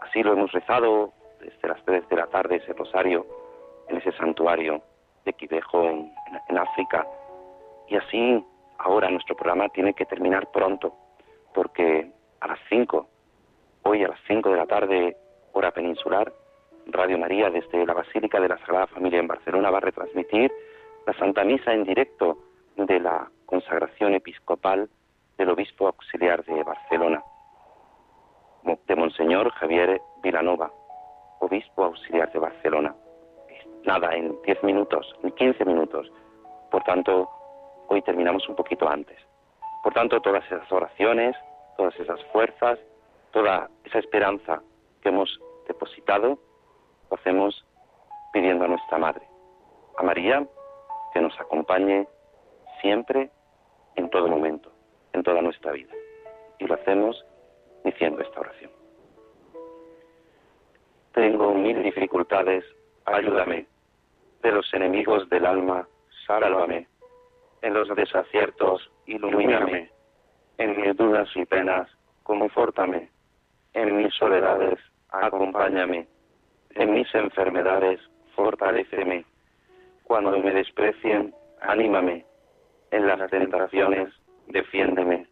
Así 0.00 0.22
lo 0.22 0.32
hemos 0.32 0.52
rezado 0.52 1.12
desde 1.40 1.68
las 1.68 1.82
tres 1.84 2.08
de 2.08 2.16
la 2.16 2.26
tarde, 2.26 2.56
ese 2.56 2.72
rosario, 2.72 3.26
en 3.88 3.96
ese 3.96 4.12
santuario 4.12 4.82
de 5.24 5.32
Quivejo 5.32 5.84
en, 5.84 6.12
en 6.48 6.58
África. 6.58 7.06
Y 7.88 7.96
así 7.96 8.44
ahora 8.78 9.10
nuestro 9.10 9.36
programa 9.36 9.68
tiene 9.68 9.94
que 9.94 10.06
terminar 10.06 10.50
pronto, 10.50 10.94
porque 11.54 12.10
a 12.40 12.48
las 12.48 12.58
cinco, 12.68 13.08
hoy 13.82 14.02
a 14.04 14.08
las 14.08 14.20
cinco 14.26 14.50
de 14.50 14.56
la 14.56 14.66
tarde, 14.66 15.16
hora 15.52 15.70
peninsular, 15.70 16.32
Radio 16.86 17.18
María 17.18 17.50
desde 17.50 17.86
la 17.86 17.94
Basílica 17.94 18.40
de 18.40 18.48
la 18.48 18.58
Sagrada 18.58 18.86
Familia 18.88 19.20
en 19.20 19.28
Barcelona 19.28 19.70
va 19.70 19.78
a 19.78 19.82
retransmitir 19.82 20.50
la 21.06 21.12
Santa 21.14 21.44
Misa 21.44 21.72
en 21.72 21.84
directo 21.84 22.38
de 22.76 23.00
la 23.00 23.30
consagración 23.46 24.14
episcopal 24.14 24.88
del 25.40 25.48
obispo 25.48 25.86
auxiliar 25.86 26.44
de 26.44 26.62
Barcelona, 26.62 27.24
de 28.86 28.94
Monseñor 28.94 29.50
Javier 29.52 29.98
Vilanova, 30.22 30.70
obispo 31.38 31.84
auxiliar 31.84 32.30
de 32.30 32.38
Barcelona. 32.38 32.94
Nada, 33.84 34.14
en 34.14 34.36
10 34.42 34.62
minutos, 34.64 35.16
en 35.22 35.30
15 35.32 35.64
minutos. 35.64 36.12
Por 36.70 36.82
tanto, 36.84 37.30
hoy 37.88 38.02
terminamos 38.02 38.46
un 38.50 38.54
poquito 38.54 38.86
antes. 38.86 39.16
Por 39.82 39.94
tanto, 39.94 40.20
todas 40.20 40.44
esas 40.44 40.70
oraciones, 40.70 41.34
todas 41.78 41.98
esas 41.98 42.22
fuerzas, 42.34 42.78
toda 43.30 43.70
esa 43.84 43.98
esperanza 43.98 44.60
que 45.00 45.08
hemos 45.08 45.40
depositado, 45.66 46.38
lo 47.10 47.16
hacemos 47.16 47.64
pidiendo 48.34 48.66
a 48.66 48.68
nuestra 48.68 48.98
Madre, 48.98 49.26
a 49.96 50.02
María, 50.02 50.46
que 51.14 51.20
nos 51.22 51.32
acompañe 51.40 52.06
siempre, 52.82 53.30
en 53.96 54.10
todo 54.10 54.28
momento, 54.28 54.70
en 55.12 55.22
toda 55.22 55.42
nuestra 55.42 55.72
vida. 55.72 55.92
Y 56.58 56.66
lo 56.66 56.74
hacemos 56.74 57.24
diciendo 57.84 58.20
esta 58.20 58.40
oración. 58.40 58.70
Tengo 61.12 61.54
mil 61.54 61.82
dificultades, 61.82 62.64
ayúdame. 63.04 63.66
De 64.42 64.52
los 64.52 64.72
enemigos 64.72 65.28
del 65.28 65.44
alma, 65.44 65.86
sálvame. 66.26 66.86
En 67.62 67.74
los 67.74 67.94
desaciertos, 67.94 68.90
ilumíname. 69.06 69.90
En 70.58 70.80
mis 70.80 70.96
dudas 70.96 71.28
y 71.34 71.44
penas, 71.44 71.88
confórtame. 72.22 73.10
En 73.74 73.96
mis 73.96 74.14
soledades, 74.14 74.78
acompáñame. 75.10 76.06
En 76.70 76.94
mis 76.94 77.12
enfermedades, 77.14 78.00
fortaléceme. 78.34 79.24
Cuando 80.04 80.38
me 80.38 80.52
desprecien, 80.52 81.34
anímame. 81.60 82.24
En 82.92 83.06
las 83.06 83.30
tentaciones, 83.30 84.08
defiéndeme. 84.50 85.26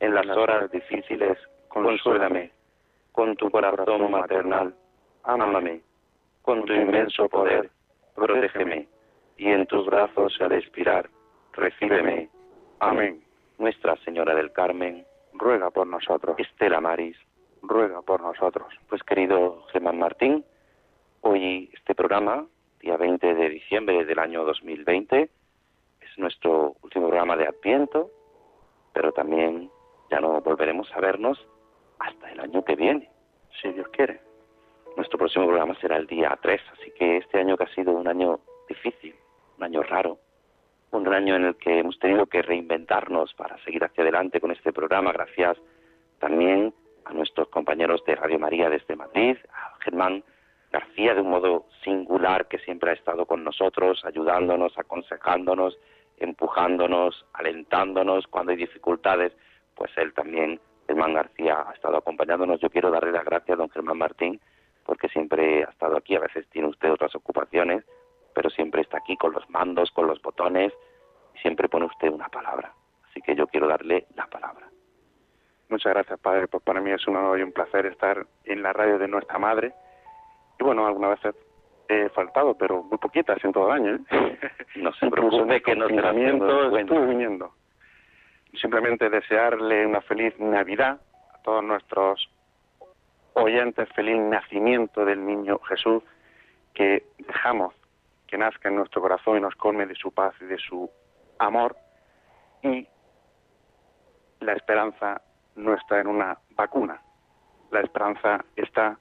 En 0.00 0.14
las 0.14 0.26
horas 0.28 0.70
difíciles, 0.70 1.38
consuélame. 1.68 2.50
Con 3.12 3.36
tu 3.36 3.50
corazón 3.50 4.10
maternal, 4.10 4.74
ámame. 5.24 5.80
Con 6.42 6.64
tu 6.64 6.72
inmenso 6.72 7.28
poder, 7.28 7.70
protégeme. 8.14 8.88
Y 9.36 9.48
en 9.48 9.66
tus 9.66 9.86
brazos 9.86 10.40
al 10.40 10.52
expirar, 10.52 11.08
recíbeme. 11.52 12.28
Amén. 12.80 13.22
Nuestra 13.58 13.96
Señora 13.98 14.34
del 14.34 14.52
Carmen, 14.52 15.04
ruega 15.34 15.70
por 15.70 15.86
nosotros. 15.86 16.36
Estela 16.38 16.80
Maris, 16.80 17.16
ruega 17.62 18.02
por 18.02 18.20
nosotros. 18.20 18.68
Pues 18.88 19.02
querido 19.02 19.64
Germán 19.72 19.98
Martín, 19.98 20.44
hoy 21.20 21.70
este 21.74 21.94
programa, 21.94 22.46
día 22.80 22.96
20 22.96 23.34
de 23.34 23.48
diciembre 23.48 24.04
del 24.04 24.18
año 24.18 24.44
2020, 24.44 25.22
es 26.00 26.18
nuestro 26.18 26.74
último 26.82 27.08
programa 27.08 27.36
de 27.36 27.46
Adviento, 27.46 28.10
pero 28.92 29.12
también 29.12 29.70
ya 30.10 30.20
no 30.20 30.40
volveremos 30.40 30.90
a 30.94 31.00
vernos 31.00 31.38
hasta 31.98 32.30
el 32.30 32.40
año 32.40 32.64
que 32.64 32.76
viene, 32.76 33.10
si 33.60 33.72
Dios 33.72 33.88
quiere. 33.88 34.20
Nuestro 34.96 35.18
próximo 35.18 35.46
programa 35.46 35.74
será 35.80 35.96
el 35.96 36.06
día 36.06 36.38
3, 36.40 36.60
así 36.72 36.90
que 36.92 37.18
este 37.18 37.38
año 37.38 37.56
que 37.56 37.64
ha 37.64 37.74
sido 37.74 37.92
un 37.92 38.06
año 38.06 38.40
difícil, 38.68 39.14
un 39.56 39.64
año 39.64 39.82
raro, 39.82 40.18
un 40.90 41.08
año 41.08 41.36
en 41.36 41.46
el 41.46 41.56
que 41.56 41.78
hemos 41.78 41.98
tenido 41.98 42.26
que 42.26 42.42
reinventarnos 42.42 43.32
para 43.34 43.56
seguir 43.64 43.82
hacia 43.84 44.02
adelante 44.02 44.40
con 44.40 44.50
este 44.50 44.72
programa, 44.72 45.12
gracias 45.12 45.56
también 46.18 46.74
a 47.04 47.12
nuestros 47.12 47.48
compañeros 47.48 48.04
de 48.04 48.14
Radio 48.14 48.38
María 48.38 48.68
desde 48.68 48.94
Madrid, 48.94 49.36
a 49.52 49.76
Germán 49.80 50.22
García 50.70 51.14
de 51.14 51.20
un 51.20 51.30
modo 51.30 51.66
singular 51.84 52.46
que 52.48 52.58
siempre 52.58 52.90
ha 52.90 52.94
estado 52.94 53.26
con 53.26 53.44
nosotros, 53.44 54.04
ayudándonos, 54.04 54.78
aconsejándonos, 54.78 55.78
empujándonos, 56.22 57.24
alentándonos 57.32 58.26
cuando 58.28 58.52
hay 58.52 58.58
dificultades, 58.58 59.32
pues 59.74 59.90
él 59.96 60.12
también, 60.14 60.60
Germán 60.86 61.14
García, 61.14 61.64
ha 61.68 61.72
estado 61.72 61.96
acompañándonos. 61.96 62.60
Yo 62.60 62.70
quiero 62.70 62.90
darle 62.90 63.12
las 63.12 63.24
gracias 63.24 63.56
a 63.56 63.60
don 63.60 63.70
Germán 63.70 63.98
Martín, 63.98 64.40
porque 64.84 65.08
siempre 65.08 65.64
ha 65.64 65.70
estado 65.70 65.96
aquí, 65.96 66.16
a 66.16 66.20
veces 66.20 66.48
tiene 66.50 66.68
usted 66.68 66.92
otras 66.92 67.14
ocupaciones, 67.14 67.84
pero 68.34 68.50
siempre 68.50 68.82
está 68.82 68.98
aquí 68.98 69.16
con 69.16 69.32
los 69.32 69.48
mandos, 69.50 69.90
con 69.90 70.06
los 70.06 70.20
botones, 70.22 70.72
y 71.34 71.38
siempre 71.38 71.68
pone 71.68 71.86
usted 71.86 72.08
una 72.08 72.28
palabra. 72.28 72.72
Así 73.10 73.20
que 73.20 73.34
yo 73.34 73.46
quiero 73.46 73.68
darle 73.68 74.06
la 74.16 74.26
palabra. 74.26 74.68
Muchas 75.68 75.92
gracias, 75.94 76.18
Padre. 76.20 76.48
Pues 76.48 76.62
para 76.62 76.80
mí 76.80 76.90
es 76.90 77.06
un 77.06 77.16
honor 77.16 77.38
y 77.38 77.42
un 77.42 77.52
placer 77.52 77.86
estar 77.86 78.26
en 78.44 78.62
la 78.62 78.72
radio 78.72 78.98
de 78.98 79.08
nuestra 79.08 79.38
madre. 79.38 79.72
Y 80.58 80.64
bueno, 80.64 80.86
algunas 80.86 81.22
veces 81.22 81.34
he 81.92 82.08
faltado, 82.10 82.54
pero 82.54 82.82
muy 82.82 82.98
poquitas 82.98 83.42
en 83.44 83.52
todo 83.52 83.66
el 83.68 83.72
año. 83.72 83.94
¿eh? 84.10 84.38
No 84.76 84.92
se 84.94 85.06
preocupe 85.10 85.62
que 85.62 85.76
no 85.76 85.86
estuve 85.86 87.06
viniendo. 87.06 87.54
Simplemente 88.60 89.08
desearle 89.08 89.86
una 89.86 90.00
feliz 90.02 90.38
Navidad 90.38 91.00
a 91.34 91.42
todos 91.42 91.64
nuestros 91.64 92.28
oyentes, 93.34 93.88
feliz 93.94 94.18
nacimiento 94.18 95.04
del 95.04 95.24
niño 95.24 95.58
Jesús, 95.60 96.02
que 96.74 97.04
dejamos 97.18 97.74
que 98.26 98.38
nazca 98.38 98.70
en 98.70 98.76
nuestro 98.76 99.02
corazón 99.02 99.36
y 99.36 99.40
nos 99.40 99.54
colme 99.56 99.84
de 99.84 99.94
su 99.94 100.10
paz 100.10 100.34
y 100.40 100.46
de 100.46 100.56
su 100.56 100.90
amor. 101.38 101.76
Y 102.62 102.88
la 104.40 104.54
esperanza 104.54 105.20
no 105.56 105.74
está 105.74 106.00
en 106.00 106.06
una 106.06 106.38
vacuna. 106.56 107.02
La 107.70 107.80
esperanza 107.80 108.42
está 108.56 108.98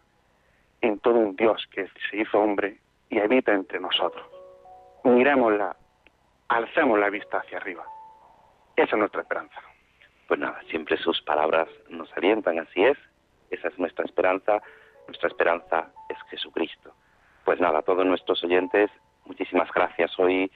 en 0.82 1.00
todo 1.00 1.16
un 1.16 1.36
Dios 1.38 1.66
que 1.72 1.88
se 2.10 2.18
hizo 2.18 2.40
hombre 2.40 2.81
y 3.12 3.20
habita 3.20 3.54
entre 3.54 3.80
nosotros. 3.80 4.26
Miremosla, 5.04 5.76
alcemos 6.48 6.98
la 6.98 7.10
vista 7.10 7.40
hacia 7.40 7.58
arriba. 7.58 7.86
Esa 8.76 8.96
es 8.96 9.00
nuestra 9.00 9.22
esperanza. 9.22 9.62
Pues 10.28 10.40
nada, 10.40 10.60
siempre 10.70 10.98
sus 10.98 11.22
palabras 11.22 11.68
nos 11.90 12.12
alientan, 12.18 12.58
así 12.58 12.84
es. 12.84 12.98
Esa 13.52 13.68
es 13.68 13.78
nuestra 13.78 14.06
esperanza. 14.06 14.62
Nuestra 15.08 15.28
esperanza 15.28 15.92
es 16.10 16.18
Jesucristo. 16.30 16.94
Pues 17.46 17.60
nada, 17.60 17.80
a 17.80 17.82
todos 17.84 18.06
nuestros 18.06 18.44
oyentes, 18.44 18.90
muchísimas 19.26 19.70
gracias. 19.72 20.18
Hoy 20.18 20.50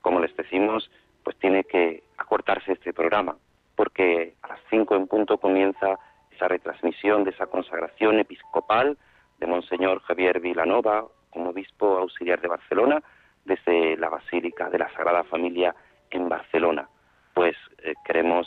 como 0.00 0.20
les 0.20 0.34
decimos, 0.36 0.90
pues 1.22 1.36
tiene 1.38 1.64
que 1.64 2.02
acortarse 2.16 2.72
este 2.72 2.92
programa, 2.92 3.36
porque 3.76 4.34
a 4.42 4.48
las 4.48 4.60
cinco 4.70 4.96
en 4.96 5.06
punto 5.06 5.38
comienza 5.38 5.98
esa 6.30 6.48
retransmisión 6.48 7.24
de 7.24 7.30
esa 7.30 7.46
consagración 7.46 8.18
episcopal 8.18 8.96
de 9.38 9.46
Monseñor 9.46 10.00
Javier 10.02 10.40
Vilanova 10.40 11.06
como 11.30 11.50
obispo 11.50 11.98
auxiliar 11.98 12.40
de 12.40 12.48
Barcelona 12.48 13.02
desde 13.44 13.96
la 13.96 14.08
Basílica 14.08 14.68
de 14.68 14.78
la 14.78 14.92
Sagrada 14.92 15.24
Familia 15.24 15.74
en 16.10 16.28
Barcelona. 16.28 16.88
Pues 17.34 17.56
eh, 17.82 17.94
queremos 18.04 18.46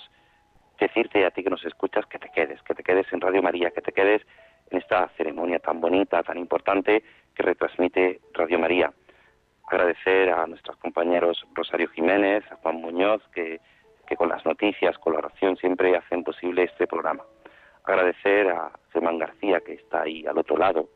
decirte 0.80 1.26
a 1.26 1.32
ti 1.32 1.44
que 1.44 1.50
nos 1.50 1.66
escuchas 1.66 2.06
que 2.08 2.20
te 2.20 2.30
quedes, 2.30 2.62
que 2.64 2.76
te 2.76 2.84
quedes 2.84 3.12
en 3.12 3.22
Radio 3.22 3.42
María, 3.42 3.72
que 3.72 3.82
te 3.82 3.92
quedes 3.92 4.22
en 4.70 4.80
esta 4.80 5.08
ceremonia 5.18 5.60
tan 5.60 5.80
bonita, 5.80 6.24
tan 6.24 6.38
importante 6.38 7.04
que 7.34 7.44
retransmite 7.44 8.22
Radio 8.34 8.60
María. 8.60 8.94
Agradecer 9.70 10.30
a 10.30 10.46
nuestros 10.46 10.78
compañeros 10.78 11.46
Rosario 11.54 11.88
Jiménez, 11.90 12.44
a 12.52 12.58
Juan 12.58 12.76
Muñoz, 12.76 13.22
que, 13.34 13.62
que 14.06 14.16
con 14.16 14.30
las 14.30 14.46
noticias, 14.46 14.98
con 14.98 15.14
la 15.14 15.20
oración 15.20 15.56
siempre 15.58 15.96
hacen 15.96 16.24
posible 16.24 16.64
este 16.64 16.86
programa. 16.86 17.24
Agradecer 17.86 18.50
a 18.50 18.72
Germán 18.92 19.20
García, 19.20 19.62
que 19.62 19.74
está 19.74 20.02
ahí 20.02 20.26
al 20.26 20.38
otro 20.38 20.58
lado. 20.58 20.90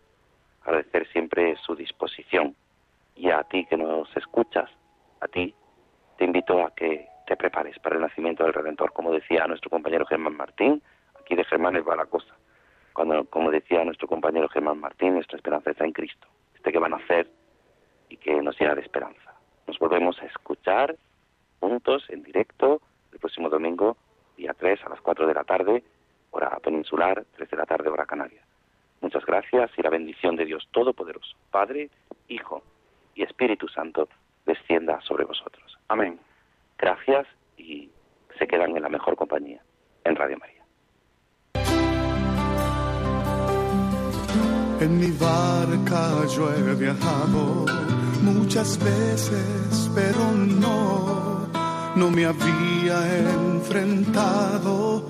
Agradecer 0.67 1.07
siempre 1.13 1.55
su 1.65 1.75
disposición. 1.75 2.53
Y 3.15 3.31
a 3.31 3.41
ti 3.43 3.65
que 3.65 3.77
nos 3.77 4.15
escuchas, 4.17 4.69
a 5.21 5.27
ti, 5.29 5.55
te 6.17 6.25
invito 6.25 6.61
a 6.61 6.75
que 6.75 7.07
te 7.25 7.37
prepares 7.37 7.79
para 7.79 7.95
el 7.95 8.01
nacimiento 8.01 8.43
del 8.43 8.53
Redentor, 8.53 8.91
como 8.91 9.13
decía 9.13 9.47
nuestro 9.47 9.69
compañero 9.69 10.05
Germán 10.05 10.35
Martín, 10.35 10.83
aquí 11.17 11.35
de 11.35 11.45
Germán 11.45 11.77
es 11.77 11.85
la 11.85 12.05
cosa. 12.07 12.35
Cuando, 12.91 13.23
como 13.29 13.49
decía 13.49 13.85
nuestro 13.85 14.09
compañero 14.09 14.49
Germán 14.49 14.79
Martín, 14.79 15.13
nuestra 15.13 15.37
esperanza 15.37 15.71
está 15.71 15.85
en 15.85 15.93
Cristo, 15.93 16.27
este 16.53 16.73
que 16.73 16.79
va 16.79 16.87
a 16.87 16.89
nacer 16.89 17.29
y 18.09 18.17
que 18.17 18.41
nos 18.41 18.59
llena 18.59 18.75
de 18.75 18.81
esperanza. 18.81 19.35
Nos 19.67 19.79
volvemos 19.79 20.21
a 20.21 20.25
escuchar 20.25 20.97
juntos 21.61 22.05
en 22.09 22.23
directo 22.23 22.81
el 23.13 23.19
próximo 23.19 23.49
domingo, 23.49 23.95
día 24.35 24.53
3 24.53 24.83
a 24.83 24.89
las 24.89 24.99
4 24.99 25.27
de 25.27 25.33
la 25.33 25.45
tarde, 25.45 25.83
hora 26.31 26.59
peninsular, 26.59 27.23
3 27.37 27.49
de 27.49 27.57
la 27.57 27.65
tarde, 27.65 27.89
hora 27.89 28.05
canaria. 28.05 28.41
Muchas 29.01 29.25
gracias 29.25 29.71
y 29.77 29.81
la 29.81 29.89
bendición 29.89 30.35
de 30.35 30.45
Dios 30.45 30.67
Todopoderoso, 30.71 31.35
Padre, 31.51 31.89
Hijo 32.27 32.63
y 33.15 33.23
Espíritu 33.23 33.67
Santo, 33.67 34.07
descienda 34.45 34.99
sobre 35.01 35.25
vosotros. 35.25 35.77
Amén 35.87 36.19
gracias 36.77 37.27
y 37.57 37.89
se 38.37 38.47
quedan 38.47 38.75
en 38.75 38.83
la 38.83 38.89
mejor 38.89 39.15
compañía, 39.15 39.61
en 40.03 40.15
Radio 40.15 40.37
María. 40.37 40.63
En 44.79 44.99
mi 44.99 45.11
barca 45.11 46.25
yo 46.35 46.53
he 46.53 46.75
viajado 46.75 47.65
muchas 48.21 48.77
veces, 48.83 49.91
pero 49.95 50.31
no, 50.31 51.47
no 51.95 52.11
me 52.11 52.25
había 52.25 53.19
enfrentado 53.19 55.09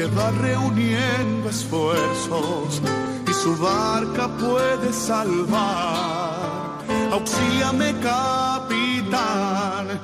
que 0.00 0.06
va 0.06 0.30
reuniendo 0.30 1.50
esfuerzos 1.50 2.80
y 3.28 3.32
su 3.34 3.54
barca 3.58 4.28
puede 4.28 4.94
salvar 4.94 6.78
auxíliame 7.12 7.92
capitán. 8.00 10.00